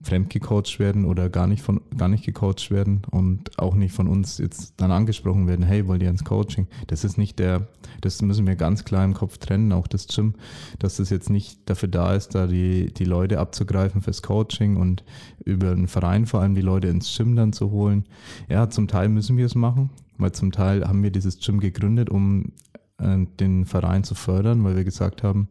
fremdgecoacht 0.03 0.80
werden 0.80 1.05
oder 1.05 1.30
gar 1.30 1.47
nicht 1.47 1.62
von 1.62 1.82
gar 1.95 2.07
nicht 2.07 2.26
gecoacht 2.26 2.72
werden 2.72 3.03
und 3.12 3.59
auch 3.59 3.76
nicht 3.76 3.93
von 3.93 4.07
uns 4.07 4.38
jetzt 4.39 4.74
dann 4.78 4.91
angesprochen 4.91 5.47
werden, 5.47 5.64
hey, 5.64 5.88
wollt 5.88 6.01
ihr 6.01 6.09
ins 6.09 6.24
Coaching? 6.24 6.68
Das 6.88 7.03
ist 7.03 7.18
nicht 7.18 7.39
der, 7.39 7.68
das 8.01 8.22
müssen 8.22 8.47
wir 8.47 8.55
ganz 8.55 8.84
klar 8.84 9.05
im 9.05 9.14
Kopf 9.14 9.38
trennen, 9.38 9.72
auch 9.72 9.88
das 9.88 10.07
Gym, 10.07 10.34
dass 10.80 10.97
das 10.97 11.09
jetzt 11.09 11.30
nicht 11.30 11.70
dafür 11.70 11.89
da 11.89 12.16
ist, 12.16 12.34
da 12.34 12.47
die, 12.47 12.91
die 12.93 13.05
Leute 13.05 13.39
abzugreifen 13.39 14.01
fürs 14.01 14.22
Coaching 14.24 14.78
und 14.78 15.03
über 15.45 15.72
einen 15.72 15.88
Verein 15.88 16.26
vor 16.26 16.41
allem 16.41 16.55
die 16.55 16.62
Leute 16.62 16.88
ins 16.88 17.16
Gym 17.16 17.36
dann 17.36 17.53
zu 17.53 17.72
holen. 17.72 18.05
Ja, 18.49 18.70
zum 18.70 18.88
Teil 18.88 19.09
müssen 19.09 19.38
wir 19.38 19.45
es 19.45 19.55
machen, 19.55 19.91
weil 20.18 20.32
zum 20.32 20.51
Teil 20.51 20.88
haben 20.88 21.03
wir 21.03 21.12
dieses 21.12 21.39
Gym 21.39 21.59
gegründet, 21.59 22.09
um 22.09 22.53
äh, 22.97 23.26
den 23.39 23.66
Verein 23.66 24.03
zu 24.03 24.16
fördern, 24.16 24.64
weil 24.64 24.76
wir 24.76 24.84
gesagt 24.84 25.22
haben, 25.22 25.47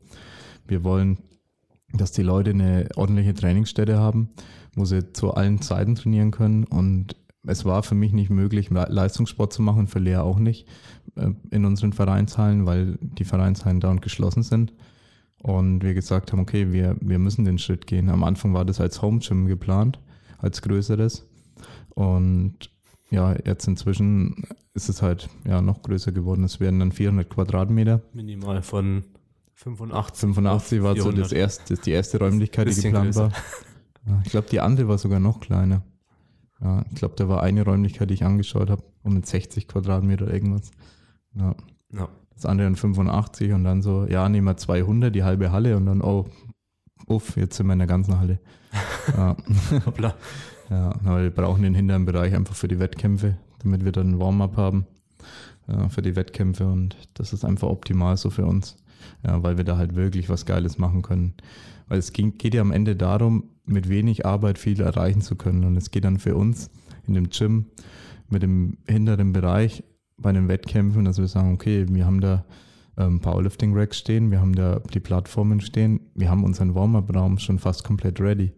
wir 0.66 0.82
wollen 0.82 1.18
dass 1.92 2.12
die 2.12 2.22
Leute 2.22 2.50
eine 2.50 2.88
ordentliche 2.96 3.34
Trainingsstätte 3.34 3.98
haben, 3.98 4.30
wo 4.74 4.84
sie 4.84 5.12
zu 5.12 5.34
allen 5.34 5.60
Zeiten 5.60 5.94
trainieren 5.94 6.30
können. 6.30 6.64
Und 6.64 7.16
es 7.46 7.64
war 7.64 7.82
für 7.82 7.94
mich 7.94 8.12
nicht 8.12 8.30
möglich, 8.30 8.70
Leistungssport 8.70 9.52
zu 9.52 9.62
machen, 9.62 9.86
für 9.86 9.98
Lea 9.98 10.16
auch 10.16 10.38
nicht, 10.38 10.68
äh, 11.16 11.30
in 11.50 11.64
unseren 11.64 11.92
Vereinshallen, 11.92 12.66
weil 12.66 12.98
die 13.00 13.24
Vereinshallen 13.24 13.80
dauernd 13.80 14.02
geschlossen 14.02 14.42
sind. 14.42 14.72
Und 15.42 15.82
wir 15.82 15.94
gesagt 15.94 16.32
haben, 16.32 16.40
okay, 16.40 16.70
wir, 16.72 16.96
wir 17.00 17.18
müssen 17.18 17.44
den 17.46 17.58
Schritt 17.58 17.86
gehen. 17.86 18.10
Am 18.10 18.24
Anfang 18.24 18.52
war 18.52 18.64
das 18.64 18.80
als 18.80 19.00
Home 19.00 19.20
Gym 19.20 19.46
geplant, 19.46 19.98
als 20.38 20.60
größeres. 20.60 21.26
Und 21.94 22.70
ja, 23.10 23.34
jetzt 23.44 23.66
inzwischen 23.66 24.44
ist 24.74 24.88
es 24.88 25.02
halt 25.02 25.28
ja 25.46 25.62
noch 25.62 25.82
größer 25.82 26.12
geworden. 26.12 26.44
Es 26.44 26.60
werden 26.60 26.78
dann 26.78 26.92
400 26.92 27.28
Quadratmeter. 27.28 28.02
Minimal 28.12 28.62
von 28.62 29.04
85. 29.62 30.20
85 30.20 30.82
war 30.82 30.96
so 30.96 31.12
das 31.12 31.32
erste, 31.32 31.74
die 31.74 31.90
erste 31.90 32.18
Räumlichkeit, 32.18 32.68
die 32.68 32.80
geplant 32.80 33.14
war. 33.16 33.30
Ich 34.24 34.30
glaube, 34.30 34.48
die 34.50 34.58
andere 34.58 34.88
war 34.88 34.96
sogar 34.96 35.20
noch 35.20 35.40
kleiner. 35.40 35.82
Ja, 36.62 36.82
ich 36.90 36.96
glaube, 36.96 37.14
da 37.16 37.28
war 37.28 37.42
eine 37.42 37.62
Räumlichkeit, 37.62 38.08
die 38.08 38.14
ich 38.14 38.24
angeschaut 38.24 38.70
habe, 38.70 38.82
um 39.02 39.14
mit 39.14 39.26
60 39.26 39.68
Quadratmeter 39.68 40.32
irgendwas. 40.32 40.70
Ja. 41.34 41.54
ja. 41.92 42.08
Das 42.34 42.46
andere 42.46 42.68
dann 42.68 42.76
85 42.76 43.52
und 43.52 43.64
dann 43.64 43.82
so, 43.82 44.06
ja, 44.06 44.26
nehmen 44.30 44.46
wir 44.46 44.56
200, 44.56 45.14
die 45.14 45.24
halbe 45.24 45.52
Halle 45.52 45.76
und 45.76 45.84
dann, 45.84 46.00
oh, 46.00 46.26
uff, 47.06 47.36
jetzt 47.36 47.56
sind 47.56 47.66
wir 47.66 47.74
in 47.74 47.80
der 47.80 47.88
ganzen 47.88 48.18
Halle. 48.18 48.40
ja. 49.16 49.36
Hoppla. 49.84 50.14
Ja, 50.70 50.92
aber 51.04 51.22
wir 51.22 51.30
brauchen 51.30 51.62
den 51.62 51.74
hinteren 51.74 52.06
Bereich 52.06 52.34
einfach 52.34 52.54
für 52.54 52.68
die 52.68 52.78
Wettkämpfe, 52.78 53.36
damit 53.58 53.84
wir 53.84 53.92
dann 53.92 54.12
ein 54.12 54.18
Warm-up 54.18 54.56
haben 54.56 54.86
ja, 55.68 55.90
für 55.90 56.00
die 56.00 56.16
Wettkämpfe 56.16 56.66
und 56.66 56.96
das 57.12 57.34
ist 57.34 57.44
einfach 57.44 57.68
optimal 57.68 58.16
so 58.16 58.30
für 58.30 58.46
uns 58.46 58.76
ja, 59.24 59.42
weil 59.42 59.56
wir 59.56 59.64
da 59.64 59.76
halt 59.76 59.94
wirklich 59.94 60.28
was 60.28 60.46
Geiles 60.46 60.78
machen 60.78 61.02
können. 61.02 61.34
Weil 61.88 61.98
es 61.98 62.12
ging, 62.12 62.38
geht 62.38 62.54
ja 62.54 62.60
am 62.60 62.72
Ende 62.72 62.96
darum, 62.96 63.44
mit 63.64 63.88
wenig 63.88 64.26
Arbeit 64.26 64.58
viel 64.58 64.80
erreichen 64.80 65.20
zu 65.20 65.36
können. 65.36 65.64
Und 65.64 65.76
es 65.76 65.90
geht 65.90 66.04
dann 66.04 66.18
für 66.18 66.36
uns 66.36 66.70
in 67.06 67.14
dem 67.14 67.30
Gym 67.30 67.66
mit 68.28 68.42
dem 68.42 68.78
hinteren 68.88 69.32
Bereich 69.32 69.82
bei 70.16 70.32
den 70.32 70.48
Wettkämpfen, 70.48 71.04
dass 71.04 71.18
wir 71.18 71.26
sagen, 71.26 71.54
okay, 71.54 71.86
wir 71.88 72.06
haben 72.06 72.20
da 72.20 72.44
ähm, 72.96 73.20
Powerlifting 73.20 73.76
Racks 73.76 73.98
stehen, 73.98 74.30
wir 74.30 74.40
haben 74.40 74.54
da 74.54 74.80
die 74.92 75.00
Plattformen 75.00 75.60
stehen, 75.60 76.00
wir 76.14 76.30
haben 76.30 76.44
unseren 76.44 76.74
Warm-up-Raum 76.74 77.38
schon 77.38 77.58
fast 77.58 77.84
komplett 77.84 78.20
ready 78.20 78.52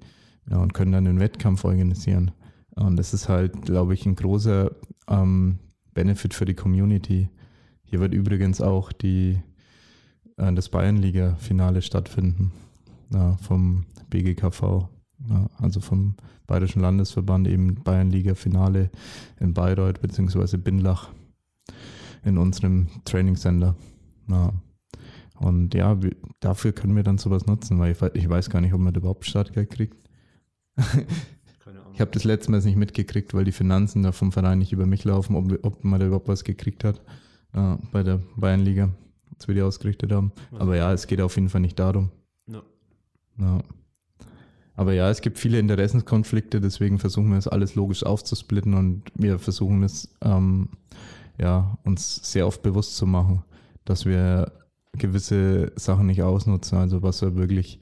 ja, 0.51 0.59
und 0.59 0.74
können 0.74 0.93
dann 0.93 1.05
den 1.05 1.20
Wettkampf 1.20 1.64
organisieren. 1.64 2.32
Und 2.74 2.97
das 2.97 3.14
ist 3.14 3.28
halt, 3.28 3.62
glaube 3.62 3.95
ich, 3.95 4.07
ein 4.07 4.16
großer 4.16 4.70
ähm, 5.09 5.59
Benefit 5.95 6.34
für 6.34 6.45
die 6.45 6.55
Community. 6.55 7.28
Hier 7.84 8.01
wird 8.01 8.14
übrigens 8.14 8.61
auch 8.61 8.93
die 8.93 9.38
das 10.51 10.68
Bayernliga-Finale 10.68 11.82
stattfinden 11.82 12.53
ja, 13.12 13.36
vom 13.36 13.84
BGKV, 14.11 14.88
ja, 15.28 15.47
also 15.59 15.80
vom 15.80 16.16
Bayerischen 16.47 16.82
Landesverband, 16.82 17.47
eben 17.49 17.76
Bayernliga-Finale 17.76 18.90
in 19.38 19.55
Bayreuth 19.55 20.01
bzw. 20.01 20.57
Binlach 20.57 21.11
in 22.24 22.38
unserem 22.38 22.88
Trainingscenter. 23.05 23.76
Ja. 24.28 24.53
Und 25.38 25.74
ja, 25.74 25.99
dafür 26.40 26.72
können 26.72 26.97
wir 26.97 27.03
dann 27.03 27.18
sowas 27.18 27.47
nutzen, 27.47 27.78
weil 27.78 27.97
ich, 28.14 28.28
weiß 28.28 28.51
gar 28.51 28.61
nicht, 28.61 28.74
ob 28.74 28.80
man 28.80 28.95
überhaupt 28.95 29.24
Startgeld 29.26 29.70
kriegt. 29.70 29.97
ich 31.95 32.01
habe 32.01 32.11
das 32.11 32.24
letzte 32.24 32.51
Mal 32.51 32.61
nicht 32.61 32.76
mitgekriegt, 32.76 33.34
weil 33.34 33.45
die 33.45 33.53
Finanzen 33.53 34.03
da 34.03 34.12
vom 34.12 34.30
Verein 34.30 34.59
nicht 34.59 34.72
über 34.72 34.86
mich 34.86 35.05
laufen, 35.05 35.34
ob, 35.36 35.59
ob 35.64 35.84
man 35.84 36.01
da 36.01 36.07
überhaupt 36.07 36.28
was 36.28 36.45
gekriegt 36.45 36.84
hat 36.84 37.01
äh, 37.55 37.76
bei 37.90 38.03
der 38.03 38.20
Bayernliga 38.36 38.90
als 39.35 39.49
wir 39.49 39.55
die 39.55 39.62
ausgerichtet 39.62 40.12
haben. 40.12 40.33
Aber 40.53 40.76
ja, 40.76 40.93
es 40.93 41.07
geht 41.07 41.20
auf 41.20 41.35
jeden 41.37 41.49
Fall 41.49 41.61
nicht 41.61 41.78
darum. 41.78 42.11
Ja. 42.47 42.62
ja. 43.39 43.59
Aber 44.74 44.93
ja, 44.95 45.11
es 45.11 45.20
gibt 45.20 45.39
viele 45.39 45.59
Interessenskonflikte, 45.59 46.61
deswegen 46.61 46.99
versuchen 46.99 47.30
wir 47.30 47.39
es 47.39 47.49
alles 47.49 47.74
logisch 47.74 48.05
aufzusplitten 48.05 48.74
und 48.74 49.03
wir 49.14 49.39
versuchen 49.39 49.83
es 49.83 50.09
ähm, 50.22 50.70
ja, 51.39 51.76
uns 51.85 52.20
sehr 52.22 52.47
oft 52.47 52.62
bewusst 52.62 52.97
zu 52.97 53.07
machen, 53.07 53.45
dass 53.85 54.07
wir 54.07 54.51
gewisse 54.93 55.72
Sachen 55.76 56.07
nicht 56.07 56.22
ausnutzen. 56.22 56.78
Also 56.78 57.03
was 57.03 57.20
ja 57.20 57.35
wirklich, 57.35 57.80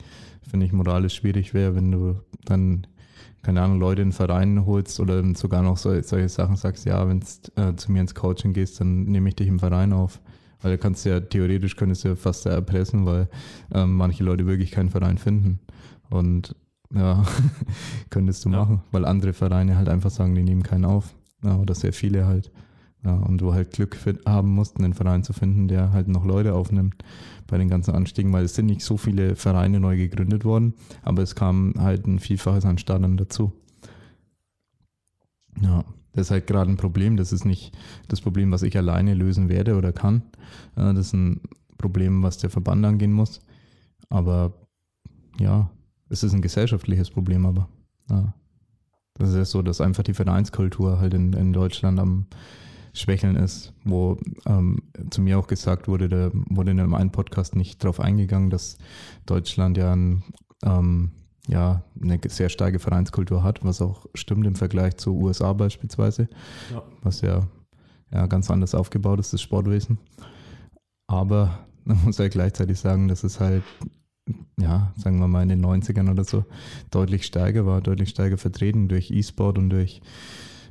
finde 0.49 0.67
ich, 0.67 0.73
moralisch 0.73 1.15
schwierig 1.15 1.55
wäre, 1.55 1.75
wenn 1.75 1.93
du 1.93 2.21
dann, 2.45 2.87
keine 3.43 3.63
Ahnung, 3.63 3.79
Leute 3.79 4.03
in 4.03 4.09
den 4.09 4.15
Verein 4.15 4.67
holst 4.67 5.01
oder 5.01 5.23
sogar 5.35 5.63
noch 5.63 5.77
so, 5.77 6.01
solche 6.03 6.29
Sachen 6.29 6.57
sagst, 6.57 6.85
ja, 6.87 7.07
wenn 7.09 7.21
du 7.21 7.63
äh, 7.63 7.77
zu 7.77 7.93
mir 7.93 8.01
ins 8.01 8.15
Coaching 8.15 8.53
gehst, 8.53 8.81
dann 8.81 9.05
nehme 9.05 9.29
ich 9.29 9.37
dich 9.37 9.49
im 9.49 9.59
Verein 9.59 9.93
auf. 9.93 10.21
Weil 10.63 10.73
du 10.73 10.79
kannst 10.79 11.05
ja, 11.07 11.21
theoretisch 11.21 11.77
könntest 11.77 12.05
du 12.05 12.09
ja 12.09 12.17
fast 12.17 12.47
erpressen, 12.47 13.07
weil 13.07 13.29
ähm, 13.73 13.97
manche 13.97 14.25
Leute 14.25 14.47
wirklich 14.47 14.71
keinen 14.71 14.91
Verein 14.91 15.19
finden. 15.19 15.61
Und 16.11 16.55
ja, 16.95 17.25
könntest 18.11 18.45
du 18.45 18.51
ja. 18.51 18.59
machen, 18.59 18.83
weil 18.91 19.05
andere 19.05 19.33
Vereine 19.33 19.77
halt 19.77 19.89
einfach 19.89 20.11
sagen, 20.11 20.35
die 20.35 20.43
nehmen 20.43 20.63
keinen 20.63 20.85
auf. 20.85 21.15
Ja, 21.43 21.57
oder 21.57 21.75
sehr 21.75 21.93
viele 21.93 22.27
halt. 22.27 22.51
Ja, 23.03 23.15
und 23.15 23.41
du 23.41 23.55
halt 23.55 23.71
Glück 23.71 23.97
haben 24.27 24.51
musst, 24.51 24.79
einen 24.79 24.93
Verein 24.93 25.25
zu 25.25 25.33
finden, 25.33 25.69
der 25.69 25.93
halt 25.93 26.09
noch 26.09 26.27
Leute 26.27 26.55
aufnimmt 26.55 27.03
bei 27.47 27.57
den 27.57 27.69
ganzen 27.69 27.95
Anstiegen, 27.95 28.31
weil 28.33 28.45
es 28.45 28.55
sind 28.55 28.67
nicht 28.67 28.83
so 28.83 28.99
viele 28.99 29.37
Vereine 29.37 29.81
neu 29.81 29.97
gegründet 29.97 30.45
worden, 30.45 30.75
aber 31.03 31.23
es 31.23 31.35
kam 31.35 31.73
halt 31.79 32.07
ein 32.07 32.19
Vielfaches 32.19 32.67
an 32.67 32.77
Startern 32.77 33.17
dazu. 33.17 33.53
Ja, 35.63 35.85
das 36.13 36.27
ist 36.27 36.31
halt 36.31 36.47
gerade 36.47 36.71
ein 36.71 36.77
Problem. 36.77 37.17
Das 37.17 37.33
ist 37.33 37.45
nicht 37.45 37.77
das 38.09 38.21
Problem, 38.21 38.51
was 38.51 38.63
ich 38.63 38.77
alleine 38.77 39.15
lösen 39.15 39.49
werde 39.49 39.77
oder 39.77 39.93
kann. 39.93 40.23
Das 40.75 40.97
ist 40.97 41.15
ein 41.15 41.41
Problem, 41.79 42.23
was 42.23 42.39
der 42.39 42.51
Verband 42.51 42.85
angehen 42.85 43.13
muss. 43.13 43.41
Aber 44.09 44.53
ja, 45.39 45.71
es 46.09 46.23
ist 46.23 46.33
ein 46.33 46.43
gesellschaftliches 46.43 47.11
Problem, 47.11 47.47
aber 47.47 47.69
ja. 48.11 48.35
Das 49.15 49.31
ist 49.31 49.37
ja 49.37 49.45
so, 49.45 49.63
dass 49.63 49.81
einfach 49.81 50.03
die 50.03 50.15
Vereinskultur 50.15 50.99
halt 50.99 51.13
in, 51.15 51.35
in 51.35 51.53
Deutschland 51.53 52.01
am 52.01 52.27
Schwächeln 52.93 53.37
ist, 53.37 53.73
wo 53.85 54.19
ähm, 54.47 54.79
zu 55.11 55.21
mir 55.21 55.39
auch 55.39 55.47
gesagt 55.47 55.89
wurde, 55.89 56.09
da 56.09 56.31
wurde 56.33 56.71
in 56.73 56.81
einem 56.81 57.13
Podcast 57.13 57.55
nicht 57.55 57.85
darauf 57.85 58.01
eingegangen, 58.01 58.51
dass 58.51 58.79
Deutschland 59.27 59.77
ja, 59.77 59.93
ein, 59.93 60.25
ähm, 60.65 61.13
ja 61.49 61.83
eine 62.01 62.19
sehr 62.29 62.49
starke 62.49 62.79
Vereinskultur 62.79 63.43
hat, 63.43 63.65
was 63.65 63.81
auch 63.81 64.07
stimmt 64.15 64.47
im 64.47 64.55
Vergleich 64.55 64.97
zu 64.97 65.17
USA 65.17 65.53
beispielsweise, 65.53 66.29
ja. 66.73 66.83
was 67.03 67.21
ja, 67.21 67.47
ja 68.13 68.27
ganz 68.27 68.51
anders 68.51 68.75
aufgebaut 68.75 69.21
ist, 69.21 69.33
das 69.33 69.41
Sportwesen. 69.41 69.99
Aber 71.07 71.67
man 71.85 72.05
muss 72.05 72.19
ja 72.19 72.29
gleichzeitig 72.29 72.79
sagen, 72.79 73.09
dass 73.09 73.25
es 73.25 73.41
halt 73.41 73.65
ja, 74.61 74.93
sagen 74.97 75.19
wir 75.19 75.29
mal 75.29 75.43
in 75.43 75.49
den 75.49 75.65
90ern 75.65 76.11
oder 76.11 76.25
so, 76.25 76.45
deutlich 76.91 77.27
stärker 77.27 77.67
war, 77.67 77.81
deutlich 77.81 78.11
stärker 78.11 78.39
vertreten 78.39 78.89
durch 78.89 79.11
E-Sport 79.11 79.59
und 79.59 79.71
durch 79.71 80.01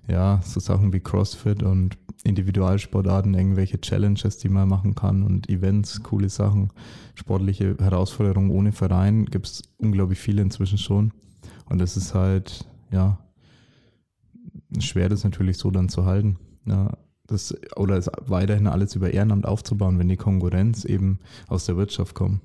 ja, 0.07 0.41
so 0.43 0.59
Sachen 0.59 0.93
wie 0.93 0.99
CrossFit 0.99 1.63
und 1.63 1.97
Individualsportarten, 2.23 3.33
irgendwelche 3.33 3.79
Challenges, 3.79 4.37
die 4.37 4.49
man 4.49 4.67
machen 4.67 4.93
kann 4.93 5.23
und 5.23 5.49
Events, 5.49 6.03
coole 6.03 6.29
Sachen, 6.29 6.71
sportliche 7.15 7.77
Herausforderungen 7.79 8.51
ohne 8.51 8.71
Verein 8.71 9.25
gibt 9.25 9.47
es 9.47 9.63
unglaublich 9.77 10.19
viele 10.19 10.41
inzwischen 10.41 10.77
schon. 10.77 11.13
Und 11.65 11.81
es 11.81 11.95
ist 11.95 12.13
halt, 12.13 12.65
ja, 12.91 13.19
schwer, 14.79 15.09
das 15.09 15.23
natürlich 15.23 15.57
so 15.57 15.71
dann 15.71 15.89
zu 15.89 16.05
halten. 16.05 16.37
Ja, 16.65 16.97
das, 17.25 17.55
oder 17.75 17.95
es 17.95 18.09
weiterhin 18.25 18.67
alles 18.67 18.95
über 18.95 19.11
Ehrenamt 19.11 19.45
aufzubauen, 19.45 19.99
wenn 19.99 20.09
die 20.09 20.17
Konkurrenz 20.17 20.83
eben 20.83 21.19
aus 21.47 21.65
der 21.65 21.77
Wirtschaft 21.77 22.15
kommt. 22.15 22.41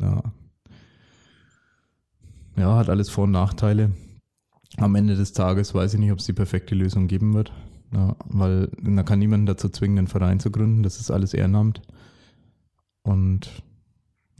Ja. 0.00 0.22
ja, 2.56 2.76
hat 2.76 2.88
alles 2.88 3.08
Vor- 3.08 3.24
und 3.24 3.30
Nachteile. 3.30 3.92
Am 4.76 4.94
Ende 4.94 5.16
des 5.16 5.32
Tages 5.32 5.74
weiß 5.74 5.94
ich 5.94 6.00
nicht, 6.00 6.12
ob 6.12 6.18
es 6.18 6.26
die 6.26 6.32
perfekte 6.32 6.74
Lösung 6.74 7.08
geben 7.08 7.32
wird. 7.34 7.52
Ja, 7.92 8.16
weil 8.26 8.70
da 8.82 9.02
kann 9.02 9.18
niemand 9.18 9.48
dazu 9.48 9.68
zwingen, 9.68 9.98
einen 9.98 10.06
Verein 10.08 10.40
zu 10.40 10.50
gründen. 10.50 10.82
Das 10.82 11.00
ist 11.00 11.10
alles 11.10 11.34
Ehrenamt. 11.34 11.80
Und 13.02 13.62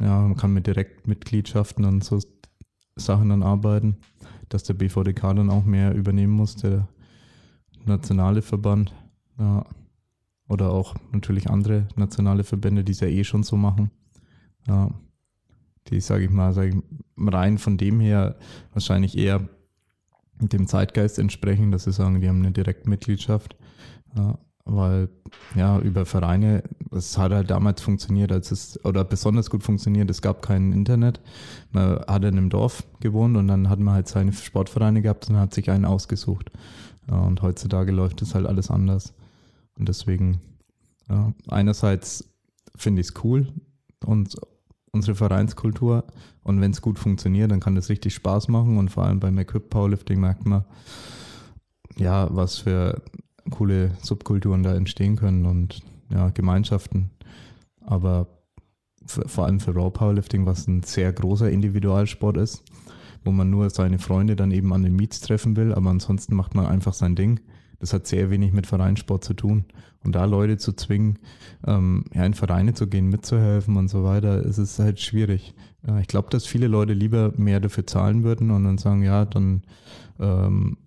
ja, 0.01 0.21
man 0.21 0.37
kann 0.37 0.53
mit 0.53 0.67
Direktmitgliedschaften 0.67 1.85
und 1.85 2.05
so 2.05 2.21
Sachen 2.97 3.31
dann 3.31 3.43
arbeiten, 3.43 3.97
dass 4.49 4.65
der 4.65 4.75
BVDK 4.75 5.35
dann 5.35 5.51
auch 5.51 5.65
mehr 5.65 5.95
übernehmen 5.95 6.33
muss, 6.33 6.57
der 6.57 6.89
nationale 7.85 8.43
Verband. 8.43 8.93
Ja. 9.39 9.65
Oder 10.49 10.71
auch 10.71 10.95
natürlich 11.13 11.51
andere 11.51 11.89
nationale 11.97 12.45
Verbände, 12.45 12.85
die 12.85 12.93
es 12.93 13.01
ja 13.01 13.09
eh 13.09 13.25
schon 13.25 13.43
so 13.43 13.57
machen. 13.57 13.91
Ja 14.67 14.91
die, 15.91 16.01
sage 16.01 16.25
ich 16.25 16.31
mal, 16.31 16.53
sag 16.53 16.69
ich, 16.69 16.77
rein 17.17 17.59
von 17.59 17.77
dem 17.77 18.01
her 18.01 18.37
wahrscheinlich 18.73 19.17
eher 19.17 19.49
dem 20.41 20.67
Zeitgeist 20.67 21.19
entsprechen, 21.19 21.71
dass 21.71 21.85
sie 21.85 21.93
sagen, 21.93 22.21
die 22.21 22.29
haben 22.29 22.41
eine 22.41 22.53
Direktmitgliedschaft. 22.53 23.57
Ja, 24.17 24.39
weil 24.65 25.09
ja, 25.55 25.79
über 25.79 26.05
Vereine, 26.05 26.63
es 26.91 27.17
hat 27.17 27.33
halt 27.33 27.51
damals 27.51 27.81
funktioniert, 27.81 28.31
als 28.31 28.51
es, 28.51 28.85
oder 28.85 29.05
besonders 29.05 29.51
gut 29.51 29.63
funktioniert, 29.63 30.11
es 30.11 30.23
gab 30.23 30.43
kein 30.43 30.73
Internet. 30.73 31.21
Man 31.73 32.01
hat 32.07 32.25
in 32.25 32.37
einem 32.37 32.51
Dorf 32.51 32.85
gewohnt 33.01 33.37
und 33.37 33.49
dann 33.49 33.69
hat 33.71 33.79
man 33.79 33.95
halt 33.95 34.09
seine 34.09 34.33
Sportvereine 34.33 35.03
gehabt 35.03 35.29
und 35.31 35.37
hat 35.37 35.55
sich 35.55 35.71
einen 35.71 35.85
ausgesucht. 35.85 36.51
Ja, 37.11 37.19
und 37.21 37.41
heutzutage 37.43 37.93
läuft 37.93 38.21
es 38.23 38.35
halt 38.35 38.47
alles 38.47 38.71
anders. 38.71 39.15
Und 39.79 39.89
deswegen, 39.89 40.41
ja, 41.09 41.33
einerseits 41.49 42.29
finde 42.77 43.01
ich 43.01 43.09
es 43.09 43.25
cool 43.25 43.49
und 44.05 44.37
unsere 44.93 45.15
Vereinskultur. 45.15 46.05
Und 46.43 46.61
wenn 46.61 46.71
es 46.71 46.83
gut 46.83 46.99
funktioniert, 46.99 47.51
dann 47.51 47.61
kann 47.61 47.75
das 47.75 47.89
richtig 47.89 48.15
Spaß 48.15 48.49
machen. 48.49 48.79
Und 48.79 48.91
vor 48.91 49.05
allem 49.05 49.21
beim 49.21 49.39
Equip 49.39 49.71
Powerlifting 49.71 50.21
merkt 50.21 50.47
man, 50.47 50.65
ja, 51.97 52.29
was 52.31 52.59
für 52.59 53.03
coole 53.51 53.93
Subkulturen 54.03 54.63
da 54.63 54.75
entstehen 54.75 55.17
können 55.17 55.47
und 55.47 55.83
ja, 56.11 56.31
Gemeinschaften. 56.31 57.11
Aber 57.85 58.27
vor 59.07 59.47
allem 59.47 59.61
für 59.61 59.75
Raw 59.75 59.91
Powerlifting, 59.91 60.47
was 60.47 60.67
ein 60.67 60.83
sehr 60.83 61.13
großer 61.13 61.51
Individualsport 61.51 62.37
ist, 62.37 62.63
wo 63.25 63.33
man 63.33 63.51
nur 63.51 63.71
seine 63.71 63.99
Freunde 63.99 64.37
dann 64.37 64.51
eben 64.51 64.73
an 64.73 64.83
den 64.83 64.97
Meets 64.97 65.21
treffen 65.21 65.57
will, 65.57 65.73
aber 65.75 65.91
ansonsten 65.91 66.35
macht 66.35 66.55
man 66.55 66.67
einfach 66.67 66.93
sein 66.93 67.15
Ding. 67.15 67.41
Das 67.79 67.93
hat 67.93 68.07
sehr 68.07 68.31
wenig 68.31 68.53
mit 68.53 68.67
Vereinssport 68.67 69.25
zu 69.25 69.35
tun. 69.35 69.65
Und 70.05 70.15
da 70.15 70.25
Leute 70.25 70.59
zu 70.59 70.73
zwingen, 70.73 71.19
ähm, 71.67 72.05
ja, 72.15 72.25
in 72.25 72.35
Vereine 72.35 72.75
zu 72.75 72.87
gehen, 72.87 73.09
mitzuhelfen 73.09 73.77
und 73.77 73.89
so 73.89 74.05
weiter, 74.05 74.43
ist 74.43 74.59
es 74.59 74.79
halt 74.79 75.01
schwierig. 75.01 75.55
Äh, 75.87 76.01
ich 76.01 76.07
glaube, 76.07 76.31
dass 76.31 76.47
viele 76.47 76.69
Leute 76.69 76.93
lieber 76.93 77.33
mehr 77.37 77.61
dafür 77.61 77.87
zahlen 77.87 78.23
würden 78.23 78.51
und 78.51 78.65
dann 78.65 78.79
sagen, 78.79 79.03
ja, 79.03 79.25
dann 79.25 79.63
ähm, 80.19 80.79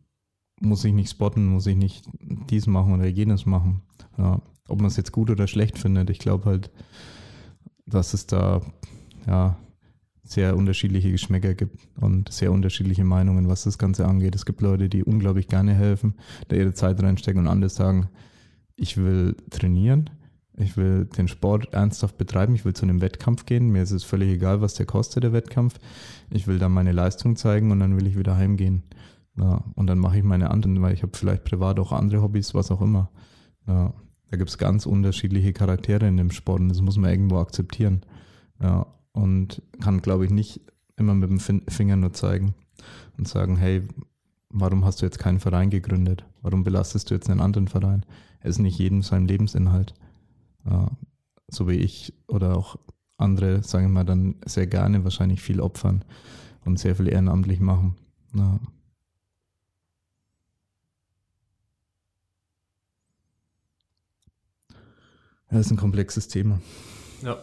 muss 0.60 0.86
ich 0.86 0.94
nicht 0.94 1.10
spotten, 1.10 1.48
muss 1.48 1.68
ich 1.68 1.76
nicht 1.76 2.06
dies 2.50 2.68
machen 2.68 2.94
oder 2.94 3.08
jenes 3.08 3.46
machen. 3.46 3.82
Ja, 4.18 4.42
ob 4.68 4.80
man 4.80 4.88
es 4.88 4.98
jetzt 4.98 5.12
gut 5.12 5.30
oder 5.30 5.48
schlecht 5.48 5.78
findet, 5.78 6.10
ich 6.10 6.20
glaube 6.20 6.46
halt, 6.46 6.72
dass 7.86 8.14
es 8.14 8.28
da 8.28 8.62
ja 9.28 9.58
sehr 10.32 10.56
unterschiedliche 10.56 11.12
Geschmäcker 11.12 11.54
gibt 11.54 11.88
und 12.00 12.32
sehr 12.32 12.52
unterschiedliche 12.52 13.04
Meinungen, 13.04 13.50
was 13.50 13.64
das 13.64 13.78
Ganze 13.78 14.08
angeht. 14.08 14.36
Es 14.36 14.46
gibt 14.46 14.62
Leute, 14.62 14.90
die 14.90 15.04
unglaublich 15.04 15.48
gerne 15.48 15.74
helfen, 15.74 16.16
da 16.48 16.56
ihre 16.56 16.74
Zeit 16.74 17.02
reinstecken 17.02 17.42
und 17.42 17.48
andere 17.48 17.70
sagen, 17.70 18.08
ich 18.76 18.98
will 18.98 19.36
trainieren, 19.50 20.10
ich 20.58 20.78
will 20.78 21.06
den 21.06 21.28
Sport 21.28 21.74
ernsthaft 21.74 22.18
betreiben, 22.18 22.56
ich 22.56 22.66
will 22.66 22.74
zu 22.74 22.84
einem 22.84 23.02
Wettkampf 23.02 23.46
gehen, 23.46 23.70
mir 23.70 23.84
ist 23.84 23.92
es 23.92 24.04
völlig 24.04 24.30
egal, 24.30 24.62
was 24.62 24.74
der 24.74 24.86
kostet, 24.86 25.24
der 25.24 25.34
Wettkampf. 25.34 25.80
Ich 26.30 26.48
will 26.48 26.60
dann 26.60 26.72
meine 26.72 26.92
Leistung 26.92 27.36
zeigen 27.36 27.72
und 27.72 27.80
dann 27.80 27.98
will 27.98 28.08
ich 28.08 28.18
wieder 28.18 28.38
heimgehen. 28.38 28.84
Ja, 29.38 29.64
und 29.76 29.88
dann 29.88 30.00
mache 30.00 30.18
ich 30.18 30.24
meine 30.24 30.52
anderen, 30.52 30.82
weil 30.82 30.94
ich 30.94 31.04
habe 31.04 31.18
vielleicht 31.18 31.44
privat 31.44 31.80
auch 31.80 31.92
andere 31.92 32.22
Hobbys, 32.22 32.54
was 32.54 32.72
auch 32.72 32.82
immer. 32.82 33.10
Ja, 33.68 33.94
da 34.30 34.38
gibt 34.38 34.50
es 34.50 34.58
ganz 34.58 34.86
unterschiedliche 34.86 35.54
Charaktere 35.54 36.08
in 36.08 36.18
dem 36.18 36.32
Sport 36.32 36.62
und 36.62 36.70
das 36.70 36.82
muss 36.82 36.98
man 36.98 37.10
irgendwo 37.10 37.38
akzeptieren. 37.38 38.02
Ja, 38.62 38.88
und 39.14 39.62
kann, 39.82 40.02
glaube 40.02 40.26
ich, 40.26 40.32
nicht 40.32 40.62
immer 40.96 41.14
mit 41.14 41.30
dem 41.30 41.40
Finger 41.40 41.96
nur 41.96 42.14
zeigen 42.14 42.54
und 43.18 43.28
sagen, 43.28 43.58
hey, 43.58 43.88
warum 44.50 44.86
hast 44.86 45.02
du 45.02 45.06
jetzt 45.06 45.20
keinen 45.20 45.40
Verein 45.40 45.70
gegründet? 45.70 46.26
Warum 46.42 46.64
belastest 46.64 47.10
du 47.10 47.14
jetzt 47.14 47.30
einen 47.30 47.42
anderen 47.42 47.68
Verein? 47.68 48.06
Es 48.40 48.52
ist 48.52 48.60
nicht 48.60 48.78
jedem 48.78 49.02
sein 49.02 49.28
Lebensinhalt. 49.28 49.94
Ja, 50.66 50.90
so 51.48 51.68
wie 51.68 51.76
ich 51.76 52.14
oder 52.28 52.56
auch 52.56 52.78
andere, 53.18 53.64
sagen 53.64 53.86
wir 53.86 53.94
mal, 53.94 54.06
dann 54.06 54.36
sehr 54.46 54.68
gerne 54.68 55.04
wahrscheinlich 55.04 55.42
viel 55.42 55.60
opfern 55.60 56.04
und 56.66 56.80
sehr 56.80 56.96
viel 56.96 57.08
ehrenamtlich 57.08 57.60
machen. 57.60 57.96
Ja, 58.34 58.60
das 65.50 65.66
ist 65.66 65.72
ein 65.72 65.78
komplexes 65.78 66.28
Thema. 66.28 66.62
Ja, 67.22 67.38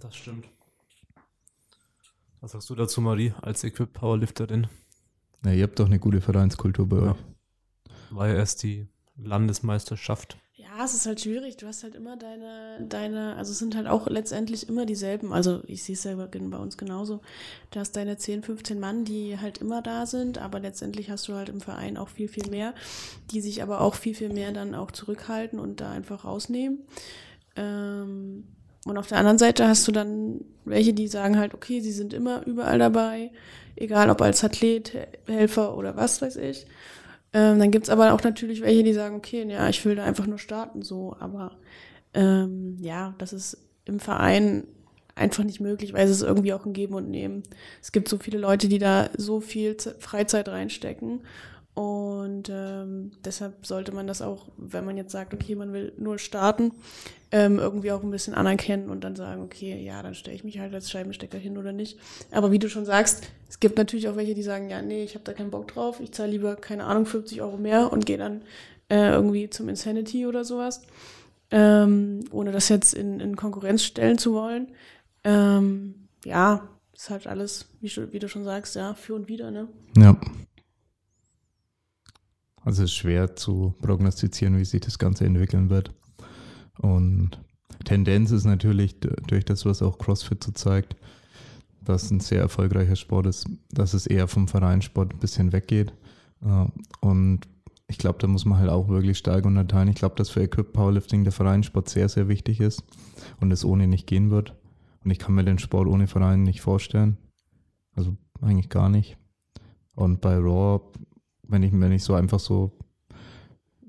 das 0.00 0.16
stimmt. 0.16 0.46
Was 2.44 2.52
sagst 2.52 2.68
du 2.68 2.74
dazu, 2.74 3.00
Marie, 3.00 3.32
als 3.40 3.64
Equip-Powerlifterin? 3.64 4.66
Ja, 5.46 5.52
ihr 5.52 5.62
habt 5.62 5.78
doch 5.78 5.86
eine 5.86 5.98
gute 5.98 6.20
Vereinskultur 6.20 6.86
bei 6.86 6.98
ja. 6.98 7.12
euch. 7.12 7.16
War 8.10 8.28
ja 8.28 8.34
erst 8.34 8.62
die 8.62 8.86
Landesmeisterschaft. 9.16 10.36
Ja, 10.52 10.64
Ja, 10.76 10.84
es 10.84 10.94
ist 10.94 11.06
halt 11.06 11.20
schwierig. 11.20 11.56
Du 11.56 11.66
hast 11.66 11.84
halt 11.84 11.94
immer 11.94 12.16
deine, 12.16 12.84
deine, 12.88 13.36
also 13.36 13.52
es 13.52 13.58
sind 13.58 13.76
halt 13.76 13.86
auch 13.86 14.08
letztendlich 14.08 14.68
immer 14.68 14.86
dieselben. 14.86 15.32
Also 15.32 15.62
ich 15.66 15.84
sehe 15.84 15.94
es 15.94 16.02
ja 16.02 16.16
bei 16.16 16.58
uns 16.58 16.76
genauso. 16.76 17.20
Du 17.70 17.78
hast 17.78 17.92
deine 17.92 18.16
10, 18.16 18.42
15 18.42 18.80
Mann, 18.80 19.04
die 19.04 19.38
halt 19.38 19.58
immer 19.58 19.82
da 19.82 20.06
sind, 20.06 20.38
aber 20.38 20.58
letztendlich 20.58 21.10
hast 21.10 21.28
du 21.28 21.34
halt 21.34 21.48
im 21.48 21.60
Verein 21.60 21.96
auch 21.96 22.08
viel, 22.08 22.26
viel 22.26 22.50
mehr, 22.50 22.74
die 23.30 23.40
sich 23.40 23.62
aber 23.62 23.80
auch 23.80 23.94
viel, 23.94 24.14
viel 24.14 24.32
mehr 24.32 24.52
dann 24.52 24.74
auch 24.74 24.90
zurückhalten 24.90 25.60
und 25.60 25.80
da 25.80 25.92
einfach 25.92 26.24
rausnehmen. 26.24 26.80
Ähm, 27.54 28.48
und 28.84 28.98
auf 28.98 29.08
der 29.08 29.18
anderen 29.18 29.38
Seite 29.38 29.66
hast 29.66 29.86
du 29.88 29.92
dann 29.92 30.40
welche, 30.64 30.92
die 30.92 31.08
sagen 31.08 31.38
halt, 31.38 31.54
okay, 31.54 31.80
sie 31.80 31.92
sind 31.92 32.12
immer 32.12 32.46
überall 32.46 32.78
dabei, 32.78 33.30
egal 33.76 34.10
ob 34.10 34.20
als 34.22 34.44
Athlet, 34.44 34.92
Helfer 35.26 35.76
oder 35.76 35.96
was 35.96 36.20
weiß 36.22 36.36
ich. 36.36 36.66
Ähm, 37.32 37.58
dann 37.58 37.70
gibt's 37.70 37.90
aber 37.90 38.12
auch 38.12 38.22
natürlich 38.22 38.60
welche, 38.60 38.84
die 38.84 38.92
sagen, 38.92 39.16
okay, 39.16 39.44
ja, 39.48 39.68
ich 39.68 39.84
will 39.84 39.96
da 39.96 40.04
einfach 40.04 40.26
nur 40.26 40.38
starten, 40.38 40.82
so, 40.82 41.16
aber 41.18 41.52
ähm, 42.12 42.76
ja, 42.80 43.14
das 43.18 43.32
ist 43.32 43.58
im 43.86 44.00
Verein 44.00 44.66
einfach 45.14 45.44
nicht 45.44 45.60
möglich, 45.60 45.92
weil 45.92 46.04
es 46.04 46.10
ist 46.10 46.22
irgendwie 46.22 46.52
auch 46.52 46.64
ein 46.64 46.72
Geben 46.72 46.94
und 46.94 47.10
Nehmen. 47.10 47.42
Es 47.82 47.92
gibt 47.92 48.08
so 48.08 48.18
viele 48.18 48.38
Leute, 48.38 48.68
die 48.68 48.78
da 48.78 49.10
so 49.16 49.40
viel 49.40 49.76
Freizeit 49.98 50.48
reinstecken 50.48 51.22
und 51.74 52.48
ähm, 52.50 53.10
deshalb 53.24 53.66
sollte 53.66 53.90
man 53.90 54.06
das 54.06 54.22
auch, 54.22 54.46
wenn 54.56 54.84
man 54.84 54.96
jetzt 54.96 55.10
sagt, 55.10 55.34
okay, 55.34 55.56
man 55.56 55.72
will 55.72 55.92
nur 55.98 56.18
starten, 56.20 56.70
ähm, 57.32 57.58
irgendwie 57.58 57.90
auch 57.90 58.04
ein 58.04 58.12
bisschen 58.12 58.34
anerkennen 58.34 58.90
und 58.90 59.02
dann 59.02 59.16
sagen, 59.16 59.42
okay, 59.42 59.82
ja, 59.82 60.00
dann 60.00 60.14
stelle 60.14 60.36
ich 60.36 60.44
mich 60.44 60.60
halt 60.60 60.72
als 60.72 60.88
Scheibenstecker 60.88 61.36
hin 61.36 61.58
oder 61.58 61.72
nicht. 61.72 61.98
Aber 62.30 62.52
wie 62.52 62.60
du 62.60 62.68
schon 62.68 62.84
sagst, 62.84 63.24
es 63.48 63.58
gibt 63.58 63.76
natürlich 63.76 64.08
auch 64.08 64.14
welche, 64.14 64.34
die 64.34 64.44
sagen, 64.44 64.70
ja, 64.70 64.82
nee, 64.82 65.02
ich 65.02 65.14
habe 65.14 65.24
da 65.24 65.32
keinen 65.32 65.50
Bock 65.50 65.66
drauf, 65.66 65.98
ich 65.98 66.12
zahle 66.12 66.30
lieber, 66.30 66.54
keine 66.54 66.84
Ahnung, 66.84 67.06
50 67.06 67.42
Euro 67.42 67.56
mehr 67.56 67.92
und 67.92 68.06
gehe 68.06 68.18
dann 68.18 68.42
äh, 68.88 69.10
irgendwie 69.10 69.50
zum 69.50 69.68
Insanity 69.68 70.26
oder 70.26 70.44
sowas, 70.44 70.82
ähm, 71.50 72.20
ohne 72.30 72.52
das 72.52 72.68
jetzt 72.68 72.94
in, 72.94 73.18
in 73.18 73.34
Konkurrenz 73.34 73.82
stellen 73.82 74.18
zu 74.18 74.32
wollen. 74.32 74.68
Ähm, 75.24 76.06
ja, 76.24 76.68
ist 76.94 77.10
halt 77.10 77.26
alles, 77.26 77.66
wie, 77.80 77.90
wie 78.12 78.20
du 78.20 78.28
schon 78.28 78.44
sagst, 78.44 78.76
ja, 78.76 78.94
für 78.94 79.16
und 79.16 79.26
wieder, 79.26 79.50
ne? 79.50 79.66
Ja. 79.96 80.16
Also 82.64 82.82
es 82.82 82.90
ist 82.90 82.96
schwer 82.96 83.36
zu 83.36 83.74
prognostizieren, 83.82 84.58
wie 84.58 84.64
sich 84.64 84.80
das 84.80 84.98
Ganze 84.98 85.26
entwickeln 85.26 85.70
wird. 85.70 85.92
Und 86.78 87.38
Tendenz 87.84 88.30
ist 88.30 88.44
natürlich 88.44 88.98
durch 89.00 89.44
das, 89.44 89.66
was 89.66 89.82
auch 89.82 89.98
CrossFit 89.98 90.42
so 90.42 90.52
zeigt, 90.52 90.96
dass 91.82 92.10
ein 92.10 92.20
sehr 92.20 92.40
erfolgreicher 92.40 92.96
Sport 92.96 93.26
ist, 93.26 93.46
dass 93.70 93.92
es 93.92 94.06
eher 94.06 94.28
vom 94.28 94.48
Vereinssport 94.48 95.12
ein 95.12 95.18
bisschen 95.18 95.52
weggeht. 95.52 95.92
Äh, 96.42 96.66
und 97.00 97.40
ich 97.86 97.98
glaube, 97.98 98.18
da 98.18 98.26
muss 98.26 98.46
man 98.46 98.58
halt 98.58 98.70
auch 98.70 98.88
wirklich 98.88 99.18
stark 99.18 99.44
unterteilen. 99.44 99.88
Ich 99.88 99.96
glaube, 99.96 100.14
dass 100.16 100.30
für 100.30 100.42
Equip 100.42 100.72
Powerlifting 100.72 101.24
der 101.24 101.32
Vereinssport 101.32 101.90
sehr, 101.90 102.08
sehr 102.08 102.28
wichtig 102.28 102.60
ist 102.60 102.82
und 103.40 103.52
es 103.52 103.64
ohne 103.64 103.86
nicht 103.86 104.06
gehen 104.06 104.30
wird. 104.30 104.54
Und 105.04 105.10
ich 105.10 105.18
kann 105.18 105.34
mir 105.34 105.44
den 105.44 105.58
Sport 105.58 105.86
ohne 105.86 106.06
Verein 106.06 106.42
nicht 106.42 106.62
vorstellen. 106.62 107.18
Also 107.94 108.16
eigentlich 108.40 108.70
gar 108.70 108.88
nicht. 108.88 109.18
Und 109.94 110.22
bei 110.22 110.36
Raw 110.36 110.80
wenn 111.48 111.62
ich, 111.62 111.72
wenn 111.72 111.92
ich 111.92 112.02
so 112.02 112.14
einfach 112.14 112.40
so 112.40 112.72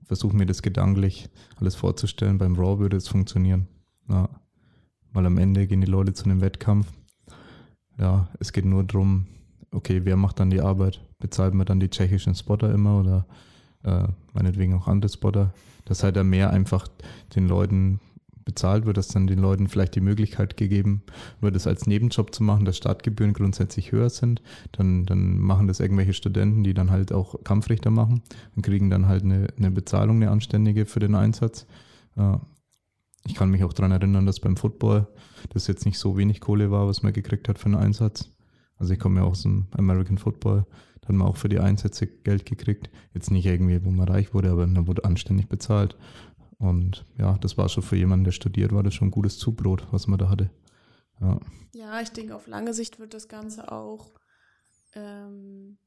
versuche, 0.05 0.35
mir 0.35 0.45
das 0.45 0.61
gedanklich 0.61 1.29
alles 1.57 1.75
vorzustellen, 1.75 2.37
beim 2.37 2.55
Raw 2.55 2.79
würde 2.79 2.97
es 2.97 3.07
funktionieren. 3.07 3.67
Ja. 4.09 4.29
Weil 5.13 5.25
am 5.25 5.37
Ende 5.37 5.67
gehen 5.67 5.81
die 5.81 5.87
Leute 5.87 6.13
zu 6.13 6.25
einem 6.25 6.41
Wettkampf. 6.41 6.91
Ja, 7.97 8.29
es 8.39 8.51
geht 8.51 8.65
nur 8.65 8.83
darum, 8.83 9.27
okay, 9.71 10.01
wer 10.03 10.17
macht 10.17 10.39
dann 10.39 10.49
die 10.49 10.61
Arbeit? 10.61 11.01
Bezahlt 11.19 11.53
man 11.53 11.65
dann 11.65 11.79
die 11.79 11.89
tschechischen 11.89 12.35
Spotter 12.35 12.73
immer 12.73 12.99
oder 12.99 13.25
äh, 13.83 14.07
meinetwegen 14.33 14.73
auch 14.73 14.87
andere 14.87 15.09
Spotter? 15.09 15.53
Dass 15.85 16.03
halt 16.03 16.15
da 16.15 16.23
mehr 16.23 16.49
einfach 16.49 16.87
den 17.35 17.47
Leuten 17.47 17.99
bezahlt 18.45 18.85
wird, 18.85 18.97
dass 18.97 19.07
dann 19.07 19.27
den 19.27 19.39
Leuten 19.39 19.67
vielleicht 19.67 19.95
die 19.95 20.01
Möglichkeit 20.01 20.55
gegeben 20.55 21.01
wird, 21.41 21.55
es 21.55 21.67
als 21.67 21.87
Nebenjob 21.87 22.33
zu 22.33 22.43
machen, 22.43 22.63
dass 22.63 22.77
Startgebühren 22.77 23.33
grundsätzlich 23.33 23.91
höher 23.91 24.09
sind. 24.09 24.41
Dann, 24.71 25.05
dann 25.05 25.39
machen 25.39 25.67
das 25.67 25.79
irgendwelche 25.79 26.13
Studenten, 26.13 26.63
die 26.63 26.75
dann 26.75 26.91
halt 26.91 27.11
auch 27.11 27.43
Kampfrichter 27.43 27.89
machen 27.89 28.21
und 28.55 28.61
kriegen 28.61 28.89
dann 28.89 29.07
halt 29.07 29.23
eine, 29.23 29.47
eine 29.57 29.71
Bezahlung, 29.71 30.17
eine 30.17 30.31
anständige 30.31 30.85
für 30.85 30.99
den 30.99 31.15
Einsatz. 31.15 31.65
Ich 33.25 33.33
kann 33.33 33.49
mich 33.49 33.63
auch 33.63 33.73
daran 33.73 33.91
erinnern, 33.91 34.27
dass 34.27 34.39
beim 34.39 34.55
Football 34.55 35.07
das 35.49 35.65
jetzt 35.67 35.85
nicht 35.85 35.97
so 35.97 36.15
wenig 36.15 36.39
Kohle 36.39 36.69
war, 36.69 36.87
was 36.87 37.01
man 37.01 37.13
gekriegt 37.13 37.49
hat 37.49 37.57
für 37.57 37.65
einen 37.65 37.75
Einsatz. 37.75 38.31
Also 38.77 38.93
ich 38.93 38.99
komme 38.99 39.21
ja 39.21 39.25
aus 39.25 39.41
dem 39.41 39.65
American 39.71 40.17
Football, 40.17 40.65
da 41.01 41.07
hat 41.07 41.15
man 41.15 41.27
auch 41.27 41.37
für 41.37 41.49
die 41.49 41.59
Einsätze 41.59 42.07
Geld 42.07 42.45
gekriegt. 42.45 42.89
Jetzt 43.13 43.31
nicht 43.31 43.45
irgendwie, 43.45 43.83
wo 43.83 43.89
man 43.89 44.07
reich 44.07 44.33
wurde, 44.33 44.51
aber 44.51 44.67
man 44.67 44.87
wurde 44.87 45.05
anständig 45.05 45.47
bezahlt. 45.47 45.95
Und 46.57 47.05
ja, 47.17 47.37
das 47.39 47.57
war 47.57 47.69
schon 47.69 47.83
für 47.83 47.95
jemanden, 47.95 48.25
der 48.25 48.31
studiert, 48.31 48.71
war 48.71 48.83
das 48.83 48.93
schon 48.93 49.09
ein 49.09 49.11
gutes 49.11 49.37
Zubrot, 49.37 49.87
was 49.91 50.07
man 50.07 50.19
da 50.19 50.29
hatte. 50.29 50.49
Ja, 51.19 51.39
ja 51.73 52.01
ich 52.01 52.09
denke, 52.11 52.35
auf 52.35 52.47
lange 52.47 52.73
Sicht 52.73 52.99
wird 52.99 53.13
das 53.13 53.27
Ganze 53.27 53.71
auch 53.71 54.13
ähm, 54.93 55.77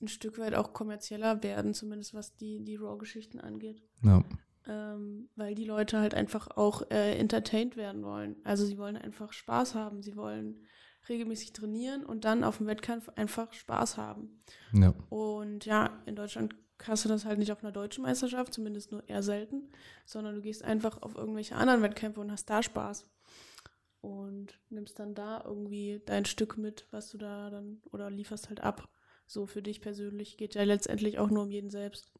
ein 0.00 0.08
Stück 0.08 0.38
weit 0.38 0.54
auch 0.54 0.72
kommerzieller 0.72 1.42
werden, 1.42 1.74
zumindest 1.74 2.14
was 2.14 2.36
die, 2.36 2.64
die 2.64 2.76
Raw-Geschichten 2.76 3.40
angeht. 3.40 3.82
Ja. 4.02 4.24
Ähm, 4.66 5.28
weil 5.36 5.54
die 5.54 5.66
Leute 5.66 6.00
halt 6.00 6.14
einfach 6.14 6.48
auch 6.56 6.90
äh, 6.90 7.18
entertained 7.18 7.76
werden 7.76 8.02
wollen. 8.02 8.36
Also 8.44 8.64
sie 8.64 8.78
wollen 8.78 8.96
einfach 8.96 9.32
Spaß 9.32 9.74
haben, 9.74 10.02
sie 10.02 10.16
wollen 10.16 10.64
regelmäßig 11.08 11.52
trainieren 11.52 12.04
und 12.04 12.24
dann 12.24 12.44
auf 12.44 12.58
dem 12.58 12.66
Wettkampf 12.66 13.10
einfach 13.10 13.52
Spaß 13.52 13.98
haben. 13.98 14.40
Ja. 14.72 14.94
Und 15.10 15.66
ja, 15.66 16.02
in 16.06 16.16
Deutschland 16.16 16.54
hast 16.82 17.04
du 17.04 17.08
das 17.08 17.24
halt 17.24 17.38
nicht 17.38 17.52
auf 17.52 17.62
einer 17.62 17.72
deutschen 17.72 18.02
Meisterschaft, 18.02 18.52
zumindest 18.54 18.92
nur 18.92 19.08
eher 19.08 19.22
selten, 19.22 19.68
sondern 20.04 20.34
du 20.34 20.40
gehst 20.40 20.64
einfach 20.64 21.02
auf 21.02 21.14
irgendwelche 21.14 21.56
anderen 21.56 21.82
Wettkämpfe 21.82 22.20
und 22.20 22.30
hast 22.30 22.50
da 22.50 22.62
Spaß. 22.62 23.06
Und 24.00 24.58
nimmst 24.68 24.98
dann 24.98 25.14
da 25.14 25.42
irgendwie 25.44 26.02
dein 26.04 26.26
Stück 26.26 26.58
mit, 26.58 26.86
was 26.90 27.10
du 27.10 27.16
da 27.16 27.48
dann, 27.48 27.80
oder 27.90 28.10
lieferst 28.10 28.50
halt 28.50 28.60
ab. 28.60 28.88
So 29.26 29.46
für 29.46 29.62
dich 29.62 29.80
persönlich 29.80 30.36
geht 30.36 30.54
ja 30.54 30.62
letztendlich 30.64 31.18
auch 31.18 31.30
nur 31.30 31.44
um 31.44 31.50
jeden 31.50 31.70
selbst. 31.70 32.12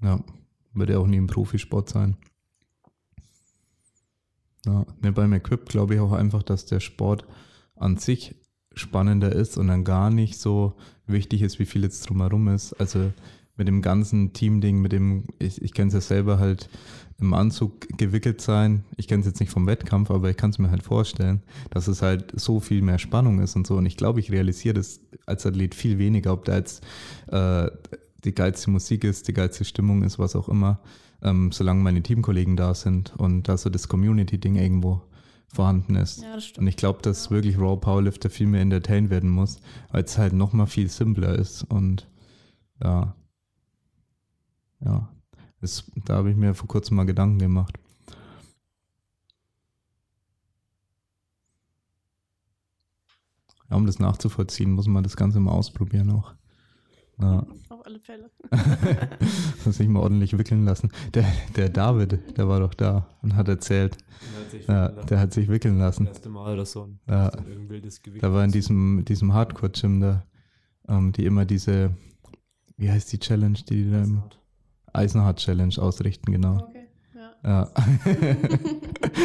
Ja, 0.00 0.22
wird 0.74 0.90
ja 0.90 0.98
auch 0.98 1.06
nie 1.08 1.16
im 1.16 1.26
Profisport 1.26 1.88
sein. 1.88 2.16
Ja, 4.66 4.86
ne, 5.00 5.12
beim 5.12 5.32
Equip 5.32 5.68
glaube 5.68 5.94
ich 5.94 6.00
auch 6.00 6.12
einfach, 6.12 6.42
dass 6.42 6.66
der 6.66 6.80
Sport 6.80 7.26
an 7.74 7.96
sich 7.96 8.36
spannender 8.74 9.32
ist 9.32 9.56
und 9.56 9.68
dann 9.68 9.84
gar 9.84 10.10
nicht 10.10 10.38
so 10.38 10.76
wichtig 11.06 11.42
ist, 11.42 11.58
wie 11.58 11.66
viel 11.66 11.82
jetzt 11.82 12.08
drumherum 12.08 12.48
ist. 12.48 12.72
Also 12.74 13.12
mit 13.58 13.68
dem 13.68 13.82
ganzen 13.82 14.32
Team-Ding, 14.32 14.80
mit 14.80 14.92
dem, 14.92 15.24
ich, 15.38 15.60
ich 15.60 15.74
kenne 15.74 15.88
es 15.88 15.94
ja 15.94 16.00
selber 16.00 16.38
halt 16.38 16.70
im 17.20 17.34
Anzug 17.34 17.88
gewickelt 17.98 18.40
sein. 18.40 18.84
Ich 18.96 19.08
kenne 19.08 19.20
es 19.20 19.26
jetzt 19.26 19.40
nicht 19.40 19.50
vom 19.50 19.66
Wettkampf, 19.66 20.10
aber 20.10 20.30
ich 20.30 20.36
kann 20.36 20.50
es 20.50 20.58
mir 20.58 20.70
halt 20.70 20.84
vorstellen, 20.84 21.42
dass 21.70 21.88
es 21.88 22.00
halt 22.00 22.32
so 22.40 22.60
viel 22.60 22.80
mehr 22.80 22.98
Spannung 22.98 23.40
ist 23.40 23.56
und 23.56 23.66
so. 23.66 23.76
Und 23.76 23.86
ich 23.86 23.96
glaube, 23.96 24.20
ich 24.20 24.30
realisiere 24.30 24.74
das 24.74 25.00
als 25.26 25.44
Athlet 25.44 25.74
viel 25.74 25.98
weniger, 25.98 26.32
ob 26.32 26.44
da 26.44 26.56
jetzt 26.56 26.84
äh, 27.26 27.68
die 28.24 28.34
geilste 28.34 28.70
Musik 28.70 29.02
ist, 29.02 29.26
die 29.26 29.34
geilste 29.34 29.64
Stimmung 29.64 30.02
ist, 30.02 30.18
was 30.20 30.36
auch 30.36 30.48
immer, 30.48 30.80
ähm, 31.22 31.50
solange 31.50 31.82
meine 31.82 32.02
Teamkollegen 32.02 32.56
da 32.56 32.74
sind 32.74 33.14
und 33.16 33.48
da 33.48 33.56
so 33.56 33.68
das 33.68 33.88
Community-Ding 33.88 34.54
irgendwo 34.54 35.02
vorhanden 35.48 35.96
ist. 35.96 36.22
Ja, 36.22 36.38
und 36.58 36.66
ich 36.68 36.76
glaube, 36.76 37.02
dass 37.02 37.30
wirklich 37.30 37.58
Raw 37.58 37.76
Powerlifter 37.76 38.30
viel 38.30 38.46
mehr 38.46 38.60
entertained 38.60 39.10
werden 39.10 39.30
muss, 39.30 39.58
weil 39.90 40.04
es 40.04 40.18
halt 40.18 40.34
nochmal 40.34 40.66
viel 40.66 40.88
simpler 40.88 41.36
ist 41.36 41.64
und 41.64 42.06
ja, 42.82 43.14
ja, 44.80 45.08
das, 45.60 45.90
da 46.04 46.16
habe 46.16 46.30
ich 46.30 46.36
mir 46.36 46.54
vor 46.54 46.68
kurzem 46.68 46.96
mal 46.96 47.04
Gedanken 47.04 47.38
gemacht. 47.38 47.78
Ja, 53.70 53.76
um 53.76 53.86
das 53.86 53.98
nachzuvollziehen, 53.98 54.72
muss 54.72 54.86
man 54.86 55.02
das 55.02 55.16
Ganze 55.16 55.40
mal 55.40 55.52
ausprobieren 55.52 56.10
auch. 56.10 56.34
Ja. 57.20 57.44
Auf 57.68 57.84
alle 57.84 57.98
Fälle. 57.98 58.30
Muss 59.64 59.76
sich 59.76 59.88
mal 59.88 60.00
ordentlich 60.00 60.38
wickeln 60.38 60.64
lassen. 60.64 60.92
Der, 61.14 61.26
der 61.56 61.68
David, 61.68 62.38
der 62.38 62.48
war 62.48 62.60
doch 62.60 62.74
da 62.74 63.08
und 63.22 63.34
hat 63.34 63.48
erzählt. 63.48 63.98
Der 64.68 64.76
hat, 64.76 64.96
ja, 64.96 65.02
der 65.04 65.18
hat 65.18 65.32
sich 65.32 65.48
wickeln 65.48 65.78
lassen. 65.78 66.04
Das 66.04 66.14
erste 66.14 66.28
Mal 66.28 66.52
oder 66.52 66.64
so. 66.64 66.88
Ja. 67.08 67.30
Da 68.20 68.32
war 68.32 68.44
in 68.44 68.52
diesem, 68.52 69.04
diesem 69.04 69.34
Hardcore-Gym 69.34 70.00
da, 70.00 70.24
ähm, 70.86 71.10
die 71.10 71.26
immer 71.26 71.44
diese, 71.44 71.96
wie 72.76 72.88
heißt 72.88 73.12
die 73.12 73.18
Challenge, 73.18 73.58
die 73.68 73.84
die 73.84 73.90
da 73.90 73.96
immer. 73.96 74.02
Eisenhard 74.02 74.38
Challenge 75.36 75.74
ausrichten, 75.78 76.32
genau. 76.32 76.68
Okay. 76.68 76.78
Ja. 77.44 77.68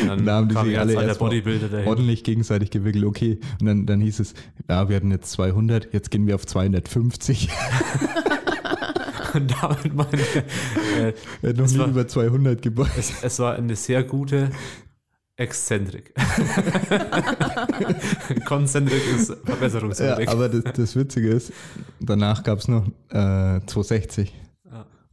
dann 0.07 0.19
da 0.25 0.35
haben 0.35 0.47
die 0.47 0.55
sich 0.55 0.79
alle 0.79 0.93
erst 0.93 1.19
ordentlich 1.19 2.23
gegenseitig 2.23 2.69
gewickelt. 2.69 3.05
Okay, 3.05 3.39
und 3.59 3.65
dann, 3.65 3.85
dann 3.85 4.01
hieß 4.01 4.19
es, 4.19 4.33
ja, 4.69 4.87
wir 4.87 4.95
hatten 4.95 5.11
jetzt 5.11 5.31
200, 5.31 5.93
jetzt 5.93 6.11
gehen 6.11 6.27
wir 6.27 6.35
auf 6.35 6.45
250. 6.45 7.49
und 9.33 9.53
damit 9.61 9.95
meine 9.95 10.21
äh, 10.21 11.13
er 11.41 11.49
hat 11.49 11.57
noch 11.57 11.67
nie 11.67 11.79
war, 11.79 11.87
über 11.87 12.07
200 12.07 12.61
gebaut. 12.61 12.89
Es, 12.97 13.23
es, 13.23 13.39
war 13.39 13.55
eine 13.55 13.75
sehr 13.75 14.03
gute 14.03 14.51
Exzentrik. 15.35 16.13
Konzentrik 18.45 19.01
ist 19.15 19.35
Verbesserungswürdig. 19.43 20.27
Ja, 20.27 20.31
aber 20.31 20.49
das, 20.49 20.71
das 20.75 20.95
Witzige 20.95 21.29
ist, 21.29 21.51
danach 21.99 22.43
gab 22.43 22.59
es 22.59 22.67
noch 22.67 22.85
äh, 23.09 23.59
260. 23.65 24.31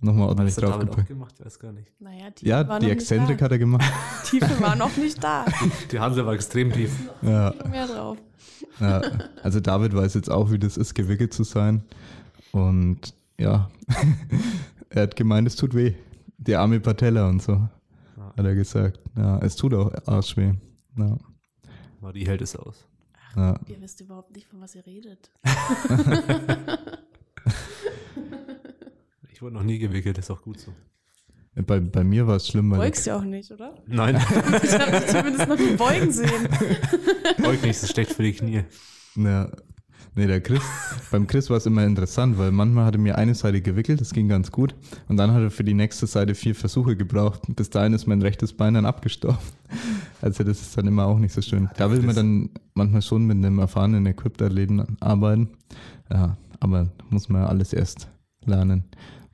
nochmal 0.01 0.29
ordentlich 0.29 0.55
David 0.55 0.69
auch 0.71 0.77
draufgepackt. 0.79 1.09
gemacht? 1.09 1.35
Ich 1.39 1.45
weiß 1.47 1.59
gar 1.59 1.73
nicht. 1.73 1.89
Naja, 2.01 2.31
Tiefe 2.31 2.49
Ja, 2.51 2.67
war 2.69 2.79
die 2.81 2.91
Exzentrik 2.91 3.41
hat 3.43 3.53
er 3.53 3.59
gemacht. 3.59 3.85
Tiefe 4.25 4.61
war 4.61 4.77
noch 4.77 4.97
nicht 4.97 5.23
da. 5.23 5.45
Die 5.91 6.01
Hansel 6.01 6.25
war 6.27 6.35
extrem 6.35 6.73
tief. 6.73 6.91
ja, 7.23 7.55
mehr 7.71 7.87
drauf. 7.87 8.19
ja. 8.81 9.03
Also 9.43 9.61
David 9.61 9.95
weiß 9.95 10.15
jetzt 10.15 10.31
auch, 10.31 10.51
wie 10.51 10.59
das 10.59 10.77
ist, 10.77 10.95
gewickelt 10.95 11.33
zu 11.35 11.45
sein. 11.45 11.83
Und 12.53 13.15
ja, 13.39 13.71
er 14.91 15.03
hat 15.03 15.17
gemeint, 15.17 15.47
es 15.47 15.57
tut 15.57 15.75
weh. 15.75 15.95
Die 16.39 16.57
arme 16.57 16.81
Patella 16.81 17.29
und 17.29 17.43
so, 17.43 17.53
Ja. 17.53 18.33
hat 18.37 18.45
er 18.47 18.55
gesagt. 18.55 18.99
Ja, 19.17 19.39
es 19.41 19.57
tut 19.57 19.75
auch 19.75 19.93
arschweh. 20.07 20.55
Ja, 20.97 21.19
Marie 22.01 22.27
hält 22.27 22.41
es 22.43 22.57
aus. 22.57 22.87
ja. 23.37 23.59
Ihr 23.67 23.81
wisst 23.81 24.01
überhaupt 24.01 24.35
nicht, 24.35 24.47
von 24.49 24.61
was 24.61 24.75
ihr 24.75 24.85
redet. 24.87 25.31
Ich 29.41 29.43
wurde 29.43 29.55
noch 29.55 29.63
nie 29.63 29.79
gewickelt, 29.79 30.19
ist 30.19 30.31
auch 30.31 30.43
gut 30.43 30.61
so. 30.61 30.71
Bei, 31.55 31.81
bei 31.81 32.05
mir 32.05 32.27
war 32.27 32.37
es 32.37 32.49
schlimm, 32.49 32.71
weil 32.71 32.79
Beugst 32.79 33.07
ja 33.07 33.17
auch 33.17 33.25
nicht, 33.25 33.51
oder? 33.51 33.75
Nein, 33.87 34.17
Ich 34.63 34.79
habe 34.79 35.07
zumindest 35.07 35.49
noch 35.49 35.59
nie 35.59 35.77
beugen 35.77 36.13
sehen. 36.13 36.47
beug 37.39 37.63
nicht, 37.63 37.77
das 37.77 37.85
ist 37.85 37.93
schlecht 37.93 38.13
für 38.13 38.23
die 38.23 38.35
Knie. 38.35 38.65
Ja. 39.17 39.51
Nee, 40.15 40.27
der 40.27 40.43
Chris, 40.43 40.61
beim 41.11 41.27
Chris 41.27 41.49
war 41.49 41.57
es 41.57 41.65
immer 41.65 41.87
interessant, 41.87 42.37
weil 42.37 42.53
manchmal 42.53 42.85
hat 42.85 42.97
er 42.97 43.01
mir 43.01 43.17
eine 43.17 43.35
Seite 43.35 43.63
gewickelt, 43.63 44.03
das 44.03 44.13
ging 44.13 44.29
ganz 44.29 44.53
gut. 44.53 44.75
Und 45.09 45.17
dann 45.17 45.33
hat 45.33 45.41
er 45.41 45.51
für 45.51 45.65
die 45.65 45.73
nächste 45.73 46.07
Seite 46.07 46.35
vier 46.35 46.55
Versuche 46.55 46.95
gebraucht. 46.95 47.41
Bis 47.49 47.71
dahin 47.71 47.95
ist 47.95 48.07
mein 48.07 48.21
rechtes 48.21 48.53
Bein 48.53 48.75
dann 48.75 48.85
abgestorben. 48.85 49.39
Also 50.21 50.45
das 50.45 50.61
ist 50.61 50.77
dann 50.77 50.87
immer 50.87 51.07
auch 51.07 51.19
nicht 51.19 51.33
so 51.33 51.41
schön. 51.41 51.71
Da 51.79 51.91
will 51.91 52.03
man 52.03 52.15
dann 52.15 52.51
manchmal 52.75 53.01
schon 53.01 53.25
mit 53.25 53.39
einem 53.39 53.59
erfahrenen 53.59 54.05
Equipped-Athleten 54.05 54.99
arbeiten. 55.01 55.49
Ja, 56.13 56.37
aber 56.59 56.93
muss 57.09 57.31
man 57.31 57.45
alles 57.45 57.73
erst 57.73 58.11
lernen. 58.45 58.85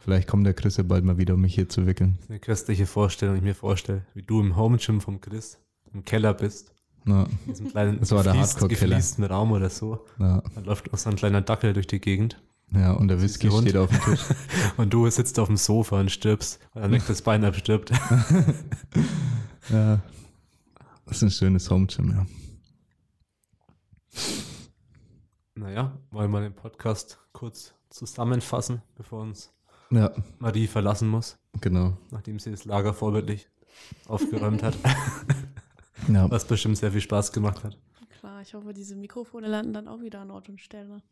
Vielleicht 0.06 0.28
kommt 0.28 0.46
der 0.46 0.54
Chris 0.54 0.76
ja 0.76 0.84
bald 0.84 1.04
mal 1.04 1.18
wieder, 1.18 1.34
um 1.34 1.40
mich 1.40 1.56
hier 1.56 1.68
zu 1.68 1.84
wickeln. 1.84 2.16
Eine 2.28 2.38
köstliche 2.38 2.86
Vorstellung, 2.86 3.34
ich 3.34 3.42
mir 3.42 3.56
vorstelle, 3.56 4.06
wie 4.14 4.22
du 4.22 4.40
im 4.40 4.54
Home 4.54 4.78
Gym 4.78 5.00
vom 5.00 5.20
Chris 5.20 5.58
im 5.92 6.04
Keller 6.04 6.32
bist. 6.32 6.72
Ja, 7.06 7.24
In 7.24 7.38
diesem 7.48 7.70
kleinen 7.70 7.98
Das 7.98 8.12
war 8.12 8.22
der 8.22 8.34
gefliesten 8.68 9.24
Raum 9.24 9.50
oder 9.50 9.68
so. 9.68 10.06
ja, 10.20 10.44
Dann 10.54 10.64
läuft 10.64 10.94
auch 10.94 10.98
so 10.98 11.10
ein 11.10 11.16
kleiner 11.16 11.40
Dackel 11.40 11.72
durch 11.72 11.88
die 11.88 12.00
Gegend. 12.00 12.40
ja, 12.70 12.92
und 12.92 13.08
der 13.08 13.20
Whisky 13.20 13.48
Hund. 13.48 13.62
steht 13.68 13.76
auf 13.76 13.90
dem 13.90 14.00
Tisch. 14.00 14.20
Und 14.76 14.92
du 14.94 15.10
sitzt 15.10 15.40
auf 15.40 15.48
dem 15.48 15.56
Sofa 15.56 15.98
und 15.98 16.12
stirbst, 16.12 16.60
weil 16.72 16.82
dein 16.82 16.92
rechtes 16.92 17.20
Bein 17.22 17.44
abstirbt. 17.44 17.90
Ja, 19.70 20.00
das 21.06 21.16
ist 21.16 21.22
ein 21.24 21.30
schönes 21.32 21.68
Home-Gym, 21.68 22.10
ja. 22.12 22.26
Naja, 25.56 25.98
wollen 26.12 26.30
wir 26.30 26.40
den 26.42 26.54
Podcast 26.54 27.18
kurz 27.32 27.74
zusammenfassen, 27.90 28.82
bevor 28.94 29.22
uns 29.22 29.52
Ja, 29.90 30.10
Marie 30.38 30.66
verlassen 30.66 31.08
muss, 31.08 31.38
genau. 31.60 31.96
nachdem 32.10 32.38
sie 32.38 32.50
das 32.50 32.64
Lager 32.64 32.92
vorbildlich 32.92 33.48
aufgeräumt 34.08 34.62
hat, 34.62 34.76
Ja, 36.08 36.30
was 36.30 36.44
bestimmt 36.44 36.76
sehr 36.76 36.92
viel 36.92 37.00
Spaß 37.00 37.32
gemacht 37.32 37.62
hat. 37.64 37.76
Klar, 38.20 38.40
ich 38.42 38.52
hoffe, 38.54 38.72
diese 38.74 38.96
Mikrofone 38.96 39.46
landen 39.48 39.72
dann 39.72 39.88
auch 39.88 40.00
wieder 40.02 40.20
an 40.20 40.30
Ort 40.30 40.48
und 40.48 40.60
Stelle. 40.60 41.02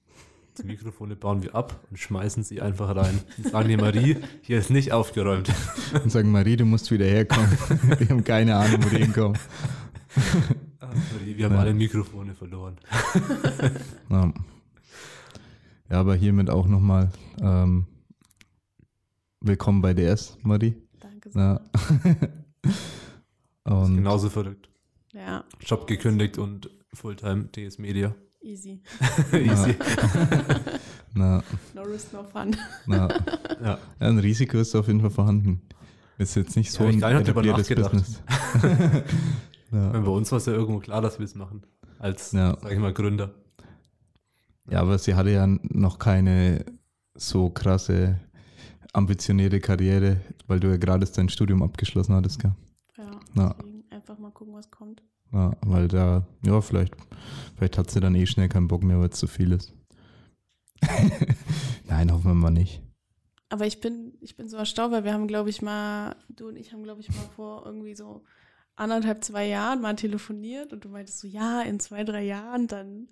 Die 0.59 0.64
Mikrofone 0.66 1.16
bauen 1.16 1.43
wir 1.43 1.55
ab 1.55 1.81
und 1.91 1.99
schmeißen 1.99 2.45
sie 2.45 2.61
einfach 2.61 2.95
rein. 2.95 3.18
Und 3.39 3.49
sagen 3.51 3.68
die 3.68 3.77
Marie, 3.77 4.18
hier 4.43 4.59
ist 4.59 4.70
nicht 4.70 4.93
aufgeräumt. 4.93 5.51
und 6.05 6.11
sagen, 6.12 6.31
Marie, 6.31 6.57
du 6.57 6.64
musst 6.64 6.91
wieder 6.93 7.07
herkommen. 7.07 7.51
Wir 7.99 8.09
haben 8.09 8.22
keine 8.25 8.55
Ahnung, 8.57 8.85
wo 8.85 8.89
die 8.89 8.99
hinkommen. 9.03 9.37
Marie, 10.81 11.37
wir 11.37 11.47
haben 11.47 11.55
Ja. 11.55 11.61
alle 11.61 11.75
Mikrofone 11.75 12.35
verloren. 12.35 12.77
Ja, 14.11 14.33
ja 15.91 16.01
aber 16.01 16.14
hiermit 16.14 16.51
auch 16.51 16.66
nochmal 16.68 17.11
ähm, 17.41 17.87
willkommen 19.47 19.81
bei 19.83 19.95
DS, 19.95 20.37
Marie. 20.43 20.75
Danke 21.01 21.31
sehr. 21.31 21.61
Ja. 23.67 23.81
Ist 23.83 23.89
Und 23.89 23.97
genauso 23.97 24.29
verrückt. 24.29 24.69
Ja, 25.15 25.43
Job 25.61 25.87
gekündigt 25.87 26.37
und 26.39 26.69
Fulltime 26.93 27.45
DS 27.45 27.79
Media. 27.79 28.15
easy. 28.43 28.83
Easy. 29.33 29.75
na, 31.15 31.43
No 31.75 31.83
risk, 31.83 32.13
no 32.13 32.25
fun. 32.25 32.55
na, 32.87 33.09
Ja. 33.63 33.79
ja, 34.01 34.07
ein 34.09 34.19
Risiko 34.19 34.59
ist 34.59 34.75
auf 34.75 34.87
jeden 34.87 35.01
Fall 35.01 35.11
vorhanden. 35.11 35.63
Ist 36.19 36.37
jetzt 36.37 36.57
nicht 36.57 36.71
so 36.73 36.85
Ja, 36.85 37.09
ein 37.09 37.23
etabliertes. 37.23 37.69
Business. 37.69 38.23
ja. 39.73 39.89
Bei 39.93 39.99
uns 40.11 40.31
war 40.31 40.39
es 40.39 40.47
ja 40.47 40.53
irgendwo 40.53 40.81
klar, 40.81 41.01
dass 41.01 41.19
wir 41.19 41.25
es 41.25 41.35
machen. 41.35 41.63
Als, 41.99 42.33
Ja. 42.33 42.57
sag 42.61 42.71
ich 42.73 42.79
mal, 42.79 42.93
Gründer. 42.93 43.31
ja, 44.71 44.81
aber 44.81 44.99
sie 44.99 45.15
hatte 45.15 45.31
ja 45.31 45.47
noch 45.47 45.99
keine 45.99 46.65
so 47.15 47.49
krasse, 47.51 48.21
ambitionierte 48.95 49.61
Karriere, 49.61 50.21
weil 50.47 50.61
du 50.61 50.69
ja 50.69 50.77
gerade 50.77 51.05
dein 51.07 51.29
Studium 51.29 51.63
abgeschlossen 51.63 52.15
hattest, 52.15 52.41
gell? 52.41 52.55
Ja, 52.97 53.11
Ja. 53.35 53.55
deswegen 53.59 53.85
einfach 53.91 54.19
mal 54.19 54.31
gucken, 54.31 54.55
was 54.55 54.71
kommt. 54.71 55.03
Ja, 55.33 55.53
weil 55.63 55.89
da, 55.89 56.27
ja, 56.45 56.61
vielleicht, 56.61 56.95
vielleicht 57.57 57.77
hat 57.79 57.91
sie 57.91 58.01
dann 58.01 58.15
eh 58.15 58.27
schnell 58.27 58.49
keinen 58.49 58.69
Bock 58.69 58.83
mehr, 58.85 59.01
weil 59.01 59.09
es 59.09 59.19
zu 59.19 59.27
viel 59.27 59.53
ist. 59.53 59.73
Nein, 61.89 62.13
hoffen 62.13 62.27
wir 62.31 62.35
mal 62.35 62.51
nicht. 62.51 62.83
Aber 63.49 63.67
ich 63.67 63.81
bin, 63.81 64.15
ich 64.21 64.37
bin 64.37 64.49
so 64.49 64.57
erstaunt, 64.57 64.93
weil 64.93 65.05
wir 65.05 65.13
haben, 65.13 65.29
glaube 65.29 65.51
ich, 65.51 65.63
mal, 65.63 66.17
du 66.29 66.49
und 66.49 66.57
ich 66.57 66.73
haben, 66.73 66.83
glaube 66.83 67.01
ich, 67.01 67.09
mal 67.11 67.29
vor 67.37 67.65
irgendwie 67.67 67.95
so 67.95 68.25
anderthalb, 68.77 69.23
zwei 69.25 69.47
Jahren 69.47 69.81
mal 69.81 69.95
telefoniert 69.97 70.73
und 70.73 70.85
du 70.85 70.89
meintest 70.89 71.21
so, 71.21 71.29
ja, 71.29 71.63
in 71.63 71.79
zwei, 71.79 72.05
drei 72.05 72.23
Jahren, 72.25 72.67
dann 72.67 73.09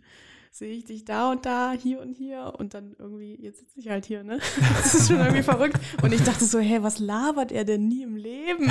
sehe 0.55 0.75
ich 0.75 0.85
dich 0.85 1.05
da 1.07 1.31
und 1.33 1.47
da, 1.47 1.73
hier 1.73 2.01
und 2.01 2.13
hier 2.15 2.53
und 2.59 2.75
dann 2.75 2.95
irgendwie, 2.99 3.37
jetzt 3.41 3.61
sitze 3.61 3.81
ich 3.81 3.89
halt 3.89 4.05
hier, 4.05 4.23
ne? 4.23 4.39
Das 4.77 4.95
ist 4.95 5.09
schon 5.09 5.19
irgendwie 5.19 5.43
verrückt. 5.43 5.81
Und 6.03 6.13
ich 6.13 6.23
dachte 6.23 6.45
so, 6.45 6.59
hä, 6.59 6.79
was 6.83 6.99
labert 6.99 7.51
er 7.53 7.65
denn 7.65 7.89
nie 7.89 8.03
im 8.03 8.17
Leben? 8.17 8.71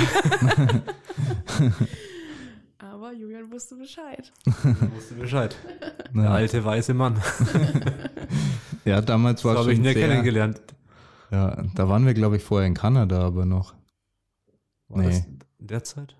Aber 2.78 3.12
Julian 3.12 3.50
wusste 3.50 3.76
Bescheid. 3.76 4.32
Da 4.44 4.92
wusste 4.94 5.14
Bescheid. 5.14 5.56
Der 6.14 6.22
Ja, 6.24 6.30
alte 6.30 6.64
weiße 6.64 6.94
Mann. 6.94 7.20
ja 8.84 9.00
damals 9.00 9.42
So 9.42 9.48
war 9.48 9.54
es 9.56 9.60
habe 9.60 9.72
ich 9.72 9.76
schon 9.78 9.86
nie 9.86 9.92
sehr, 9.92 10.08
kennengelernt. 10.08 10.60
Ja, 11.30 11.62
da 11.74 11.88
waren 11.88 12.04
wir, 12.06 12.14
glaube 12.14 12.36
ich, 12.36 12.44
vorher 12.44 12.66
in 12.68 12.74
Kanada, 12.74 13.22
aber 13.26 13.44
noch. 13.46 13.74
War 14.88 15.00
Nee. 15.02 15.06
das 15.08 15.18
in 15.58 15.66
der 15.66 15.84
Zeit? 15.84 16.16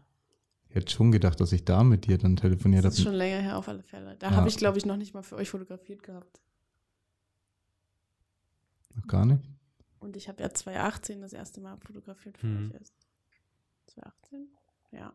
Ich 0.73 0.77
hätte 0.77 0.91
schon 0.91 1.13
gedacht, 1.13 1.39
dass 1.39 1.53
ich 1.53 1.67
da 1.67 1.85
mit 1.85 2.07
dir 2.07 2.17
dann 2.17 2.35
telefoniert 2.35 2.83
Das 2.83 2.95
ist 2.95 3.01
habe. 3.01 3.11
schon 3.11 3.19
länger 3.19 3.41
her 3.43 3.59
auf 3.59 3.69
alle 3.69 3.83
Fälle. 3.83 4.17
Da 4.17 4.31
Ja. 4.31 4.37
habe 4.37 4.49
ich, 4.49 4.57
glaube 4.57 4.79
ich, 4.79 4.87
noch 4.87 4.97
nicht 4.97 5.13
mal 5.13 5.23
für 5.23 5.37
euch 5.37 5.51
fotografiert 5.51 6.03
gehabt. 6.03 6.41
Noch 8.95 9.07
gar 9.07 9.27
nicht? 9.27 9.43
Und 10.01 10.17
ich 10.17 10.29
habe 10.29 10.43
ja 10.43 10.51
2018 10.53 11.21
das 11.21 11.35
erste 11.35 11.61
Mal 11.61 11.77
fotografiert 11.79 12.39
für 12.39 12.47
Hm. 12.47 12.71
euch 12.71 12.81
erst. 12.81 12.95
2018? 13.87 14.49
Ja. 14.93 15.13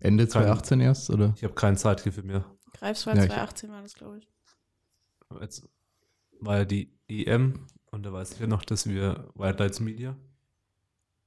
Ende 0.00 0.24
Kein- 0.24 0.30
2018 0.30 0.80
erst, 0.80 1.10
oder? 1.10 1.34
Ich 1.36 1.44
habe 1.44 1.54
kein 1.54 1.76
Zeitgefühl 1.76 2.24
mehr. 2.24 2.44
Greifswald 2.72 3.18
Ja, 3.18 3.24
ich- 3.24 3.28
2018 3.30 3.70
war 3.70 3.82
das, 3.82 3.94
glaube 3.94 4.18
ich. 4.18 4.28
Aber 5.28 5.42
Jetzt 5.42 5.68
war 6.40 6.56
ja 6.58 6.64
die 6.64 6.90
EM 7.08 7.66
und 7.90 8.02
da 8.04 8.12
weiß 8.14 8.32
ich 8.32 8.38
ja 8.40 8.46
noch, 8.46 8.64
dass 8.64 8.88
wir 8.88 9.30
Wildlights 9.34 9.80
Media 9.80 10.16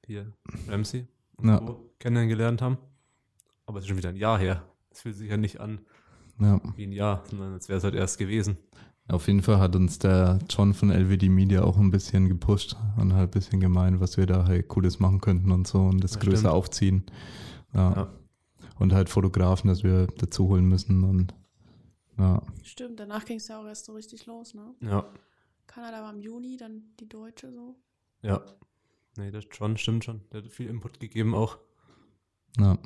hier 0.07 0.33
Ramsey 0.67 1.07
und 1.37 1.49
Ja. 1.49 1.75
Kennengelernt 1.99 2.63
haben. 2.63 2.77
Aber 3.67 3.77
es 3.77 3.83
ist 3.85 3.89
schon 3.89 3.97
wieder 3.97 4.09
ein 4.09 4.15
Jahr 4.15 4.39
her. 4.39 4.63
Es 4.89 5.01
fühlt 5.01 5.15
sich 5.15 5.29
ja 5.29 5.37
nicht 5.37 5.59
an 5.59 5.81
Ja. 6.39 6.59
wie 6.75 6.85
ein 6.87 6.91
Jahr, 6.91 7.23
sondern 7.29 7.53
als 7.53 7.69
wäre 7.69 7.77
es 7.77 7.83
halt 7.83 7.93
erst 7.95 8.17
gewesen. 8.17 8.57
Auf 9.09 9.27
jeden 9.27 9.41
Fall 9.41 9.59
hat 9.59 9.75
uns 9.75 9.99
der 9.99 10.39
John 10.49 10.73
von 10.73 10.89
LWD 10.91 11.29
Media 11.29 11.63
auch 11.63 11.77
ein 11.77 11.91
bisschen 11.91 12.27
gepusht 12.27 12.75
und 12.97 13.13
halt 13.13 13.29
ein 13.29 13.39
bisschen 13.39 13.59
gemeint, 13.61 13.99
was 14.01 14.17
wir 14.17 14.25
da 14.25 14.45
halt 14.45 14.67
Cooles 14.67 14.99
machen 14.99 15.21
könnten 15.21 15.51
und 15.51 15.65
so 15.67 15.79
und 15.79 16.03
das 16.03 16.15
Ja, 16.15 16.19
größer 16.21 16.37
stimmt. 16.39 16.53
aufziehen. 16.53 17.03
Ja. 17.73 17.93
Ja. 17.93 18.13
Und 18.79 18.93
halt 18.93 19.09
Fotografen, 19.09 19.69
dass 19.69 19.83
wir 19.83 20.07
dazu 20.07 20.49
holen 20.49 20.65
müssen 20.67 21.03
und 21.03 21.33
ja. 22.17 22.41
Stimmt, 22.63 22.99
danach 22.99 23.23
ging 23.25 23.37
es 23.37 23.47
ja 23.47 23.59
auch 23.61 23.65
erst 23.65 23.85
so 23.85 23.93
richtig 23.93 24.25
los, 24.25 24.53
ne? 24.53 24.73
Ja, 24.81 25.05
Kanada 25.67 26.01
war 26.01 26.11
im 26.13 26.19
Juni, 26.19 26.57
dann 26.57 26.83
die 26.99 27.07
Deutsche 27.07 27.51
so. 27.51 27.75
ja. 28.21 28.41
Nee, 29.17 29.31
das 29.31 29.45
schon, 29.49 29.77
stimmt 29.77 30.03
schon. 30.03 30.21
Der 30.31 30.43
hat 30.43 30.51
viel 30.51 30.67
Input 30.67 30.99
gegeben 30.99 31.33
auch. 31.33 31.57
ja. 32.59 32.77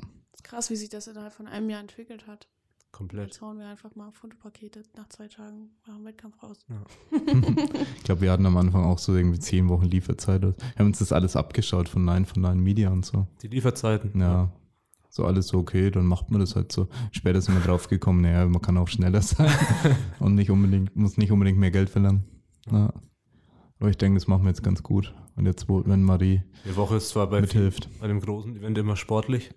Ist 0.42 0.50
krass, 0.50 0.70
wie 0.70 0.76
sich 0.76 0.88
das 0.88 1.06
innerhalb 1.06 1.32
von 1.32 1.46
einem 1.46 1.70
Jahr 1.70 1.80
entwickelt 1.80 2.26
hat. 2.26 2.48
Komplett. 2.90 3.28
Jetzt 3.28 3.40
hauen 3.40 3.58
wir 3.58 3.66
einfach 3.66 3.94
mal 3.94 4.10
Fotopakete 4.12 4.82
nach 4.96 5.08
zwei 5.08 5.26
Tagen 5.26 5.70
nach 5.86 5.96
dem 5.96 6.04
Wettkampf 6.04 6.42
raus. 6.42 6.66
Ich 7.96 8.04
glaube, 8.04 8.20
wir 8.22 8.32
hatten 8.32 8.44
am 8.44 8.56
Anfang 8.56 8.84
auch 8.84 8.98
so 8.98 9.14
irgendwie 9.14 9.38
zehn 9.38 9.68
Wochen 9.68 9.84
Lieferzeit. 9.84 10.42
Wir 10.42 10.54
haben 10.76 10.86
uns 10.86 10.98
das 10.98 11.12
alles 11.12 11.36
abgeschaut 11.36 11.88
von 11.88 12.04
Nein, 12.04 12.26
von 12.26 12.42
Nein 12.42 12.58
Media 12.58 12.90
und 12.90 13.06
so. 13.06 13.26
Die 13.42 13.48
Lieferzeiten. 13.48 14.20
Ja. 14.20 14.50
So 15.08 15.24
alles 15.24 15.48
so, 15.48 15.58
okay, 15.58 15.90
dann 15.90 16.06
macht 16.06 16.30
man 16.30 16.40
das 16.40 16.56
halt 16.56 16.72
so. 16.72 16.88
Später 17.12 17.40
sind 17.40 17.54
wir 17.54 17.62
drauf 17.62 17.88
gekommen, 17.88 18.22
naja, 18.22 18.46
man 18.46 18.60
kann 18.60 18.76
auch 18.76 18.88
schneller 18.88 19.22
sein 19.22 19.50
und 20.18 20.34
nicht 20.34 20.50
unbedingt, 20.50 20.96
muss 20.96 21.16
nicht 21.16 21.30
unbedingt 21.30 21.58
mehr 21.58 21.70
Geld 21.70 21.88
verlangen. 21.88 22.24
Ja. 22.70 22.92
Aber 23.78 23.90
ich 23.90 23.98
denke, 23.98 24.18
das 24.18 24.26
machen 24.26 24.42
wir 24.42 24.48
jetzt 24.48 24.62
ganz 24.62 24.82
gut. 24.82 25.14
Und 25.36 25.46
jetzt, 25.46 25.68
wo, 25.68 25.82
wenn 25.86 26.02
Marie 26.02 26.42
Die 26.66 26.76
Woche 26.76 26.96
ist 26.96 27.10
zwar 27.10 27.28
bei, 27.28 27.40
mithilft. 27.40 27.88
bei 28.00 28.08
dem 28.08 28.20
großen 28.20 28.56
Event 28.56 28.76
immer 28.78 28.96
sportlich. 28.96 29.50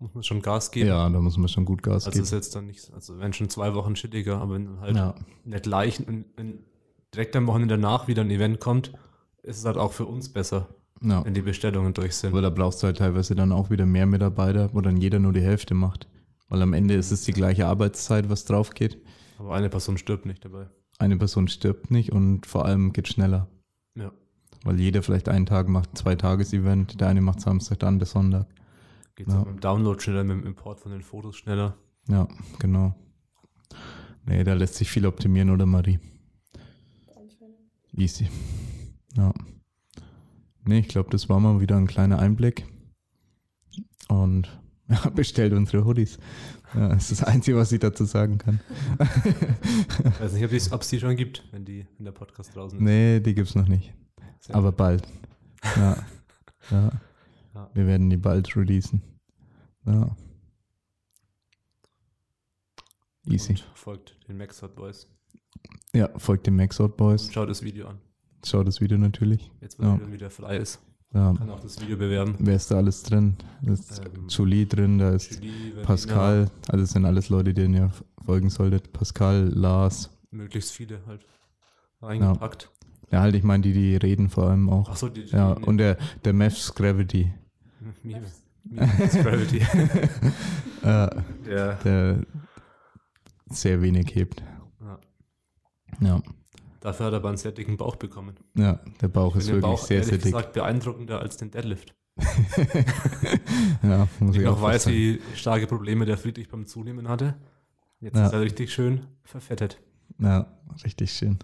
Muss 0.00 0.14
man 0.14 0.22
schon 0.22 0.40
Gas 0.42 0.70
geben. 0.70 0.88
Ja, 0.88 1.08
da 1.08 1.20
muss 1.20 1.36
man 1.36 1.48
schon 1.48 1.64
gut 1.66 1.82
Gas 1.82 2.06
Also 2.06 2.10
geben. 2.12 2.22
ist 2.24 2.30
jetzt 2.32 2.54
dann 2.56 2.66
nicht, 2.66 2.90
also 2.94 3.18
wenn 3.18 3.32
schon 3.32 3.48
zwei 3.50 3.74
Wochen 3.74 3.94
chilliger, 3.94 4.40
aber 4.40 4.54
wenn 4.54 4.64
dann 4.64 4.80
halt 4.80 4.96
Ja. 4.96 5.14
nicht 5.44 5.66
leicht 5.66 6.06
und 6.08 6.24
direkt 7.14 7.36
am 7.36 7.46
Wochenende 7.46 7.74
danach 7.76 8.08
wieder 8.08 8.22
ein 8.22 8.30
Event 8.30 8.60
kommt, 8.60 8.92
ist 9.42 9.58
es 9.58 9.64
halt 9.64 9.76
auch 9.76 9.92
für 9.92 10.06
uns 10.06 10.28
besser. 10.30 10.68
Ja. 11.02 11.24
wenn 11.24 11.32
die 11.32 11.40
Bestellungen 11.40 11.94
durch 11.94 12.14
sind. 12.14 12.30
Aber 12.32 12.42
da 12.42 12.50
brauchst 12.50 12.82
du 12.82 12.86
halt 12.86 12.98
teilweise 12.98 13.34
dann 13.34 13.52
auch 13.52 13.70
wieder 13.70 13.86
mehr 13.86 14.04
Mitarbeiter, 14.04 14.68
wo 14.74 14.82
dann 14.82 14.98
jeder 14.98 15.18
nur 15.18 15.32
die 15.32 15.40
Hälfte 15.40 15.72
macht. 15.72 16.06
Weil 16.50 16.60
am 16.60 16.74
Ende 16.74 16.92
ist 16.92 17.10
es 17.10 17.24
die 17.24 17.32
gleiche 17.32 17.66
Arbeitszeit, 17.68 18.28
was 18.28 18.44
drauf 18.44 18.70
geht. 18.74 18.98
Aber 19.38 19.54
eine 19.54 19.70
Person 19.70 19.96
stirbt 19.96 20.26
nicht 20.26 20.44
dabei. 20.44 20.68
Eine 20.98 21.16
Person 21.16 21.48
stirbt 21.48 21.90
nicht 21.90 22.12
und 22.12 22.44
vor 22.44 22.66
allem 22.66 22.92
geht 22.92 23.08
schneller. 23.08 23.48
Ja. 23.94 24.12
Weil 24.62 24.78
jeder 24.78 25.02
vielleicht 25.02 25.30
einen 25.30 25.46
Tag 25.46 25.70
macht, 25.70 25.90
ein 25.92 25.96
Zwei-Tages-Event, 25.96 27.00
der 27.00 27.08
eine 27.08 27.22
macht 27.22 27.40
Samstag, 27.40 27.78
der 27.78 27.88
andere 27.88 28.06
Sonntag. 28.06 28.46
Geht 29.20 29.28
Ja. 29.28 29.34
auch 29.34 29.44
mit 29.44 29.56
dem 29.56 29.60
Download 29.60 30.00
schneller, 30.00 30.24
mit 30.24 30.34
dem 30.38 30.46
Import 30.46 30.80
von 30.80 30.92
den 30.92 31.02
Fotos 31.02 31.36
schneller. 31.36 31.76
Ja, 32.08 32.26
genau. 32.58 32.94
Nee, 34.24 34.44
da 34.44 34.54
lässt 34.54 34.76
sich 34.76 34.90
viel 34.90 35.04
optimieren, 35.04 35.50
oder 35.50 35.66
Marie? 35.66 35.98
Easy. 37.92 38.30
Ja. 39.16 39.34
Nee, 40.64 40.78
ich 40.78 40.88
glaube, 40.88 41.10
das 41.10 41.28
war 41.28 41.38
mal 41.38 41.60
wieder 41.60 41.76
ein 41.76 41.86
kleiner 41.86 42.18
Einblick. 42.18 42.64
Und 44.08 44.48
ja, 44.88 45.10
bestellt 45.10 45.52
unsere 45.52 45.84
Hoodies. 45.84 46.18
Ja, 46.74 46.88
das 46.88 47.10
ist 47.10 47.20
das 47.20 47.28
Einzige, 47.28 47.58
was 47.58 47.72
ich 47.72 47.80
dazu 47.80 48.06
sagen 48.06 48.38
kann. 48.38 48.60
Ich 48.98 50.20
weiß 50.20 50.32
nicht, 50.32 50.44
ob 50.46 50.52
es 50.52 50.72
ob 50.72 50.80
es 50.80 50.88
die 50.88 50.98
schon 50.98 51.14
gibt, 51.16 51.46
wenn, 51.52 51.66
die, 51.66 51.86
wenn 51.98 52.06
der 52.06 52.12
Podcast 52.12 52.56
draußen 52.56 52.78
ist. 52.78 52.82
Nee, 52.82 53.20
die 53.20 53.34
gibt's 53.34 53.54
noch 53.54 53.68
nicht. 53.68 53.92
Sehr 54.38 54.54
Aber 54.54 54.68
gut. 54.70 54.78
bald. 54.78 55.08
Ja. 55.76 55.96
ja. 56.70 56.90
Ja. 57.60 57.70
Wir 57.74 57.86
werden 57.86 58.08
die 58.10 58.16
bald 58.16 58.56
releasen. 58.56 59.02
Ja. 59.84 60.16
Easy. 63.26 63.52
Und 63.52 63.64
folgt 63.74 64.16
den 64.28 64.38
Maxhot 64.38 64.74
Boys. 64.74 65.06
Ja, 65.92 66.08
folgt 66.18 66.46
dem 66.46 66.56
Maxout 66.56 66.88
Boys. 66.96 67.30
Schaut 67.32 67.48
das 67.50 67.62
Video 67.62 67.88
an. 67.88 67.98
Schaut 68.44 68.66
das 68.66 68.80
Video 68.80 68.96
natürlich. 68.96 69.50
Jetzt, 69.60 69.78
wo 69.78 69.82
Ja. 69.84 69.96
ja. 69.98 70.12
wieder 70.12 70.30
frei 70.30 70.56
ist, 70.56 70.80
Ja. 71.12 71.34
kann 71.34 71.50
auch 71.50 71.60
das 71.60 71.80
Video 71.82 71.96
bewerben. 71.98 72.36
Wer 72.38 72.56
ist 72.56 72.70
da 72.70 72.76
alles 72.76 73.02
drin? 73.02 73.36
Da 73.62 73.72
ist 73.72 73.98
Ähm, 73.98 74.28
Julie 74.28 74.66
drin, 74.66 74.98
da 74.98 75.10
ist 75.10 75.34
Julie, 75.34 75.82
Pascal. 75.82 76.50
Also 76.68 76.84
das 76.84 76.90
sind 76.92 77.04
alles 77.04 77.28
Leute, 77.28 77.52
denen 77.52 77.74
ihr 77.74 77.90
folgen 78.24 78.48
solltet. 78.48 78.92
Pascal, 78.92 79.48
Lars. 79.48 80.10
Möglichst 80.30 80.72
viele 80.72 81.04
halt 81.06 81.26
reingepackt. 82.00 82.70
Ja, 83.10 83.20
halt, 83.22 83.34
ich 83.34 83.42
meine, 83.42 83.62
die, 83.64 83.72
die 83.72 83.96
reden 83.96 84.30
vor 84.30 84.48
allem 84.48 84.70
auch. 84.70 84.88
Achso, 84.88 85.08
die 85.08 85.22
Ja, 85.22 85.56
die- 85.56 85.64
und 85.64 85.78
der, 85.78 85.98
der 86.24 86.32
Mavs 86.32 86.74
Gravity. 86.74 87.32
Gravity. 89.22 89.60
Äh, 90.82 91.10
Der, 91.44 91.74
der 91.84 92.20
sehr 93.50 93.82
wenig 93.82 94.14
hebt. 94.14 94.42
ja. 94.80 94.98
Ja, 96.00 96.22
Dafür 96.80 97.06
hat 97.06 97.12
er 97.12 97.16
aber 97.18 97.28
einen 97.28 97.36
sehr 97.36 97.52
dicken 97.52 97.76
Bauch 97.76 97.96
bekommen. 97.96 98.34
ja 98.56 98.80
der 99.02 99.08
Bauch 99.08 99.36
ist 99.36 99.48
wirklich 99.48 99.60
Bauch, 99.62 99.84
sehr, 99.84 99.96
ehrlich 99.98 100.08
sehr 100.08 100.16
dick. 100.18 100.24
gesagt, 100.32 100.52
beeindruckender 100.54 101.20
als 101.20 101.36
den 101.36 101.50
Deadlift. 101.50 101.94
ja, 103.82 104.08
muss 104.20 104.34
Ich 104.34 104.40
ich 104.40 104.46
noch 104.46 104.56
auch 104.58 104.62
weiß, 104.62 104.84
sagen. 104.84 104.96
wie 104.96 105.20
starke 105.34 105.66
Probleme 105.66 106.06
der 106.06 106.16
Friedrich 106.16 106.48
beim 106.48 106.66
Zunehmen 106.66 107.08
hatte. 107.08 107.34
Jetzt 108.00 108.16
Ja. 108.16 108.26
ist 108.26 108.32
er 108.32 108.40
richtig 108.40 108.72
schön 108.72 109.06
verfettet. 109.24 109.78
Ja, 110.18 110.46
richtig 110.84 111.12
schön. 111.12 111.38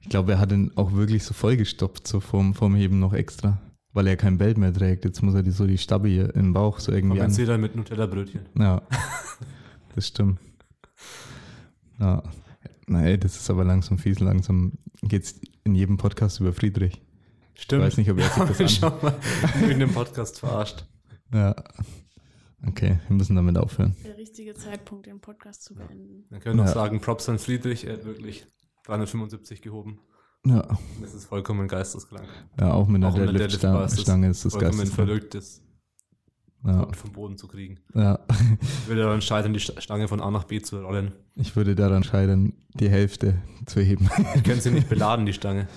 Ich 0.00 0.08
glaube, 0.08 0.32
er 0.32 0.38
hat 0.38 0.52
ihn 0.52 0.70
auch 0.76 0.92
wirklich 0.92 1.24
so 1.24 1.34
vollgestopft, 1.34 2.06
so 2.06 2.20
vorm, 2.20 2.54
vorm 2.54 2.74
Heben 2.76 3.00
noch 3.00 3.12
extra. 3.12 3.60
Weil 3.92 4.06
er 4.06 4.16
kein 4.16 4.38
Belt 4.38 4.56
mehr 4.56 4.72
trägt. 4.72 5.04
Jetzt 5.04 5.20
muss 5.22 5.34
er 5.34 5.42
die, 5.42 5.50
so 5.50 5.66
die 5.66 5.78
Stabbe 5.78 6.08
hier 6.08 6.34
im 6.36 6.52
Bauch 6.52 6.78
so 6.78 6.92
irgendwie. 6.92 7.18
Kompensiert 7.18 7.48
er 7.48 7.58
mit 7.58 7.74
Nutella-Brötchen. 7.74 8.42
Ja, 8.58 8.82
das 9.94 10.06
stimmt. 10.08 10.38
Ja, 11.98 12.22
nein, 12.86 13.18
das 13.20 13.36
ist 13.36 13.50
aber 13.50 13.64
langsam 13.64 13.98
fies. 13.98 14.20
Langsam 14.20 14.72
geht 15.02 15.24
es 15.24 15.40
in 15.64 15.74
jedem 15.74 15.96
Podcast 15.96 16.40
über 16.40 16.52
Friedrich. 16.52 17.02
Stimmt. 17.54 17.82
Ich 17.82 17.86
weiß 17.88 17.96
nicht, 17.98 18.10
ob 18.10 18.18
er 18.18 18.28
sich 18.54 18.56
das 18.56 18.60
an. 18.60 18.68
Schau 18.68 19.02
mal, 19.02 19.14
in 19.56 19.60
irgendeinem 19.62 19.92
Podcast 19.92 20.38
verarscht. 20.38 20.86
Ja. 21.34 21.54
Okay, 22.66 22.98
wir 23.08 23.16
müssen 23.16 23.36
damit 23.36 23.56
aufhören. 23.58 23.96
Der 24.04 24.16
richtige 24.18 24.54
Zeitpunkt, 24.54 25.06
den 25.06 25.20
Podcast 25.20 25.64
zu 25.64 25.74
beenden. 25.74 26.24
Dann 26.30 26.40
können 26.40 26.58
wir 26.58 26.64
noch 26.64 26.68
Ja. 26.70 26.74
sagen, 26.74 27.00
Props 27.00 27.28
an 27.28 27.38
Friedrich, 27.38 27.86
er 27.86 27.94
hat 27.94 28.04
wirklich 28.04 28.46
375 28.84 29.62
gehoben. 29.62 29.98
Ja, 30.46 30.66
Das 31.02 31.12
ist 31.14 31.26
vollkommen 31.26 31.68
geisteskrank. 31.68 32.26
ja 32.58 32.72
auch 32.72 32.88
mit 32.88 33.04
einer 33.04 33.14
Deadlift-Stange 33.14 34.28
ist 34.30 34.38
ist 34.38 34.44
das 34.46 34.52
vollkommen 34.54 34.78
geisteskrank. 34.78 35.08
verrückt, 35.08 35.34
das 35.34 35.60
Ja, 36.64 36.88
vom 36.92 37.12
Boden 37.12 37.36
zu 37.36 37.46
kriegen. 37.46 37.78
ja. 37.94 38.18
Ich 38.60 38.88
würde 38.88 39.02
daran 39.02 39.20
scheitern, 39.20 39.52
die 39.52 39.60
Sta- 39.60 39.78
Stange 39.80 40.08
von 40.08 40.20
A 40.20 40.30
nach 40.30 40.44
B 40.44 40.60
zu 40.62 40.80
rollen. 40.80 41.12
Ich 41.34 41.56
würde 41.56 41.74
daran 41.74 42.04
scheitern, 42.04 42.54
die 42.74 42.88
Hälfte 42.88 43.42
zu 43.66 43.80
heben. 43.80 44.08
Ich 44.34 44.42
könnte 44.42 44.62
sie 44.62 44.70
nicht 44.70 44.88
beladen, 44.88 45.26
die 45.26 45.32
Stange. 45.34 45.68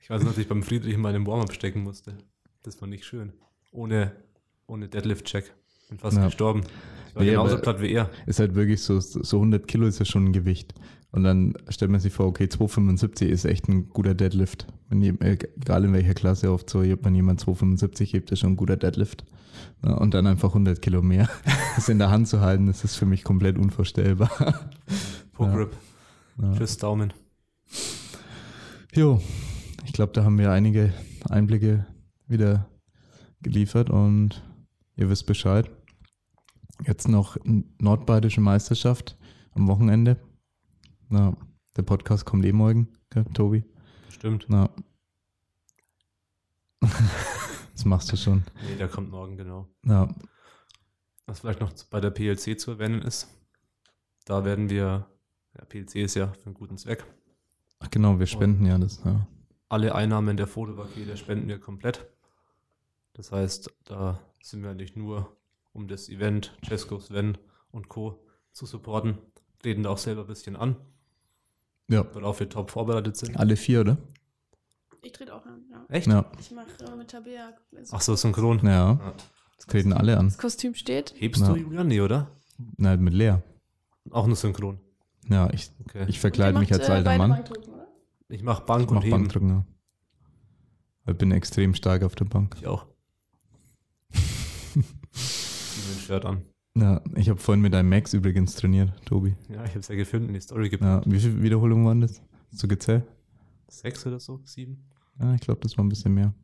Ich 0.00 0.10
weiß 0.10 0.22
noch, 0.22 0.30
dass 0.30 0.38
ich 0.38 0.48
beim 0.48 0.62
Friedrich 0.62 0.94
in 0.94 1.00
meinem 1.00 1.26
Warm-Up 1.26 1.52
stecken 1.52 1.82
musste. 1.82 2.16
Das 2.62 2.80
war 2.80 2.88
nicht 2.88 3.04
schön. 3.04 3.32
Ohne, 3.72 4.12
ohne 4.66 4.88
Deadlift-Check. 4.88 5.52
Bin 5.88 5.98
fast 5.98 6.16
Ja. 6.16 6.24
gestorben. 6.26 6.62
Ich 7.08 7.14
war 7.14 7.22
Nee, 7.22 7.30
genauso 7.30 7.58
platt 7.58 7.80
wie 7.80 7.92
er. 7.92 8.10
ist 8.26 8.40
halt 8.40 8.54
wirklich 8.56 8.82
so, 8.82 8.98
so 9.00 9.36
100 9.38 9.68
Kilo 9.68 9.86
ist 9.86 9.98
ja 10.00 10.04
schon 10.04 10.26
ein 10.26 10.32
Gewicht. 10.32 10.74
Und 11.12 11.22
dann 11.24 11.54
stellt 11.68 11.90
man 11.90 12.00
sich 12.00 12.12
vor, 12.12 12.26
okay, 12.26 12.48
275 12.48 13.30
ist 13.30 13.44
echt 13.44 13.68
ein 13.68 13.88
guter 13.88 14.14
Deadlift. 14.14 14.66
Wenn 14.88 15.00
je, 15.00 15.14
äh, 15.20 15.38
egal 15.60 15.84
in 15.84 15.92
welcher 15.92 16.14
Klasse 16.14 16.52
oft 16.52 16.68
so, 16.68 16.80
wenn 16.82 17.14
jemand 17.14 17.40
275 17.40 18.12
hebt, 18.12 18.30
ist 18.32 18.40
schon 18.40 18.52
ein 18.52 18.56
guter 18.56 18.76
Deadlift. 18.76 19.24
Und 19.82 20.12
dann 20.14 20.26
einfach 20.26 20.48
100 20.50 20.82
Kilo 20.82 21.02
mehr. 21.02 21.28
Das 21.76 21.90
in 21.90 21.98
der 21.98 22.10
Hand 22.10 22.26
zu 22.26 22.40
halten, 22.40 22.66
das 22.66 22.84
ist 22.84 22.96
für 22.96 23.04
mich 23.04 23.22
komplett 23.22 23.58
unvorstellbar. 23.58 24.30
Pro 25.32 25.44
Ja. 25.44 25.54
Grip. 25.54 25.76
Ja. 26.40 26.54
Tschüss, 26.54 26.78
Daumen. 26.78 27.12
Jo, 28.94 29.20
ich 29.84 29.92
glaube, 29.92 30.12
da 30.14 30.24
haben 30.24 30.38
wir 30.38 30.50
einige 30.50 30.94
Einblicke 31.28 31.86
wieder 32.26 32.66
geliefert 33.42 33.90
und 33.90 34.42
ihr 34.96 35.10
wisst 35.10 35.26
Bescheid. 35.26 35.70
Jetzt 36.86 37.08
noch 37.08 37.36
Nordbadische 37.78 38.40
Meisterschaft 38.40 39.18
am 39.52 39.68
Wochenende. 39.68 40.16
Na, 41.08 41.36
der 41.76 41.82
Podcast 41.82 42.24
kommt 42.24 42.44
eh 42.44 42.52
morgen, 42.52 42.88
gell, 43.10 43.24
Tobi? 43.32 43.64
Stimmt. 44.08 44.46
Na. 44.48 44.68
das 46.80 47.84
machst 47.84 48.10
du 48.12 48.16
schon. 48.16 48.42
Nee, 48.68 48.76
der 48.76 48.88
kommt 48.88 49.10
morgen, 49.10 49.36
genau. 49.36 49.68
Ja, 49.84 50.08
Was 51.26 51.40
vielleicht 51.40 51.60
noch 51.60 51.72
bei 51.90 52.00
der 52.00 52.10
PLC 52.10 52.58
zu 52.58 52.72
erwähnen 52.72 53.02
ist, 53.02 53.28
da 54.24 54.44
werden 54.44 54.68
wir, 54.70 55.06
ja, 55.56 55.64
PLC 55.64 55.96
ist 55.96 56.14
ja 56.14 56.28
für 56.32 56.46
einen 56.46 56.54
guten 56.54 56.76
Zweck, 56.78 57.04
Ach 57.78 57.90
genau, 57.90 58.18
wir 58.18 58.26
spenden 58.26 58.64
ja 58.64 58.78
das. 58.78 59.02
Ja. 59.04 59.26
alle 59.68 59.94
Einnahmen 59.94 60.38
der 60.38 60.46
Fotopakete 60.46 61.16
spenden 61.18 61.46
wir 61.46 61.60
komplett. 61.60 62.06
Das 63.12 63.32
heißt, 63.32 63.70
da 63.84 64.18
sind 64.42 64.62
wir 64.62 64.74
nicht 64.74 64.96
nur, 64.96 65.36
um 65.72 65.86
das 65.86 66.08
Event, 66.08 66.56
Cesco, 66.66 66.98
Sven 67.00 67.36
und 67.70 67.88
Co. 67.90 68.24
zu 68.52 68.64
supporten, 68.64 69.18
treten 69.58 69.82
da 69.82 69.90
auch 69.90 69.98
selber 69.98 70.22
ein 70.22 70.26
bisschen 70.26 70.56
an, 70.56 70.76
ja. 71.88 72.04
worauf 72.14 72.40
wir 72.40 72.48
top 72.48 72.70
vorbereitet 72.70 73.16
sind. 73.16 73.36
Alle 73.36 73.56
vier, 73.56 73.80
oder? 73.82 73.96
Ich 75.02 75.12
trete 75.12 75.34
auch 75.34 75.46
an, 75.46 75.64
ja. 75.70 75.84
Echt? 75.88 76.06
Ja. 76.08 76.30
Ich 76.40 76.50
mache 76.50 76.66
äh, 76.84 76.96
mit 76.96 77.08
Tabea. 77.10 77.52
Ach 77.92 78.00
so, 78.00 78.16
synchron. 78.16 78.58
Ja, 78.64 78.70
Ja. 78.92 79.14
es 79.58 79.66
treten 79.66 79.92
alle 79.92 80.18
an. 80.18 80.26
Das 80.26 80.38
Kostüm 80.38 80.74
steht. 80.74 81.14
Hebst 81.16 81.42
Ja. 81.42 81.48
du, 81.48 81.56
Julian? 81.56 81.86
Nee, 81.86 82.00
oder? 82.00 82.30
Nein, 82.76 83.00
mit 83.02 83.14
Lea. 83.14 83.36
Auch 84.10 84.26
nur 84.26 84.36
synchron. 84.36 84.80
Ja, 85.28 85.48
ich, 85.52 85.70
Okay. 85.84 86.06
ich 86.08 86.18
verkleide 86.20 86.54
Und 86.56 86.60
mich 86.60 86.70
macht, 86.70 86.80
als 86.80 86.88
äh, 86.88 86.92
alter 86.92 87.18
Mann. 87.18 87.44
Ich 88.28 88.42
mach 88.42 88.60
Bank 88.60 88.82
Ich 88.84 88.88
und 88.88 88.94
mach 88.96 89.02
Heben. 89.04 89.10
Bankdrücken, 89.12 89.48
ja. 89.50 89.66
Ich 91.08 91.16
bin 91.18 91.30
extrem 91.30 91.74
stark 91.74 92.02
auf 92.02 92.14
der 92.16 92.24
Bank. 92.24 92.56
Ich 92.58 92.66
auch. 92.66 92.86
Mir 94.74 94.82
ein 94.82 96.00
Shirt 96.04 96.24
an. 96.24 96.42
Ja, 96.78 97.00
ich 97.14 97.28
habe 97.30 97.40
vorhin 97.40 97.62
mit 97.62 97.74
einem 97.74 97.88
Max 97.88 98.12
übrigens 98.12 98.54
trainiert, 98.54 98.92
Tobi. 99.06 99.34
Ja, 99.48 99.64
ich 99.64 99.70
habe 99.70 99.80
es 99.80 99.88
ja 99.88 99.94
gefilmt 99.94 100.28
in 100.28 100.34
die 100.34 100.40
Story 100.40 100.68
gepackt. 100.68 101.06
Ja, 101.06 101.10
wie 101.10 101.18
viele 101.18 101.42
Wiederholungen 101.42 101.86
waren 101.86 102.00
das? 102.02 102.20
Hast 102.52 102.62
du 102.62 102.68
gezählt? 102.68 103.04
Sechs 103.68 104.06
oder 104.06 104.20
so? 104.20 104.40
Sieben? 104.44 104.84
Ja, 105.18 105.34
ich 105.34 105.40
glaube, 105.40 105.60
das 105.62 105.76
war 105.78 105.84
ein 105.84 105.88
bisschen 105.88 106.12
mehr. 106.12 106.34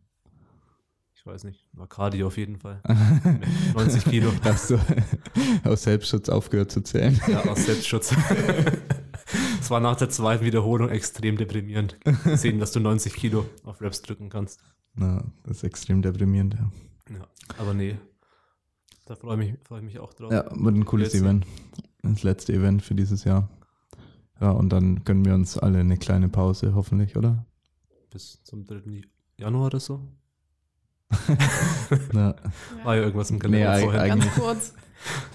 Ich 1.14 1.26
weiß 1.26 1.44
nicht. 1.44 1.68
War 1.74 1.86
Cardio 1.86 2.26
auf 2.28 2.36
jeden 2.38 2.56
Fall. 2.56 2.80
90 3.74 4.04
Kilo. 4.06 4.32
Hast 4.42 4.70
du 4.70 4.78
aus 5.64 5.82
Selbstschutz 5.84 6.28
aufgehört 6.28 6.72
zu 6.72 6.80
zählen? 6.80 7.20
Ja, 7.28 7.44
aus 7.44 7.66
Selbstschutz. 7.66 8.14
Es 9.60 9.70
war 9.70 9.80
nach 9.80 9.96
der 9.96 10.08
zweiten 10.08 10.44
Wiederholung 10.44 10.88
extrem 10.88 11.36
deprimierend. 11.36 11.96
Sehen, 12.34 12.58
dass 12.58 12.72
du 12.72 12.80
90 12.80 13.12
Kilo 13.14 13.46
auf 13.64 13.80
Raps 13.82 14.02
drücken 14.02 14.30
kannst. 14.30 14.60
Na, 14.94 15.22
das 15.44 15.58
ist 15.58 15.62
extrem 15.64 16.02
deprimierend. 16.02 16.54
Ja, 16.54 16.70
Ja, 17.18 17.26
aber 17.58 17.74
nee. 17.74 17.96
Da 19.04 19.16
freue 19.16 19.42
ich, 19.44 19.50
mich- 19.52 19.60
freu 19.64 19.78
ich 19.78 19.84
mich 19.84 19.98
auch 19.98 20.12
drauf. 20.14 20.32
ja 20.32 20.44
wird 20.50 20.74
ein 20.76 20.84
cooles 20.84 21.12
Letzte. 21.12 21.18
Event. 21.26 21.46
Das 22.02 22.22
letzte 22.22 22.52
Event 22.52 22.82
für 22.82 22.94
dieses 22.94 23.24
Jahr. 23.24 23.48
Ja, 24.40 24.50
und 24.50 24.70
dann 24.70 25.04
gönnen 25.04 25.24
wir 25.24 25.34
uns 25.34 25.56
alle 25.58 25.78
eine 25.78 25.96
kleine 25.96 26.28
Pause, 26.28 26.74
hoffentlich, 26.74 27.16
oder? 27.16 27.44
Bis 28.10 28.42
zum 28.42 28.64
3. 28.64 29.02
Januar 29.38 29.66
oder 29.66 29.80
so. 29.80 30.00
Na, 32.12 32.34
War 32.84 32.96
ja 32.96 33.02
irgendwas 33.02 33.30
im 33.30 33.36
Nee, 33.36 33.40
Kalender 33.42 33.72
eig- 33.74 33.82
vorher. 33.82 34.06
Ganz 34.08 34.22
Eigentlich- 34.24 34.34
kurz. 34.34 34.74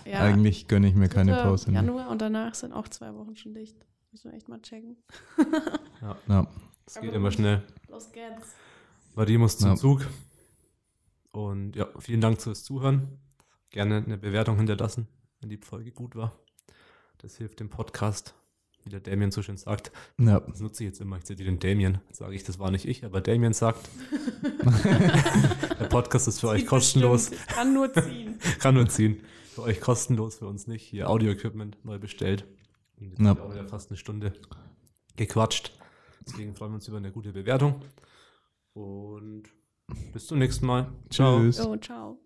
Ja, 0.05 0.21
Eigentlich 0.21 0.69
gönne 0.69 0.87
ich 0.87 0.95
mir 0.95 1.09
keine 1.09 1.33
3. 1.33 1.43
Pause. 1.43 1.69
Ne? 1.71 1.75
Januar 1.75 2.09
und 2.09 2.21
danach 2.21 2.55
sind 2.55 2.71
auch 2.71 2.87
zwei 2.87 3.13
Wochen 3.13 3.35
schon 3.35 3.53
dicht. 3.53 3.75
Müssen 4.13 4.31
wir 4.31 4.37
echt 4.37 4.47
mal 4.47 4.61
checken. 4.61 4.95
Ja, 6.29 6.47
Es 6.85 7.01
geht 7.01 7.11
immer 7.13 7.31
schnell. 7.31 7.63
Los 7.89 8.09
geht's. 8.13 8.55
Marie 9.15 9.37
muss 9.37 9.57
zum 9.57 9.71
Ja. 9.71 9.75
Zug. 9.75 10.07
Und 11.31 11.75
ja, 11.75 11.85
vielen 11.99 12.21
Dank 12.21 12.41
fürs 12.41 12.63
Zuhören. 12.63 13.19
Gerne 13.71 13.97
eine 14.05 14.17
Bewertung 14.17 14.57
hinterlassen, 14.57 15.07
wenn 15.41 15.49
die 15.49 15.57
Folge 15.57 15.91
gut 15.91 16.15
war. 16.15 16.37
Das 17.19 17.37
hilft 17.37 17.59
dem 17.59 17.69
Podcast, 17.69 18.33
wie 18.83 18.89
der 18.89 18.99
Damien 19.01 19.31
so 19.31 19.41
schön 19.41 19.57
sagt. 19.57 19.91
Ja. 20.19 20.39
Das 20.39 20.59
nutze 20.61 20.83
ich 20.83 20.89
jetzt 20.89 21.01
immer. 21.01 21.17
Ich 21.17 21.25
zitiere 21.25 21.49
den 21.49 21.59
Damien. 21.59 21.99
Sage 22.11 22.35
ich, 22.35 22.43
das 22.43 22.59
war 22.59 22.71
nicht 22.71 22.85
ich, 22.87 23.03
aber 23.03 23.21
Damien 23.21 23.53
sagt, 23.53 23.89
der 25.79 25.85
Podcast 25.89 26.27
ist 26.27 26.39
für 26.39 26.49
euch 26.49 26.61
Zieht 26.61 26.69
kostenlos. 26.69 27.29
bestimmt. 27.29 27.49
Kann 27.49 27.73
nur 27.73 27.91
ziehen. 27.93 28.39
Kann 28.59 28.75
nur 28.75 28.87
ziehen. 28.87 29.21
Für 29.53 29.63
euch 29.63 29.81
kostenlos, 29.81 30.37
für 30.37 30.47
uns 30.47 30.67
nicht. 30.67 30.83
Hier 30.83 31.09
Audio-Equipment 31.09 31.83
neu 31.83 31.97
bestellt. 31.99 32.45
Und 32.99 33.09
jetzt 33.09 33.19
Ja. 33.19 33.29
haben 33.29 33.37
wir 33.37 33.43
auch 33.45 33.51
wieder 33.53 33.67
fast 33.67 33.89
eine 33.89 33.97
Stunde 33.97 34.33
gequatscht. 35.15 35.71
Deswegen 36.25 36.55
freuen 36.55 36.71
wir 36.71 36.75
uns 36.75 36.87
über 36.87 36.97
eine 36.97 37.11
gute 37.11 37.31
Bewertung. 37.33 37.81
Und 38.73 39.43
bis 40.13 40.27
zum 40.27 40.37
nächsten 40.39 40.65
Mal. 40.67 40.91
Ciao. 41.09 41.39
Tschüss. 41.39 41.59
Oh, 41.59 41.75
ciao. 41.77 42.19